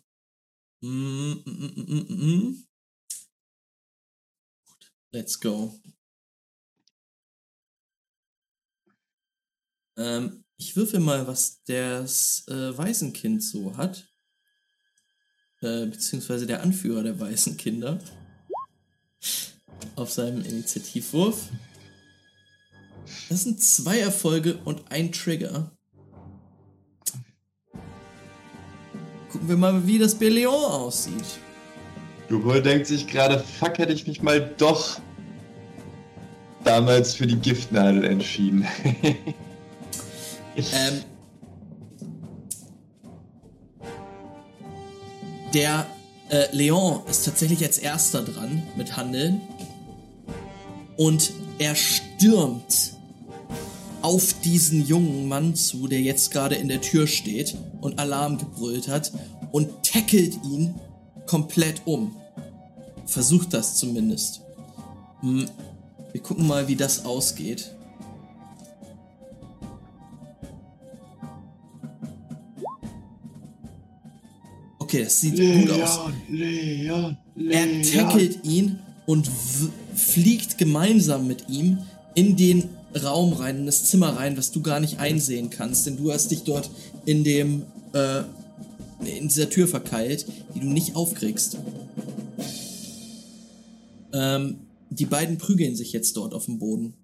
Mm, 0.80 1.32
mm, 1.44 2.06
mm, 2.08 2.64
Let's 5.12 5.38
go. 5.38 5.78
Ähm, 9.98 10.44
ich 10.56 10.76
würfel 10.76 11.00
mal, 11.00 11.26
was 11.26 11.62
das 11.64 12.46
äh, 12.48 12.76
Waisenkind 12.78 13.42
so 13.42 13.76
hat. 13.76 14.08
Äh, 15.60 15.86
beziehungsweise 15.86 16.46
der 16.46 16.62
Anführer 16.62 17.02
der 17.02 17.20
Waisenkinder. 17.20 17.98
Auf 19.96 20.10
seinem 20.10 20.42
Initiativwurf. 20.44 21.50
Das 23.28 23.42
sind 23.44 23.62
zwei 23.62 24.00
Erfolge 24.00 24.58
und 24.64 24.82
ein 24.90 25.12
Trigger. 25.12 25.70
Gucken 29.30 29.48
wir 29.48 29.56
mal, 29.56 29.86
wie 29.86 29.98
das 29.98 30.16
Beleon 30.16 30.52
aussieht. 30.52 31.38
Du 32.28 32.42
wohl 32.44 32.62
denkt 32.62 32.86
sich 32.86 33.06
gerade, 33.06 33.38
fuck, 33.38 33.78
hätte 33.78 33.92
ich 33.92 34.06
mich 34.06 34.22
mal 34.22 34.40
doch 34.58 35.00
damals 36.64 37.14
für 37.14 37.26
die 37.26 37.36
Giftnadel 37.36 38.04
entschieden. 38.04 38.66
ähm, 40.56 41.04
der 45.54 45.86
äh, 46.28 46.46
Leon 46.52 47.02
ist 47.08 47.24
tatsächlich 47.24 47.62
als 47.64 47.78
erster 47.78 48.22
dran 48.22 48.62
mit 48.76 48.96
Handeln. 48.96 49.40
Und 50.96 51.32
er 51.58 51.74
stürmt 51.74 52.99
auf 54.02 54.34
diesen 54.40 54.86
jungen 54.86 55.28
Mann 55.28 55.54
zu, 55.54 55.86
der 55.88 56.00
jetzt 56.00 56.30
gerade 56.30 56.54
in 56.54 56.68
der 56.68 56.80
Tür 56.80 57.06
steht 57.06 57.56
und 57.80 57.98
Alarm 57.98 58.38
gebrüllt 58.38 58.88
hat 58.88 59.12
und 59.52 59.68
tackelt 59.82 60.38
ihn 60.44 60.74
komplett 61.26 61.82
um. 61.84 62.14
Versucht 63.06 63.52
das 63.54 63.76
zumindest. 63.76 64.42
Hm. 65.20 65.46
Wir 66.12 66.22
gucken 66.22 66.46
mal, 66.46 66.66
wie 66.68 66.76
das 66.76 67.04
ausgeht. 67.04 67.74
Okay, 74.78 75.04
das 75.04 75.20
sieht 75.20 75.36
Leon, 75.38 75.66
gut 75.66 75.82
aus. 75.82 76.00
Leon, 76.28 77.16
Leon. 77.36 77.52
Er 77.52 77.82
tackelt 77.82 78.44
ihn 78.44 78.80
und 79.06 79.30
fliegt 79.94 80.58
gemeinsam 80.58 81.28
mit 81.28 81.48
ihm 81.48 81.78
in 82.14 82.36
den 82.36 82.68
Raum 82.94 83.32
rein, 83.32 83.58
in 83.58 83.66
das 83.66 83.84
Zimmer 83.84 84.16
rein, 84.16 84.36
was 84.36 84.50
du 84.50 84.62
gar 84.62 84.80
nicht 84.80 84.98
einsehen 84.98 85.50
kannst, 85.50 85.86
denn 85.86 85.96
du 85.96 86.12
hast 86.12 86.30
dich 86.30 86.42
dort 86.42 86.70
in 87.04 87.24
dem, 87.24 87.62
äh, 87.92 88.22
in 89.04 89.28
dieser 89.28 89.48
Tür 89.48 89.68
verkeilt, 89.68 90.26
die 90.54 90.60
du 90.60 90.66
nicht 90.66 90.96
aufkriegst. 90.96 91.58
Ähm, 94.12 94.58
die 94.90 95.06
beiden 95.06 95.38
prügeln 95.38 95.76
sich 95.76 95.92
jetzt 95.92 96.16
dort 96.16 96.34
auf 96.34 96.46
dem 96.46 96.58
Boden. 96.58 96.94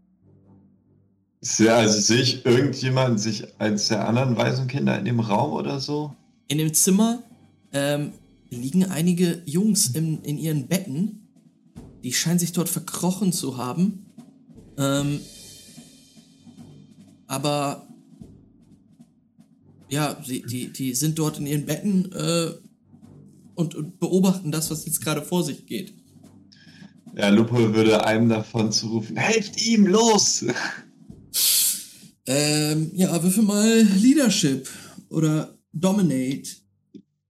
Ja, 1.58 1.76
also 1.76 2.00
sehe 2.00 2.22
ich 2.22 2.44
irgendjemanden 2.44 3.18
sich 3.18 3.44
als 3.58 3.88
der 3.88 4.08
anderen 4.08 4.36
Waisenkinder 4.36 4.98
in 4.98 5.04
dem 5.04 5.20
Raum 5.20 5.52
oder 5.52 5.78
so? 5.78 6.12
In 6.48 6.58
dem 6.58 6.74
Zimmer 6.74 7.22
ähm, 7.72 8.12
liegen 8.50 8.84
einige 8.84 9.42
Jungs 9.44 9.88
in, 9.88 10.22
in 10.22 10.38
ihren 10.38 10.66
Betten. 10.66 11.28
Die 12.02 12.12
scheinen 12.12 12.38
sich 12.38 12.52
dort 12.52 12.68
verkrochen 12.68 13.32
zu 13.32 13.56
haben. 13.56 14.06
Ähm, 14.76 15.20
aber 17.26 17.88
ja, 19.88 20.14
die, 20.14 20.42
die, 20.42 20.72
die 20.72 20.94
sind 20.94 21.18
dort 21.18 21.38
in 21.38 21.46
ihren 21.46 21.66
Betten 21.66 22.12
äh, 22.12 22.52
und, 23.54 23.74
und 23.74 23.98
beobachten 23.98 24.50
das, 24.52 24.70
was 24.70 24.84
jetzt 24.86 25.00
gerade 25.00 25.22
vor 25.22 25.44
sich 25.44 25.66
geht. 25.66 25.94
Ja, 27.16 27.28
Lupo 27.28 27.56
würde 27.74 28.04
einem 28.04 28.28
davon 28.28 28.72
zurufen, 28.72 29.16
helft 29.16 29.64
ihm, 29.64 29.86
los! 29.86 30.44
Ähm, 32.26 32.90
ja, 32.94 33.22
würfel 33.22 33.44
mal 33.44 33.82
Leadership 33.82 34.68
oder 35.10 35.56
Dominate. 35.72 36.48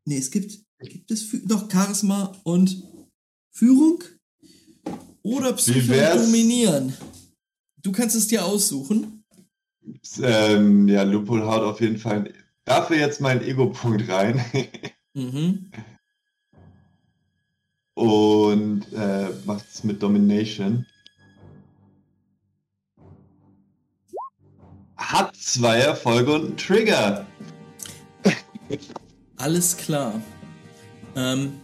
Nee, 0.07 0.17
es 0.17 0.31
gibt, 0.31 0.59
gibt 0.81 1.11
es 1.11 1.29
doch 1.45 1.71
Charisma 1.71 2.33
und 2.45 2.83
Führung 3.51 4.03
oder 5.23 5.53
Psycho 5.53 5.93
dominieren. 5.93 6.95
Du 7.83 7.93
kannst 7.93 8.17
es 8.17 8.27
dir 8.27 8.45
aussuchen. 8.45 9.16
Ähm, 10.21 10.89
ja, 10.89 11.03
Lupul 11.03 11.45
haut 11.45 11.63
auf 11.63 11.81
jeden 11.81 11.99
Fall 11.99 12.33
dafür 12.65 12.97
jetzt 12.97 13.21
meinen 13.21 13.43
Ego-Punkt 13.43 14.09
rein. 14.09 14.45
mhm. 15.15 15.71
Und 17.95 18.93
äh, 18.93 19.29
macht 19.47 19.65
es 19.73 19.85
mit 19.85 20.03
Domination. 20.03 20.85
Hat 24.97 25.35
zwei 25.37 25.79
Erfolge 25.79 26.35
und 26.35 26.45
einen 26.45 26.57
Trigger. 26.57 27.27
Alles 29.37 29.77
klar. 29.77 30.21
Ähm, 31.15 31.61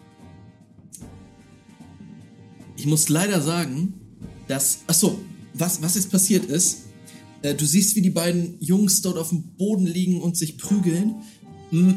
ich 2.76 2.86
muss 2.86 3.08
leider 3.08 3.40
sagen, 3.40 3.94
dass. 4.48 4.84
Achso, 4.86 5.18
was, 5.54 5.82
was 5.82 5.96
jetzt 5.96 6.10
passiert 6.10 6.46
ist, 6.46 6.91
äh, 7.42 7.54
du 7.54 7.66
siehst, 7.66 7.96
wie 7.96 8.02
die 8.02 8.10
beiden 8.10 8.56
Jungs 8.60 9.02
dort 9.02 9.18
auf 9.18 9.30
dem 9.30 9.56
Boden 9.56 9.86
liegen 9.86 10.20
und 10.20 10.36
sich 10.36 10.58
prügeln. 10.58 11.16
Mm, 11.70 11.92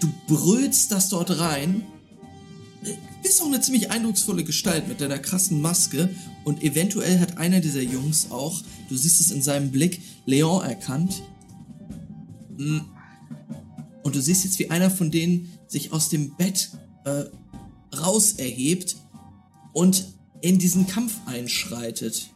du 0.00 0.08
brüllst 0.26 0.92
das 0.92 1.08
dort 1.08 1.38
rein 1.38 1.82
bist 3.26 3.42
auch 3.42 3.46
eine 3.46 3.60
ziemlich 3.60 3.90
eindrucksvolle 3.90 4.44
Gestalt 4.44 4.86
mit 4.86 5.00
deiner 5.00 5.18
krassen 5.18 5.60
Maske 5.60 6.08
und 6.44 6.62
eventuell 6.62 7.18
hat 7.18 7.38
einer 7.38 7.58
dieser 7.58 7.82
Jungs 7.82 8.30
auch, 8.30 8.62
du 8.88 8.96
siehst 8.96 9.20
es 9.20 9.32
in 9.32 9.42
seinem 9.42 9.72
Blick, 9.72 10.00
Leon 10.26 10.64
erkannt. 10.64 11.22
Mm. 12.56 12.82
Und 14.04 14.14
du 14.14 14.22
siehst 14.22 14.44
jetzt, 14.44 14.60
wie 14.60 14.70
einer 14.70 14.92
von 14.92 15.10
denen 15.10 15.50
sich 15.66 15.92
aus 15.92 16.08
dem 16.08 16.36
Bett 16.36 16.70
äh, 17.04 17.24
raus 17.96 18.34
erhebt 18.34 18.96
und 19.72 20.06
in 20.40 20.60
diesen 20.60 20.86
Kampf 20.86 21.16
einschreitet. 21.26 22.30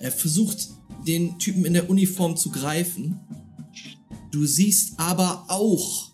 Er 0.00 0.10
versucht, 0.10 0.70
den 1.06 1.38
Typen 1.38 1.64
in 1.64 1.74
der 1.74 1.88
Uniform 1.88 2.36
zu 2.36 2.50
greifen. 2.50 3.20
Du 4.30 4.46
siehst 4.46 4.98
aber 4.98 5.44
auch, 5.48 6.10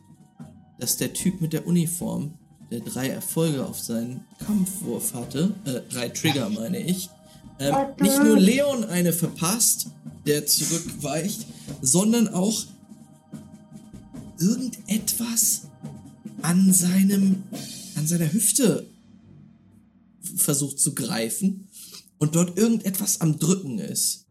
dass 0.79 0.97
der 0.97 1.13
Typ 1.13 1.41
mit 1.41 1.53
der 1.53 1.67
Uniform 1.67 2.35
der 2.71 2.81
drei 2.81 3.09
Erfolge 3.09 3.65
auf 3.65 3.81
seinen 3.81 4.25
Kampfwurf 4.45 5.15
hatte, 5.15 5.55
äh, 5.65 5.81
drei 5.93 6.09
Trigger 6.09 6.49
meine 6.51 6.79
ich, 6.79 7.09
ähm, 7.59 7.75
nicht 8.01 8.23
nur 8.23 8.39
Leon 8.39 8.85
eine 8.85 9.13
verpasst, 9.13 9.87
der 10.27 10.47
zurückweicht, 10.47 11.47
sondern 11.83 12.29
auch 12.29 12.65
irgendetwas 14.39 15.63
an 16.43 16.73
seinem, 16.73 17.45
an 17.95 18.07
seiner 18.07 18.33
Hüfte 18.33 18.87
versucht 20.37 20.81
zu 20.81 20.95
greifen 20.95 21.69
und 22.19 22.35
dort 22.35 22.59
irgendetwas 22.59 23.21
am 23.21 23.39
Drücken 23.39 23.79
ist. 23.79 24.24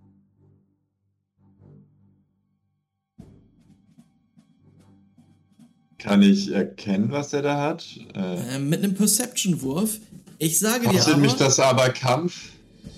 Kann 6.03 6.21
ich 6.21 6.51
erkennen, 6.51 7.11
was 7.11 7.31
er 7.31 7.43
da 7.43 7.61
hat? 7.61 7.85
Äh, 8.13 8.55
äh, 8.55 8.59
mit 8.59 8.84
einem 8.84 8.93
Perception-Wurf 8.93 9.99
Ich 10.38 10.59
sage 10.59 10.89
dir 10.89 11.01
aber, 11.01 11.17
mich 11.17 11.34
das 11.35 11.61
aber 11.61 11.89
Kampf? 11.91 12.49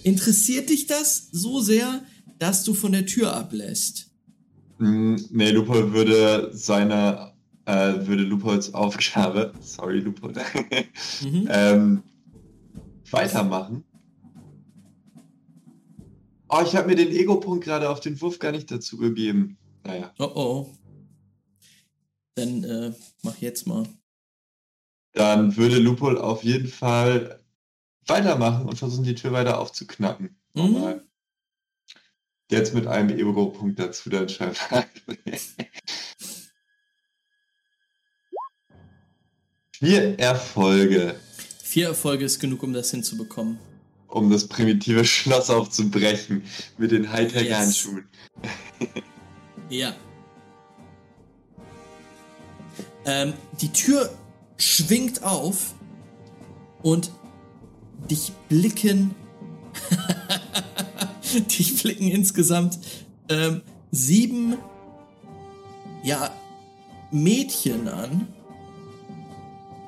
Interessiert 0.02 0.72
dich 0.72 0.88
das 0.88 1.28
so 1.32 1.62
sehr, 1.62 2.02
dass 2.40 2.64
du 2.64 2.74
von 2.74 2.94
der 2.94 3.06
Tür 3.06 3.36
ablässt? 3.36 4.10
Mm, 4.80 5.18
nee, 5.30 5.52
Lupo 5.52 5.94
würde 5.94 6.50
seine, 6.52 7.34
äh, 7.66 7.94
würde 8.08 8.24
Lupols 8.24 8.74
Aufgabe, 8.74 9.54
sorry 9.62 10.00
Lupo, 10.00 10.30
mhm. 11.22 11.48
ähm, 11.48 12.04
weitermachen. 13.12 13.84
Oh, 16.50 16.62
ich 16.66 16.76
habe 16.76 16.88
mir 16.88 16.96
den 16.96 17.12
Ego-Punkt 17.12 17.66
gerade 17.66 17.88
auf 17.88 18.00
den 18.00 18.20
Wurf 18.20 18.40
gar 18.40 18.52
nicht 18.52 18.72
dazu 18.72 18.98
gegeben. 18.98 19.58
Naja. 19.84 20.12
Oh 20.18 20.32
oh. 20.34 20.74
Dann 22.36 22.64
äh, 22.64 22.94
mach 23.24 23.38
jetzt 23.38 23.66
mal. 23.68 23.88
Dann 25.14 25.56
würde 25.56 25.80
Lupol 25.80 26.18
auf 26.18 26.44
jeden 26.44 26.68
Fall 26.68 27.40
weitermachen 28.06 28.68
und 28.68 28.78
versuchen, 28.78 29.06
die 29.06 29.16
Tür 29.16 29.32
weiter 29.32 29.60
aufzuknacken. 29.60 30.38
Mhm. 30.54 31.02
Jetzt 32.52 32.74
mit 32.76 32.86
einem 32.86 33.18
Ego-Punkt 33.18 33.80
dazu 33.80 34.10
dann 34.10 34.30
scheinbar. 34.30 34.86
Vier 39.80 40.20
Erfolge. 40.20 41.20
Vier 41.64 41.88
Erfolge 41.88 42.26
ist 42.26 42.40
genug, 42.40 42.64
um 42.64 42.72
das 42.72 42.92
hinzubekommen. 42.92 43.58
Um 44.08 44.30
das 44.30 44.48
primitive 44.48 45.04
Schloss 45.04 45.50
aufzubrechen 45.50 46.44
mit 46.78 46.92
den 46.92 47.12
Hightech-Handschuhen. 47.12 48.08
Yes. 48.42 48.50
ja. 49.70 49.96
Ähm, 53.06 53.34
die 53.62 53.70
Tür 53.70 54.10
schwingt 54.58 55.24
auf 55.24 55.74
und 56.82 57.12
dich 58.10 58.32
blicken 58.50 59.16
dich 61.60 61.82
blicken 61.82 62.08
insgesamt 62.08 62.80
ähm, 63.30 63.62
sieben 63.92 64.58
ja 66.04 66.32
Mädchen 67.12 67.88
an. 67.88 68.28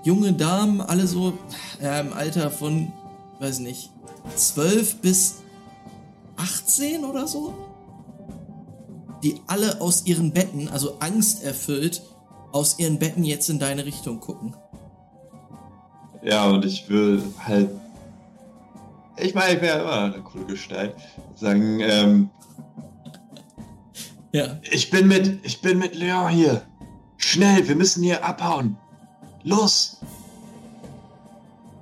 Junge 0.03 0.34
Damen, 0.34 0.81
alle 0.81 1.06
so 1.06 1.38
äh, 1.81 1.99
im 1.99 2.14
Alter 2.14 2.49
von, 2.49 2.91
weiß 3.39 3.60
nicht, 3.60 3.91
12 4.35 4.98
bis 4.98 5.35
18 6.38 7.03
oder 7.03 7.27
so. 7.27 7.53
Die 9.23 9.41
alle 9.48 9.81
aus 9.81 10.06
ihren 10.06 10.31
Betten, 10.31 10.69
also 10.69 10.98
angsterfüllt, 10.99 12.03
aus 12.58 12.80
ihren 12.80 13.00
Betten 13.00 13.24
jetzt 13.24 13.50
in 13.50 13.60
deine 13.60 13.86
Richtung 13.86 14.20
gucken. 14.20 14.56
Ja, 16.24 16.50
und 16.50 16.66
ich 16.66 16.90
will 16.90 17.24
halt. 17.46 17.70
Ich 19.18 19.34
meine, 19.34 19.56
ich 19.56 19.62
wäre 19.62 19.82
immer 19.82 20.14
eine 20.14 20.24
coole 20.24 20.46
Gestalt. 20.46 20.96
Sagen, 21.36 21.80
ähm. 21.80 22.30
Ja. 24.34 24.60
Ich 24.72 24.90
bin 24.90 25.08
mit. 25.08 25.46
Ich 25.46 25.62
bin 25.62 25.80
mit 25.80 25.96
Leon 25.96 26.30
hier. 26.30 26.64
Schnell, 27.18 27.68
wir 27.68 27.76
müssen 27.76 28.04
hier 28.04 28.24
abhauen. 28.26 28.78
Los! 29.44 29.98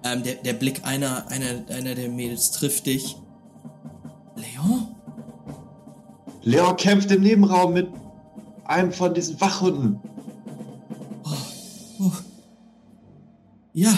Ähm, 0.03 0.23
der, 0.23 0.35
der 0.35 0.53
Blick 0.53 0.85
einer, 0.85 1.27
einer, 1.29 1.63
einer 1.69 1.95
der 1.95 2.09
Mädels 2.09 2.51
trifft 2.51 2.85
dich. 2.85 3.17
Leon? 4.35 4.95
Leon 6.43 6.77
kämpft 6.77 7.11
im 7.11 7.21
Nebenraum 7.21 7.73
mit 7.73 7.89
einem 8.65 8.91
von 8.91 9.13
diesen 9.13 9.39
Wachhunden. 9.41 9.99
Ja, 13.75 13.93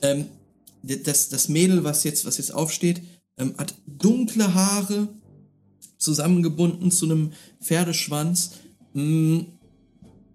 ähm, 0.00 0.24
das, 0.82 1.28
das 1.28 1.48
Mädel, 1.48 1.84
was 1.84 2.02
jetzt, 2.02 2.24
was 2.24 2.38
jetzt 2.38 2.52
aufsteht, 2.52 3.02
ähm, 3.36 3.54
hat 3.58 3.74
dunkle 3.86 4.54
Haare, 4.54 5.08
zusammengebunden 5.98 6.90
zu 6.90 7.04
einem 7.04 7.32
Pferdeschwanz. 7.60 8.52
Mm, 8.94 9.40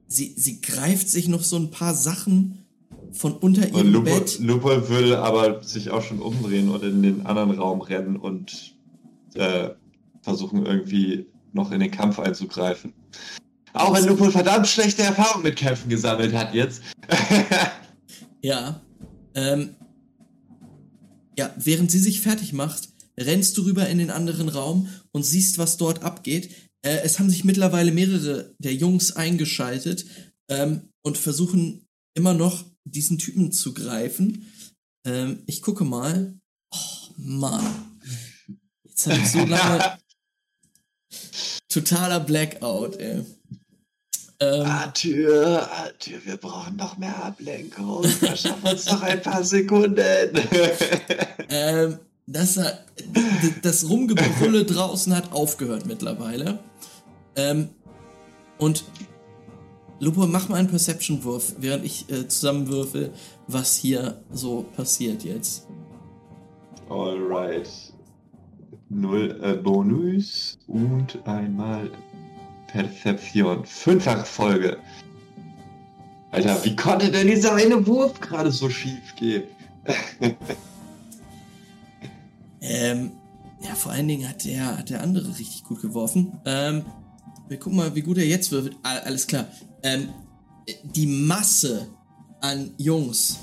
sie, 0.07 0.33
sie 0.37 0.61
greift 0.61 1.09
sich 1.09 1.27
noch 1.27 1.43
so 1.43 1.55
ein 1.55 1.71
paar 1.71 1.95
Sachen 1.95 2.65
von 3.11 3.33
unter 3.33 3.67
ihrem 3.67 3.91
Lupo, 3.91 4.05
Bett. 4.05 4.39
Lupo 4.39 4.89
würde 4.89 5.19
aber 5.19 5.63
sich 5.63 5.89
auch 5.89 6.03
schon 6.03 6.19
umdrehen 6.19 6.69
und 6.69 6.83
in 6.83 7.01
den 7.01 7.25
anderen 7.25 7.51
Raum 7.51 7.81
rennen 7.81 8.15
und 8.17 8.75
äh, 9.33 9.69
versuchen 10.21 10.65
irgendwie 10.65 11.25
noch 11.51 11.71
in 11.71 11.79
den 11.79 11.91
Kampf 11.91 12.19
einzugreifen. 12.19 12.93
Auch 13.73 13.95
wenn 13.95 14.05
Lupo 14.05 14.29
verdammt 14.29 14.67
schlechte 14.67 15.01
Erfahrungen 15.01 15.43
mit 15.43 15.55
Kämpfen 15.55 15.89
gesammelt 15.89 16.35
hat 16.35 16.53
jetzt. 16.53 16.83
ja. 18.43 18.85
Ähm, 19.33 19.75
ja, 21.37 21.53
während 21.57 21.89
sie 21.89 21.99
sich 21.99 22.21
fertig 22.21 22.53
macht, 22.53 22.89
rennst 23.19 23.57
du 23.57 23.63
rüber 23.63 23.87
in 23.89 23.97
den 23.97 24.11
anderen 24.11 24.49
Raum 24.49 24.87
und 25.11 25.23
siehst, 25.23 25.57
was 25.57 25.77
dort 25.77 26.03
abgeht. 26.03 26.51
Äh, 26.85 26.99
es 27.03 27.17
haben 27.17 27.29
sich 27.29 27.43
mittlerweile 27.43 27.91
mehrere 27.91 28.53
der 28.59 28.75
Jungs 28.75 29.15
eingeschaltet 29.15 30.05
ähm, 30.49 30.89
und 31.03 31.17
versuchen 31.17 31.87
immer 32.15 32.33
noch 32.33 32.65
diesen 32.85 33.17
Typen 33.17 33.51
zu 33.51 33.73
greifen. 33.73 34.51
Ähm, 35.05 35.43
ich 35.47 35.61
gucke 35.61 35.85
mal. 35.85 36.37
Oh, 36.71 37.13
Mann. 37.17 37.99
Jetzt 38.83 39.07
habe 39.07 39.19
ich 39.19 39.29
so 39.29 39.45
lange. 39.45 39.97
Totaler 41.69 42.19
Blackout, 42.19 42.97
ey. 42.97 43.25
Ähm, 44.43 44.65
Arthur, 44.65 45.69
Arthur, 45.71 46.25
wir 46.25 46.37
brauchen 46.37 46.75
noch 46.75 46.97
mehr 46.97 47.23
Ablenkung. 47.23 48.03
Verschaff 48.03 48.63
uns 48.63 48.85
noch 48.87 49.01
ein 49.01 49.21
paar 49.21 49.43
Sekunden. 49.43 49.99
ähm, 51.49 51.99
das, 52.27 52.59
das 53.61 53.89
Rumgebrülle 53.89 54.65
draußen 54.65 55.15
hat 55.15 55.31
aufgehört 55.31 55.85
mittlerweile. 55.85 56.59
Ähm, 57.35 57.69
und 58.57 58.83
Lupo, 59.99 60.27
mach 60.27 60.49
mal 60.49 60.57
einen 60.57 60.67
Perception-Wurf, 60.67 61.55
während 61.59 61.85
ich 61.85 62.09
äh, 62.09 62.27
zusammenwürfel, 62.27 63.13
was 63.47 63.77
hier 63.77 64.21
so 64.31 64.63
passiert 64.75 65.23
jetzt. 65.23 65.67
Alright. 66.89 67.69
Null 68.89 69.39
äh, 69.41 69.53
Bonus 69.53 70.59
und 70.67 71.17
einmal 71.25 71.89
Perzeption. 72.73 73.65
Fünffache 73.65 74.25
Folge. 74.25 74.77
Alter, 76.31 76.65
wie 76.65 76.75
konnte 76.75 77.11
denn 77.11 77.27
dieser 77.27 77.53
eine 77.53 77.85
Wurf 77.85 78.19
gerade 78.19 78.51
so 78.51 78.67
schief 78.67 79.15
gehen? 79.15 79.43
ähm, 82.61 83.11
ja, 83.61 83.75
vor 83.75 83.91
allen 83.91 84.07
Dingen 84.07 84.27
hat 84.27 84.43
der, 84.43 84.79
hat 84.79 84.89
der 84.89 85.01
andere 85.01 85.29
richtig 85.37 85.63
gut 85.63 85.81
geworfen. 85.81 86.39
Ähm, 86.45 86.83
wir 87.47 87.59
gucken 87.59 87.77
mal, 87.77 87.93
wie 87.93 88.01
gut 88.01 88.17
er 88.17 88.25
jetzt 88.25 88.51
würfelt. 88.51 88.75
Alles 88.81 89.27
klar. 89.27 89.47
Ähm, 89.83 90.09
die 90.83 91.05
Masse 91.05 91.87
an 92.41 92.71
Jungs, 92.77 93.37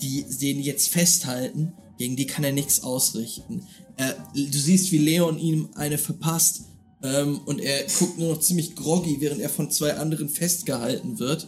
die 0.00 0.24
den 0.40 0.60
jetzt 0.60 0.88
festhalten, 0.90 1.72
gegen 1.98 2.14
die 2.14 2.26
kann 2.26 2.44
er 2.44 2.52
nichts 2.52 2.84
ausrichten. 2.84 3.66
Äh, 3.96 4.12
du 4.34 4.58
siehst, 4.58 4.92
wie 4.92 4.98
Leon 4.98 5.36
ihm 5.36 5.70
eine 5.74 5.98
verpasst 5.98 6.67
ähm, 7.02 7.40
und 7.44 7.60
er 7.60 7.84
guckt 7.98 8.18
nur 8.18 8.34
noch 8.34 8.40
ziemlich 8.40 8.74
groggy, 8.74 9.20
während 9.20 9.40
er 9.40 9.48
von 9.48 9.70
zwei 9.70 9.94
anderen 9.94 10.28
festgehalten 10.28 11.18
wird. 11.18 11.46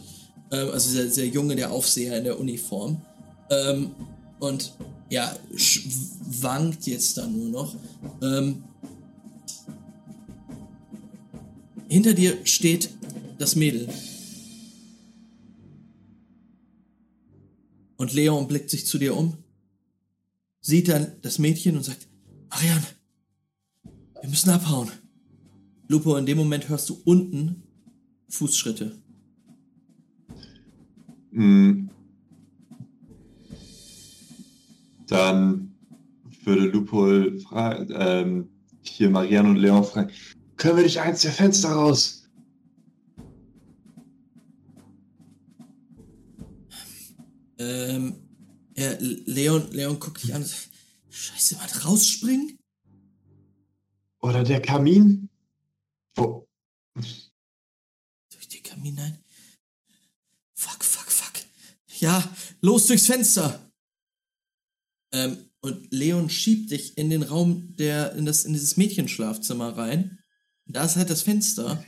Ähm, 0.51 0.69
also 0.71 0.95
der, 0.95 1.05
der 1.05 1.27
Junge, 1.27 1.55
der 1.55 1.71
Aufseher 1.71 2.17
in 2.17 2.23
der 2.23 2.39
Uniform. 2.39 3.01
Ähm, 3.49 3.91
und 4.39 4.73
ja, 5.09 5.35
wankt 6.41 6.87
jetzt 6.87 7.17
da 7.17 7.27
nur 7.27 7.49
noch. 7.49 7.75
Ähm, 8.21 8.63
hinter 11.89 12.13
dir 12.13 12.37
steht 12.45 12.89
das 13.37 13.55
Mädel. 13.55 13.89
Und 17.97 18.13
Leon 18.13 18.47
blickt 18.47 18.69
sich 18.69 18.87
zu 18.87 18.97
dir 18.97 19.15
um, 19.15 19.37
sieht 20.61 20.87
dann 20.87 21.11
das 21.21 21.37
Mädchen 21.37 21.75
und 21.75 21.83
sagt, 21.83 22.07
Marianne, 22.49 22.87
wir 24.21 24.29
müssen 24.29 24.49
abhauen. 24.49 24.89
Lupo, 25.91 26.15
in 26.15 26.25
dem 26.25 26.37
Moment 26.37 26.69
hörst 26.69 26.89
du 26.89 27.01
unten 27.03 27.63
Fußschritte. 28.29 28.95
Mm. 31.31 31.89
Dann 35.07 35.75
würde 36.45 36.67
Lupo 36.69 37.07
fragen, 37.43 37.93
ähm, 37.93 38.49
hier 38.81 39.09
Marianne 39.09 39.49
und 39.49 39.57
Leon 39.57 39.83
fragen, 39.83 40.11
können 40.55 40.77
wir 40.77 40.83
dich 40.85 41.01
eins 41.01 41.23
der 41.23 41.31
Fenster 41.31 41.69
raus? 41.69 42.29
Ähm, 47.57 48.15
ja, 48.77 48.91
Leon, 48.99 49.69
Leon 49.71 49.99
guckt 49.99 50.23
dich 50.23 50.33
an. 50.33 50.45
Scheiße, 51.09 51.57
was 51.61 51.85
rausspringen? 51.85 52.57
Oder 54.21 54.43
der 54.43 54.61
Kamin? 54.61 55.30
Wo? 56.15 56.47
Durch 56.93 58.47
den 58.49 58.63
Kamin 58.63 58.99
ein. 58.99 59.23
Fuck, 60.53 60.83
fuck, 60.83 61.11
fuck. 61.11 61.43
Ja, 61.99 62.23
los 62.61 62.87
durchs 62.87 63.05
Fenster. 63.05 63.71
Ähm, 65.13 65.49
und 65.61 65.91
Leon 65.91 66.29
schiebt 66.29 66.71
dich 66.71 66.97
in 66.97 67.09
den 67.09 67.23
Raum, 67.23 67.75
der, 67.75 68.13
in, 68.13 68.25
das, 68.25 68.45
in 68.45 68.53
dieses 68.53 68.77
Mädchenschlafzimmer 68.77 69.77
rein. 69.77 70.19
Da 70.65 70.85
ist 70.85 70.95
halt 70.95 71.09
das 71.09 71.21
Fenster. 71.21 71.83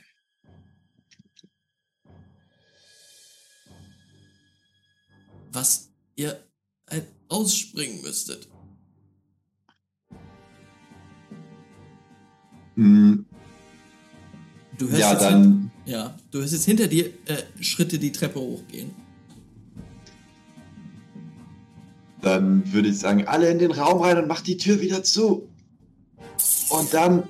Was 5.51 5.91
ihr 6.15 6.47
halt 6.89 7.07
ausspringen 7.29 8.01
müsstet. 8.01 8.47
Hm. 12.75 13.25
Du 14.77 14.89
hörst 14.89 14.99
ja, 14.99 15.11
jetzt 15.11 15.21
dann. 15.21 15.41
Hin, 15.41 15.71
ja, 15.85 16.15
du 16.31 16.39
hörst 16.39 16.53
jetzt 16.53 16.65
hinter 16.65 16.87
dir 16.87 17.05
äh, 17.25 17.63
Schritte 17.63 17.99
die 17.99 18.11
Treppe 18.11 18.39
hochgehen. 18.39 18.91
Dann 22.21 22.71
würde 22.71 22.87
ich 22.89 22.99
sagen, 22.99 23.27
alle 23.27 23.49
in 23.49 23.59
den 23.59 23.71
Raum 23.71 24.01
rein 24.01 24.17
und 24.17 24.27
macht 24.27 24.47
die 24.47 24.57
Tür 24.57 24.79
wieder 24.81 25.03
zu. 25.03 25.49
Und 26.69 26.93
dann. 26.93 27.23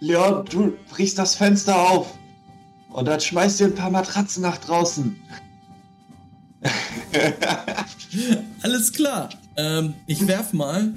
Leon, 0.00 0.44
du 0.44 0.74
brichst 0.90 1.18
das 1.18 1.34
Fenster 1.34 1.76
auf. 1.90 2.14
Und 2.90 3.06
dann 3.06 3.20
schmeißt 3.20 3.60
ihr 3.60 3.66
ein 3.66 3.74
paar 3.74 3.90
Matratzen 3.90 4.42
nach 4.42 4.58
draußen. 4.58 5.16
Alles 8.62 8.92
klar. 8.92 9.30
Ähm, 9.56 9.94
ich 10.06 10.26
werf 10.26 10.52
mal, 10.52 10.94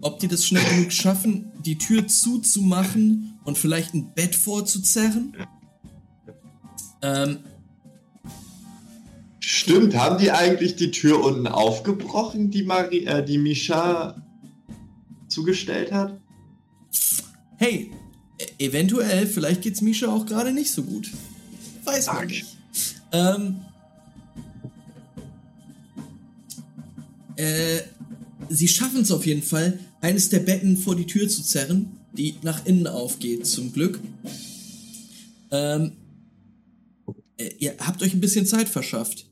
ob 0.00 0.18
die 0.18 0.28
das 0.28 0.44
schnell 0.44 0.64
genug 0.64 0.92
schaffen, 0.92 1.50
die 1.64 1.78
Tür 1.78 2.06
zuzumachen 2.06 3.31
und 3.44 3.58
vielleicht 3.58 3.94
ein 3.94 4.12
Bett 4.14 4.34
vorzuzerren. 4.34 5.36
Ähm, 7.02 7.38
Stimmt, 9.40 9.94
haben 9.96 10.18
die 10.18 10.30
eigentlich 10.30 10.76
die 10.76 10.90
Tür 10.90 11.22
unten 11.22 11.46
aufgebrochen, 11.46 12.50
die, 12.50 12.62
Marie, 12.62 13.04
äh, 13.04 13.24
die 13.24 13.38
Misha 13.38 14.22
zugestellt 15.28 15.92
hat? 15.92 16.20
Hey, 17.56 17.90
e 18.38 18.66
eventuell, 18.66 19.26
vielleicht 19.26 19.62
geht's 19.62 19.80
Misha 19.80 20.06
auch 20.08 20.26
gerade 20.26 20.52
nicht 20.52 20.70
so 20.70 20.82
gut. 20.82 21.10
Weiß 21.84 22.06
man 22.06 22.26
nicht. 22.26 22.56
Ähm, 23.12 23.60
äh, 27.36 27.80
sie 28.48 28.68
schaffen 28.68 29.02
es 29.02 29.10
auf 29.10 29.26
jeden 29.26 29.42
Fall, 29.42 29.78
eines 30.00 30.28
der 30.28 30.40
Betten 30.40 30.76
vor 30.76 30.96
die 30.96 31.06
Tür 31.06 31.28
zu 31.28 31.42
zerren, 31.42 31.98
die 32.12 32.36
nach 32.42 32.64
innen 32.66 32.86
aufgeht, 32.86 33.46
zum 33.46 33.72
Glück. 33.72 34.00
Ähm, 35.50 35.92
äh, 37.36 37.50
ihr 37.58 37.76
habt 37.78 38.02
euch 38.02 38.14
ein 38.14 38.20
bisschen 38.20 38.46
Zeit 38.46 38.68
verschafft. 38.68 39.26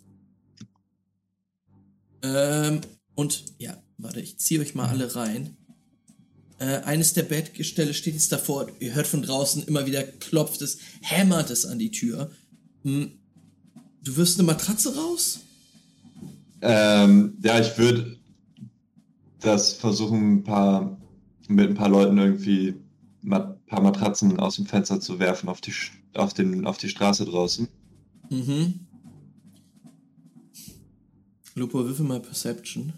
Ähm, 2.23 2.81
und 3.15 3.45
ja, 3.59 3.83
warte, 3.99 4.21
ich 4.21 4.39
ziehe 4.39 4.61
euch 4.61 4.75
mal 4.75 4.89
alle 4.89 5.15
rein. 5.15 5.57
Äh, 6.59 6.83
eines 6.83 7.15
der 7.15 7.23
Bettgestelle 7.23 7.95
steht 7.95 8.15
jetzt 8.15 8.33
davor. 8.33 8.67
Ihr 8.81 8.95
hört 8.95 9.07
von 9.07 9.23
draußen 9.23 9.65
immer 9.65 9.87
wieder 9.87 10.03
klopft 10.03 10.61
es, 10.63 10.79
hämmert 11.01 11.51
es 11.51 11.65
an 11.65 11.79
die 11.79 11.91
Tür. 11.91 12.31
Hm, 12.83 13.13
du 14.03 14.17
wirst 14.17 14.39
eine 14.39 14.47
Matratze 14.47 14.95
raus? 14.95 15.41
Ähm, 16.61 17.39
ja, 17.43 17.59
ich 17.59 17.79
würde 17.79 18.19
das 19.41 19.73
versuchen, 19.73 20.35
ein 20.35 20.45
paar, 20.45 21.00
mit 21.51 21.69
ein 21.69 21.75
paar 21.75 21.89
Leuten 21.89 22.17
irgendwie 22.17 22.75
ein 23.25 23.59
paar 23.67 23.81
Matratzen 23.81 24.39
aus 24.39 24.57
dem 24.57 24.67
Fenster 24.67 25.01
zu 25.01 25.19
werfen 25.19 25.49
auf 25.49 25.61
die, 25.61 25.75
auf 26.15 26.33
den, 26.33 26.67
auf 26.67 26.79
die 26.79 26.89
Straße 26.89 27.25
draußen. 27.25 27.69
Mhm. 28.31 28.87
Lupo, 31.55 31.85
würfel 31.85 32.07
mal 32.07 32.21
Perception. 32.21 32.93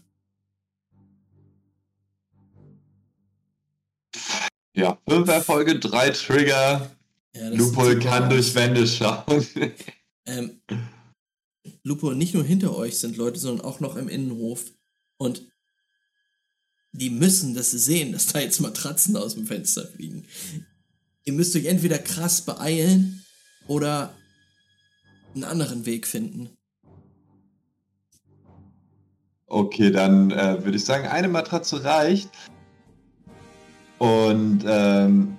Ja, 4.75 4.99
fünf 5.09 5.29
Erfolge, 5.29 5.79
drei 5.79 6.11
Trigger. 6.11 6.91
Ja, 7.35 7.49
Lupo 7.49 7.83
kann 7.99 8.29
durch 8.29 8.55
Wände 8.55 8.87
schauen. 8.87 9.47
ähm, 10.27 10.61
Lupo, 11.83 12.13
nicht 12.13 12.35
nur 12.35 12.45
hinter 12.45 12.77
euch 12.77 12.99
sind 12.99 13.17
Leute, 13.17 13.39
sondern 13.39 13.67
auch 13.67 13.81
noch 13.81 13.97
im 13.97 14.09
Innenhof. 14.09 14.73
Und 15.19 15.52
die 16.93 17.11
müssen 17.11 17.55
das 17.55 17.71
sehen, 17.71 18.13
dass 18.13 18.27
da 18.27 18.39
jetzt 18.39 18.61
Matratzen 18.61 19.17
aus 19.17 19.35
dem 19.35 19.47
Fenster 19.47 19.87
fliegen. 19.87 20.27
Ihr 21.25 21.33
müsst 21.33 21.57
euch 21.57 21.65
entweder 21.67 21.99
krass 21.99 22.43
beeilen 22.43 23.25
oder 23.67 24.15
einen 25.35 25.45
anderen 25.45 25.87
Weg 25.87 26.07
finden. 26.07 26.51
Okay, 29.47 29.91
dann 29.91 30.31
äh, 30.31 30.65
würde 30.65 30.77
ich 30.77 30.85
sagen, 30.85 31.07
eine 31.07 31.29
Matratze 31.29 31.83
reicht. 31.85 32.31
Und 33.99 34.65
ähm, 34.67 35.37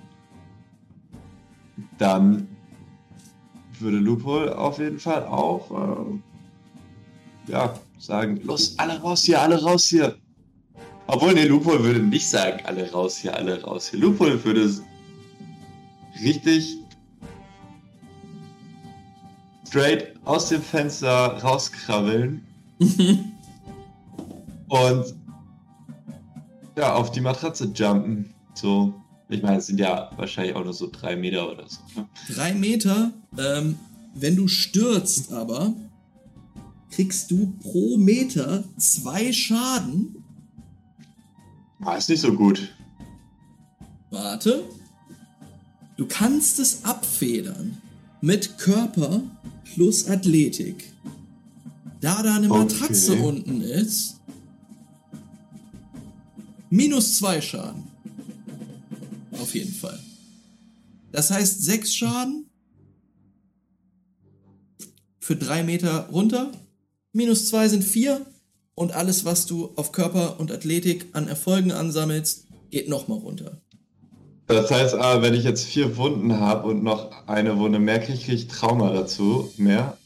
dann 1.98 2.48
würde 3.78 3.98
Lupol 3.98 4.52
auf 4.52 4.78
jeden 4.78 4.98
Fall 4.98 5.24
auch 5.24 5.70
äh, 5.70 7.52
ja, 7.52 7.78
sagen, 7.98 8.40
los, 8.44 8.78
alle 8.78 9.00
raus 9.00 9.22
hier, 9.22 9.40
alle 9.40 9.60
raus 9.60 9.86
hier. 9.86 10.16
Obwohl, 11.06 11.34
nee, 11.34 11.44
Lupol 11.44 11.82
würde 11.82 12.00
nicht 12.00 12.28
sagen, 12.28 12.64
alle 12.64 12.90
raus 12.90 13.18
hier, 13.18 13.34
alle 13.34 13.62
raus 13.62 13.88
hier. 13.88 14.00
Lupol 14.00 14.42
würde 14.44 14.70
richtig 16.22 16.78
straight 19.66 20.14
aus 20.24 20.48
dem 20.48 20.62
Fenster 20.62 21.38
rauskrabbeln 21.42 22.46
und 24.68 25.14
ja, 26.76 26.94
auf 26.94 27.10
die 27.10 27.20
Matratze 27.20 27.70
jumpen. 27.74 28.32
So, 28.54 28.94
ich 29.28 29.42
meine, 29.42 29.58
es 29.58 29.66
sind 29.66 29.80
ja 29.80 30.10
wahrscheinlich 30.16 30.54
auch 30.54 30.64
nur 30.64 30.72
so 30.72 30.88
drei 30.90 31.16
Meter 31.16 31.50
oder 31.50 31.64
so. 31.68 31.80
Ne? 31.96 32.08
Drei 32.28 32.54
Meter, 32.54 33.12
ähm, 33.38 33.78
wenn 34.14 34.36
du 34.36 34.48
stürzt 34.48 35.32
aber, 35.32 35.74
kriegst 36.90 37.30
du 37.30 37.52
pro 37.60 37.96
Meter 37.96 38.64
zwei 38.76 39.32
Schaden. 39.32 40.23
Ah, 41.80 41.96
ist 41.96 42.08
nicht 42.08 42.20
so 42.20 42.32
gut. 42.32 42.74
Warte. 44.10 44.64
Du 45.96 46.06
kannst 46.06 46.58
es 46.58 46.84
abfedern 46.84 47.80
mit 48.20 48.58
Körper 48.58 49.22
plus 49.64 50.08
Athletik. 50.08 50.92
Da 52.00 52.22
da 52.22 52.34
eine 52.34 52.48
Matratze 52.48 53.12
okay. 53.12 53.22
unten 53.22 53.60
ist, 53.60 54.20
minus 56.70 57.16
zwei 57.16 57.40
Schaden. 57.40 57.84
Auf 59.32 59.54
jeden 59.54 59.72
Fall. 59.72 59.98
Das 61.12 61.30
heißt 61.30 61.62
sechs 61.62 61.94
Schaden 61.94 62.46
für 65.20 65.36
drei 65.36 65.62
Meter 65.62 66.08
runter. 66.10 66.52
Minus 67.12 67.48
zwei 67.48 67.68
sind 67.68 67.84
vier. 67.84 68.26
Und 68.74 68.92
alles, 68.92 69.24
was 69.24 69.46
du 69.46 69.70
auf 69.76 69.92
Körper 69.92 70.40
und 70.40 70.50
Athletik 70.50 71.06
an 71.12 71.28
Erfolgen 71.28 71.70
ansammelst, 71.70 72.46
geht 72.70 72.88
nochmal 72.88 73.18
runter. 73.18 73.60
Das 74.46 74.70
heißt 74.70 74.94
aber, 74.94 75.22
wenn 75.22 75.34
ich 75.34 75.44
jetzt 75.44 75.64
vier 75.64 75.96
Wunden 75.96 76.38
habe 76.40 76.68
und 76.68 76.82
noch 76.82 77.26
eine 77.26 77.56
Wunde 77.58 77.78
mehr 77.78 78.00
kriege, 78.00 78.18
kriege 78.18 78.34
ich 78.34 78.48
Trauma 78.48 78.92
dazu. 78.92 79.50
Mehr. 79.56 79.96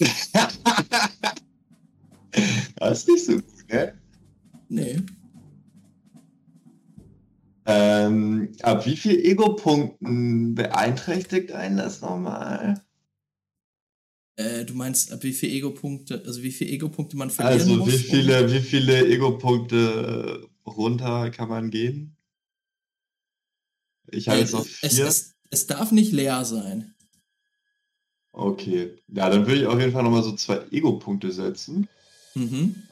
das 2.76 2.98
ist 2.98 3.08
nicht 3.08 3.24
so 3.26 3.34
gut, 3.34 3.44
ne? 3.68 3.94
Nee. 4.68 4.96
Ähm, 7.66 8.52
ab 8.62 8.84
wie 8.84 8.96
viel 8.96 9.24
Ego-Punkten 9.24 10.54
beeinträchtigt 10.54 11.52
einen 11.52 11.78
das 11.78 12.02
nochmal? 12.02 12.82
Äh, 14.36 14.64
du 14.64 14.74
meinst, 14.74 15.12
ab 15.12 15.22
wie 15.22 15.32
viel 15.32 15.50
Ego-Punkte, 15.50 16.22
also 16.26 16.42
wie 16.42 16.50
viele 16.50 16.70
Ego-Punkte 16.70 17.16
man 17.16 17.30
verlieren 17.30 17.60
also 17.60 17.76
muss? 17.76 17.88
Also 17.88 17.98
wie 17.98 18.06
viele, 18.06 18.52
wie 18.52 18.60
viele 18.60 19.06
Ego-Punkte 19.06 20.48
runter 20.66 21.30
kann 21.30 21.48
man 21.48 21.70
gehen? 21.70 22.16
Ich 24.10 24.28
habe 24.28 24.38
äh, 24.38 24.40
jetzt 24.40 24.52
noch 24.52 24.66
vier. 24.66 24.88
Es, 24.90 24.98
es, 24.98 25.34
es 25.50 25.66
darf 25.66 25.92
nicht 25.92 26.12
leer 26.12 26.44
sein. 26.44 26.94
Okay. 28.32 28.96
Ja, 29.08 29.30
dann 29.30 29.46
würde 29.46 29.60
ich 29.60 29.66
auf 29.66 29.78
jeden 29.78 29.92
Fall 29.92 30.02
nochmal 30.02 30.24
so 30.24 30.32
zwei 30.32 30.60
Ego-Punkte 30.70 31.30
setzen. 31.30 31.88
Mhm. 32.34 32.82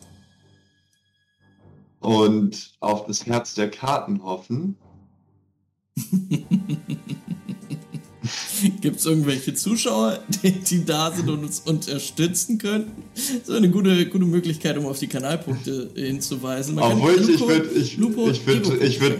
Und 2.03 2.73
auf 2.81 3.07
das 3.07 3.27
Herz 3.27 3.55
der 3.55 3.71
Karten 3.71 4.23
hoffen. 4.23 4.77
Gibt 8.81 8.99
es 8.99 9.07
irgendwelche 9.07 9.55
Zuschauer, 9.55 10.21
die, 10.43 10.53
die, 10.53 10.85
da 10.85 11.11
sind 11.11 11.29
und 11.29 11.45
uns 11.45 11.61
unterstützen 11.61 12.59
könnten? 12.59 13.03
So 13.45 13.55
eine 13.55 13.71
gute, 13.71 14.07
gute 14.07 14.25
Möglichkeit, 14.25 14.79
um 14.79 14.87
auf 14.87 14.99
die 14.99 15.09
Kanalpunkte 15.09 15.91
hinzuweisen. 15.95 16.77
Man 16.77 16.93
Obwohl 16.93 17.21
ich, 17.21 17.29
ich 17.29 17.41
würde 17.41 17.69
ich, 17.71 17.99
ich 17.99 18.47
würd, 18.47 18.83
ich 18.83 19.01
würd, 19.01 19.19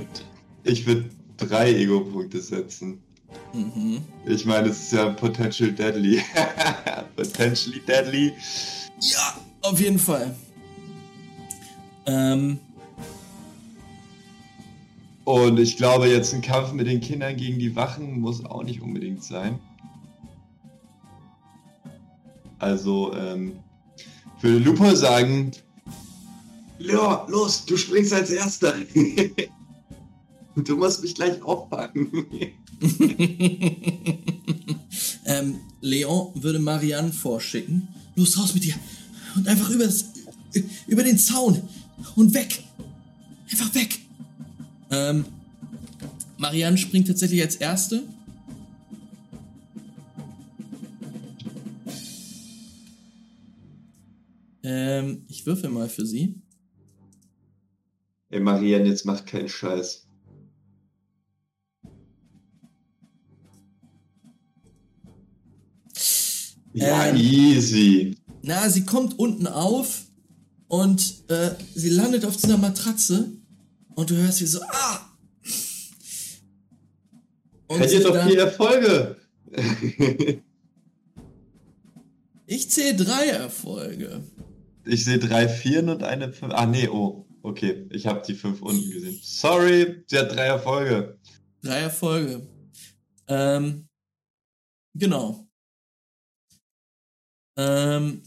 ich 0.65 0.87
würd 0.87 1.05
drei 1.37 1.75
Ego-Punkte 1.75 2.41
setzen. 2.41 3.01
Mhm. 3.53 4.01
Ich 4.27 4.45
meine, 4.45 4.69
es 4.69 4.83
ist 4.83 4.93
ja 4.93 5.11
potential 5.11 5.73
deadly. 5.73 6.21
Potentially 7.17 7.81
deadly. 7.87 8.33
Ja, 9.01 9.41
auf 9.63 9.81
jeden 9.81 9.99
Fall. 9.99 10.35
Ähm. 12.07 12.59
Und 15.25 15.59
ich 15.59 15.77
glaube, 15.77 16.09
jetzt 16.09 16.35
ein 16.35 16.43
Kampf 16.43 16.73
mit 16.73 16.87
den 16.87 17.01
Kindern 17.01 17.37
gegen 17.37 17.59
die 17.59 17.77
Wachen 17.77 18.21
muss 18.21 18.45
auch 18.45 18.65
nicht 18.65 18.81
unbedingt 18.81 19.23
sein. 19.23 19.59
Also, 22.59 23.13
ähm, 23.15 23.59
ich 24.37 24.43
würde 24.43 24.59
Lupo 24.59 24.95
sagen, 24.95 25.53
ja, 26.79 27.27
los, 27.29 27.65
du 27.65 27.77
springst 27.77 28.13
als 28.13 28.31
Erster. 28.31 28.75
du 30.57 30.77
musst 30.77 31.03
mich 31.03 31.15
gleich 31.15 31.41
aufpacken. 31.43 32.27
ähm, 35.27 35.61
Leon 35.81 36.33
würde 36.35 36.59
Marianne 36.59 37.13
vorschicken. 37.13 37.87
Los, 38.17 38.37
raus 38.39 38.55
mit 38.55 38.65
dir. 38.65 38.75
Und 39.37 39.47
einfach 39.47 39.71
über, 39.71 39.85
das, 39.85 40.07
über 40.87 41.05
den 41.05 41.19
Zaun. 41.19 41.63
Und 42.17 42.35
weg. 42.35 42.65
Einfach 43.51 43.73
weg. 43.75 44.02
Ähm, 44.93 45.25
Marianne 46.37 46.77
springt 46.77 47.09
tatsächlich 47.09 47.41
als 47.41 47.57
Erste. 47.57 48.03
Ähm, 54.63 55.25
ich 55.29 55.47
würfel 55.47 55.71
mal 55.71 55.89
für 55.89 56.05
sie. 56.05 56.41
Ey, 58.29 58.41
Marianne, 58.41 58.89
jetzt 58.89 59.07
macht 59.07 59.27
keinen 59.27 59.49
Scheiß. 59.49 60.07
Ja, 66.75 67.07
ähm, 67.07 67.17
easy. 67.17 68.17
Na, 68.43 68.69
sie 68.69 68.85
kommt 68.85 69.19
unten 69.19 69.47
auf 69.47 70.07
und 70.69 71.25
äh, 71.29 71.51
sie 71.75 71.91
landet 71.91 72.25
auf 72.25 72.37
dieser 72.37 72.59
Matratze 72.59 73.42
und 73.95 74.11
du 74.11 74.17
hörst 74.17 74.39
sie 74.39 74.47
so, 74.47 74.61
ah! 74.63 75.01
Und 77.69 77.81
Hättet 77.81 78.05
doch 78.05 78.27
vier 78.27 78.41
Erfolge. 78.41 79.17
ich 82.47 82.71
zähle 82.71 82.97
drei 82.97 83.29
Erfolge. 83.29 84.23
Ich 84.85 85.05
sehe 85.05 85.19
drei 85.19 85.49
Vieren 85.49 85.89
und 85.89 86.03
eine 86.03 86.33
Fünf. 86.33 86.53
Ah, 86.55 86.67
nee, 86.67 86.89
oh. 86.89 87.27
Okay, 87.45 87.89
ich 87.91 88.07
habe 88.07 88.23
die 88.25 88.35
fünf 88.35 88.63
unten 88.63 88.89
gesehen. 88.89 89.19
Sorry, 89.21 90.05
sie 90.07 90.19
hat 90.19 90.31
drei 90.31 90.47
Erfolge. 90.47 91.19
Drei 91.61 91.81
Erfolge. 91.81 92.47
Ähm, 93.27 93.89
genau. 94.95 95.49
Ähm, 97.57 98.23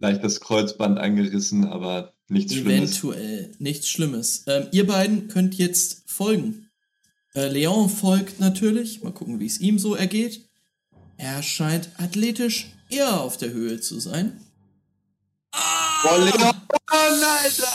Leicht 0.00 0.24
das 0.24 0.40
Kreuzband 0.40 0.98
angerissen, 0.98 1.64
aber 1.64 2.11
nichts 2.32 2.54
Schlimmes. 2.54 2.90
Eventuell, 2.90 3.54
nichts 3.58 3.88
Schlimmes. 3.88 4.44
Ähm, 4.46 4.68
ihr 4.72 4.86
beiden 4.86 5.28
könnt 5.28 5.54
jetzt 5.54 6.02
folgen. 6.06 6.68
Äh, 7.34 7.48
Leon 7.48 7.88
folgt 7.88 8.40
natürlich. 8.40 9.02
Mal 9.02 9.12
gucken, 9.12 9.40
wie 9.40 9.46
es 9.46 9.60
ihm 9.60 9.78
so 9.78 9.94
ergeht. 9.94 10.48
Er 11.16 11.42
scheint 11.42 11.90
athletisch 11.98 12.72
eher 12.90 13.20
auf 13.20 13.36
der 13.36 13.50
Höhe 13.52 13.80
zu 13.80 14.00
sein. 14.00 14.40
Ah! 15.52 16.04
Oh, 16.04 16.18
Leon, 16.18 16.54
Alter! 16.86 17.68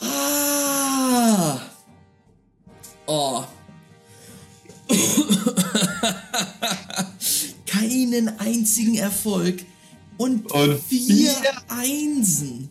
Ah! 0.00 1.60
Oh. 3.06 3.44
Keinen 7.66 8.40
einzigen 8.40 8.96
Erfolg 8.96 9.64
und, 10.20 10.52
und 10.52 10.78
vier, 10.82 11.30
vier 11.30 11.52
Einsen. 11.68 12.68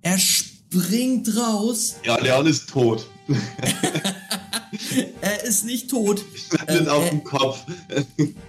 Er 0.00 0.18
springt 0.18 1.36
raus. 1.36 1.96
Ja, 2.02 2.18
Leon 2.18 2.46
ist 2.46 2.70
tot. 2.70 3.06
er 5.20 5.44
ist 5.44 5.66
nicht 5.66 5.90
tot. 5.90 6.24
Ähm, 6.66 6.88
auf 6.88 7.10
dem 7.10 7.22
Kopf. 7.24 7.58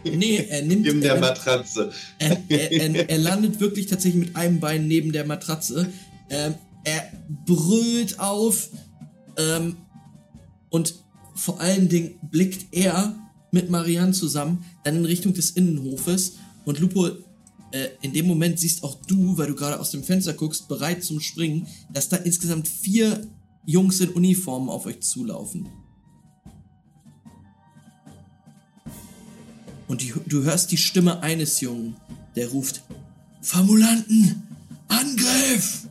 Nee, 0.05 0.37
er 0.49 0.61
nimmt. 0.61 0.83
Neben 0.83 1.01
der 1.01 1.19
Matratze. 1.19 1.91
Er, 2.17 2.37
er, 2.47 3.09
er, 3.09 3.17
landet 3.17 3.59
wirklich 3.59 3.87
tatsächlich 3.87 4.27
mit 4.27 4.35
einem 4.37 4.61
Bein 4.61 4.87
neben 4.87 5.11
der 5.11 5.25
Matratze. 5.25 5.91
Ähm, 6.29 6.55
er 6.85 7.11
brüllt 7.45 8.21
auf. 8.21 8.69
Ähm, 9.37 9.75
und 10.69 10.95
vor 11.35 11.59
allen 11.59 11.89
Dingen 11.89 12.19
blickt 12.21 12.67
er 12.73 13.15
mit 13.51 13.69
Marianne 13.69 14.13
zusammen 14.13 14.63
dann 14.85 14.95
in 14.95 15.05
Richtung 15.05 15.33
des 15.33 15.51
Innenhofes. 15.51 16.37
Und 16.63 16.79
Lupo, 16.79 17.09
äh, 17.71 17.89
in 18.01 18.13
dem 18.13 18.27
Moment 18.27 18.59
siehst 18.59 18.83
auch 18.83 18.95
du, 19.05 19.37
weil 19.37 19.47
du 19.47 19.55
gerade 19.55 19.79
aus 19.79 19.91
dem 19.91 20.03
Fenster 20.03 20.33
guckst, 20.33 20.67
bereit 20.67 21.03
zum 21.03 21.19
Springen, 21.19 21.67
dass 21.91 22.09
da 22.09 22.17
insgesamt 22.17 22.67
vier 22.67 23.27
Jungs 23.65 23.99
in 23.99 24.09
Uniformen 24.09 24.69
auf 24.69 24.85
euch 24.85 25.01
zulaufen. 25.01 25.67
Und 29.87 30.01
die, 30.01 30.13
du 30.27 30.43
hörst 30.43 30.71
die 30.71 30.77
Stimme 30.77 31.21
eines 31.21 31.61
Jungen, 31.61 31.95
der 32.35 32.49
ruft: 32.49 32.83
Formulanten! 33.41 34.43
Angriff! 34.87 35.87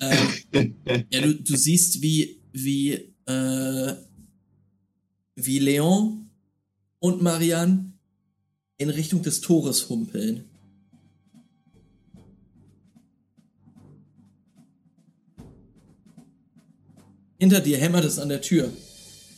ähm, 0.00 0.74
ja, 1.10 1.20
du, 1.20 1.34
du 1.34 1.56
siehst, 1.56 2.02
wie, 2.02 2.40
wie, 2.52 2.92
äh, 3.26 3.94
wie 5.36 5.58
Leon 5.58 6.30
und 6.98 7.22
Marianne 7.22 7.92
in 8.78 8.90
Richtung 8.90 9.22
des 9.22 9.40
Tores 9.40 9.88
humpeln. 9.88 10.44
Hinter 17.38 17.60
dir 17.60 17.76
hämmert 17.76 18.04
es 18.04 18.18
an 18.18 18.30
der 18.30 18.40
Tür. 18.40 18.72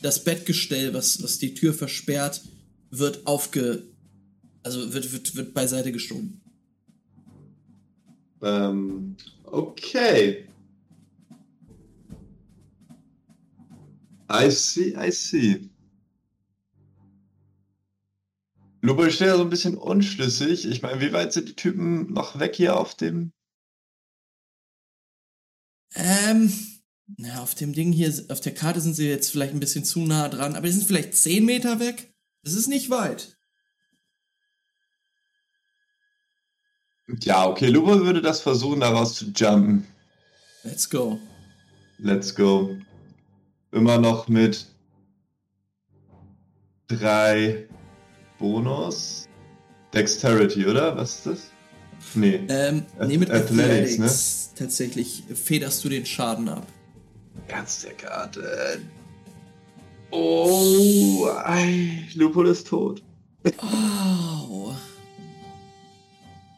Das 0.02 0.22
Bettgestell, 0.22 0.94
was, 0.94 1.20
was 1.22 1.38
die 1.38 1.54
Tür 1.54 1.74
versperrt, 1.74 2.42
wird 2.90 3.26
aufge. 3.26 3.82
Also 4.62 4.92
wird, 4.92 5.12
wird, 5.12 5.34
wird 5.34 5.52
beiseite 5.54 5.90
geschoben. 5.90 6.40
Ähm, 8.40 9.16
okay. 9.44 10.44
I 14.30 14.50
see, 14.50 14.94
I 14.94 15.10
see. 15.10 15.68
Lupo, 18.80 19.04
ich 19.04 19.16
stehe 19.16 19.30
ja 19.30 19.36
so 19.36 19.42
ein 19.42 19.50
bisschen 19.50 19.76
unschlüssig. 19.76 20.66
Ich 20.66 20.82
meine, 20.82 21.00
wie 21.00 21.12
weit 21.12 21.32
sind 21.32 21.48
die 21.48 21.56
Typen 21.56 22.12
noch 22.12 22.38
weg 22.38 22.54
hier 22.54 22.78
auf 22.78 22.94
dem? 22.94 23.32
Ähm, 25.94 26.52
na, 27.16 27.42
auf 27.42 27.54
dem 27.54 27.72
Ding 27.72 27.92
hier, 27.92 28.12
auf 28.28 28.40
der 28.40 28.54
Karte 28.54 28.80
sind 28.80 28.94
sie 28.94 29.08
jetzt 29.08 29.30
vielleicht 29.30 29.54
ein 29.54 29.60
bisschen 29.60 29.84
zu 29.84 30.00
nah 30.00 30.28
dran, 30.28 30.54
aber 30.54 30.66
die 30.66 30.72
sind 30.72 30.86
vielleicht 30.86 31.14
10 31.14 31.44
Meter 31.44 31.80
weg. 31.80 32.14
Das 32.44 32.54
ist 32.54 32.68
nicht 32.68 32.90
weit. 32.90 33.36
Ja, 37.22 37.46
okay, 37.46 37.68
Lupo 37.68 38.00
würde 38.04 38.20
das 38.20 38.42
versuchen, 38.42 38.80
daraus 38.80 39.14
zu 39.14 39.32
jumpen. 39.34 39.86
Let's 40.62 40.88
go. 40.88 41.18
Let's 41.96 42.34
go. 42.34 42.76
Immer 43.72 43.98
noch 43.98 44.28
mit 44.28 44.66
drei 46.86 47.66
Bonus. 48.38 49.28
Dexterity, 49.92 50.66
oder? 50.66 50.96
Was 50.96 51.16
ist 51.16 51.26
das? 51.26 51.38
Nee. 52.14 52.40
Ähm, 52.48 52.86
nee, 53.06 53.18
mit 53.18 53.30
Athletics, 53.30 53.94
Athletics 53.94 54.50
ne? 54.54 54.58
tatsächlich 54.58 55.24
federst 55.34 55.84
du 55.84 55.88
den 55.88 56.06
Schaden 56.06 56.48
ab. 56.48 56.66
Ernst 57.48 57.84
der 57.84 57.94
Karte. 57.94 58.80
Oh, 60.10 61.28
ei, 61.44 62.04
Lupol 62.14 62.48
ist 62.48 62.66
tot. 62.68 63.02
Oh. 63.62 64.72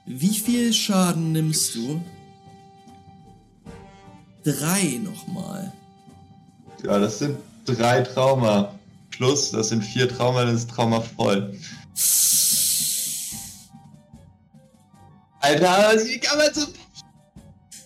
Wie 0.06 0.34
viel 0.34 0.72
Schaden 0.72 1.32
nimmst 1.32 1.74
du? 1.74 2.00
Drei 4.44 5.00
nochmal. 5.02 5.72
Ja, 6.84 6.98
das 6.98 7.18
sind 7.18 7.38
drei 7.64 8.02
Trauma. 8.02 8.74
Plus, 9.20 9.50
das 9.50 9.68
sind 9.68 9.84
vier 9.84 10.08
Trauma, 10.08 10.46
dann 10.46 10.54
ist 10.54 10.70
Trauma 10.70 11.02
voll. 11.02 11.54
Alter, 15.40 16.02
wie 16.06 16.18
kann 16.18 16.38
man 16.38 16.54
so. 16.54 16.66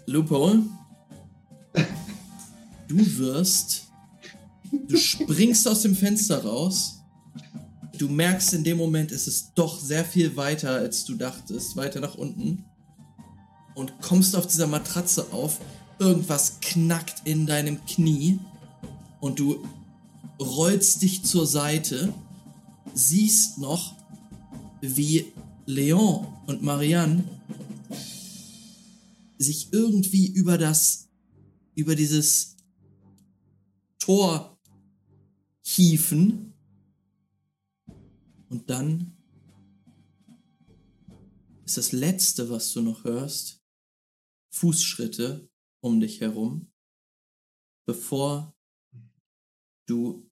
Lupo, 0.07 0.55
du 2.87 3.19
wirst. 3.19 3.89
Du 4.71 4.97
springst 4.97 5.67
aus 5.67 5.83
dem 5.83 5.97
Fenster 5.97 6.45
raus. 6.45 7.01
Du 7.99 8.09
merkst 8.09 8.55
in 8.55 8.63
dem 8.63 8.79
Moment, 8.79 9.11
es 9.11 9.27
ist 9.27 9.55
doch 9.57 9.81
sehr 9.81 10.05
viel 10.05 10.37
weiter, 10.37 10.71
als 10.71 11.05
du 11.05 11.17
dachtest. 11.17 11.77
Weiter 11.77 11.99
nach 11.99 12.15
unten. 12.15 12.65
und 13.75 14.01
kommst 14.01 14.37
auf 14.37 14.47
dieser 14.47 14.69
Matratze 14.69 15.27
auf. 15.33 15.59
Irgendwas 15.99 16.61
knackt 16.61 17.27
in 17.27 17.45
deinem 17.45 17.85
Knie 17.87 18.39
und 19.19 19.41
du 19.41 19.67
rollst 20.41 21.03
dich 21.03 21.25
zur 21.25 21.47
Seite, 21.47 22.13
siehst 22.95 23.59
noch, 23.59 23.95
wie 24.81 25.33
Leon 25.67 26.27
und 26.47 26.63
Marianne 26.63 27.25
sich 29.39 29.73
irgendwie 29.73 30.29
über 30.29 30.59
das, 30.59 31.09
über 31.75 31.95
dieses 31.95 32.57
Tor 33.99 34.59
hieven. 35.63 36.55
Und 38.49 38.69
dann 38.71 39.17
ist 41.65 41.77
das 41.77 41.93
Letzte, 41.93 42.51
was 42.51 42.73
du 42.73 42.83
noch 42.83 43.05
hörst, 43.05 43.63
Fußschritte 44.51 45.49
um 45.81 46.01
dich 46.01 46.21
herum, 46.21 46.73
bevor 47.87 48.55
du 49.87 50.24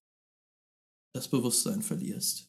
das 1.13 1.29
Bewusstsein 1.29 1.83
verlierst. 1.83 2.49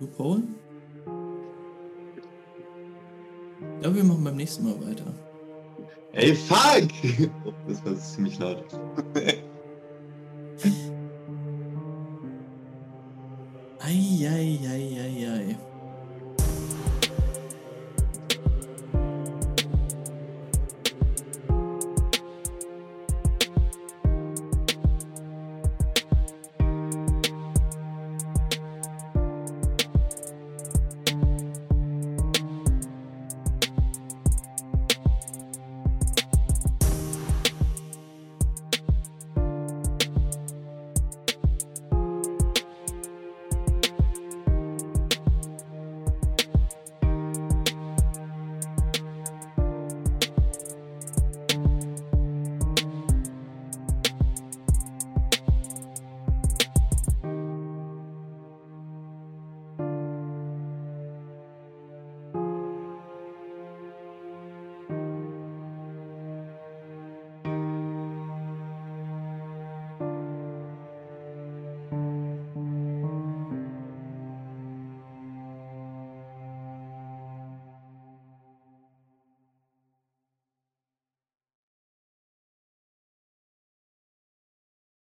Du, 0.00 0.06
Paul? 0.06 0.42
Ja, 3.82 3.94
wir 3.94 4.04
machen 4.04 4.22
beim 4.24 4.36
nächsten 4.36 4.64
Mal 4.64 4.86
weiter. 4.86 5.12
Ey, 6.12 6.34
fuck! 6.34 6.88
Das 7.68 7.84
war 7.84 7.96
ziemlich 7.96 8.38
laut. 8.38 8.64
Eieieiei. 13.88 14.97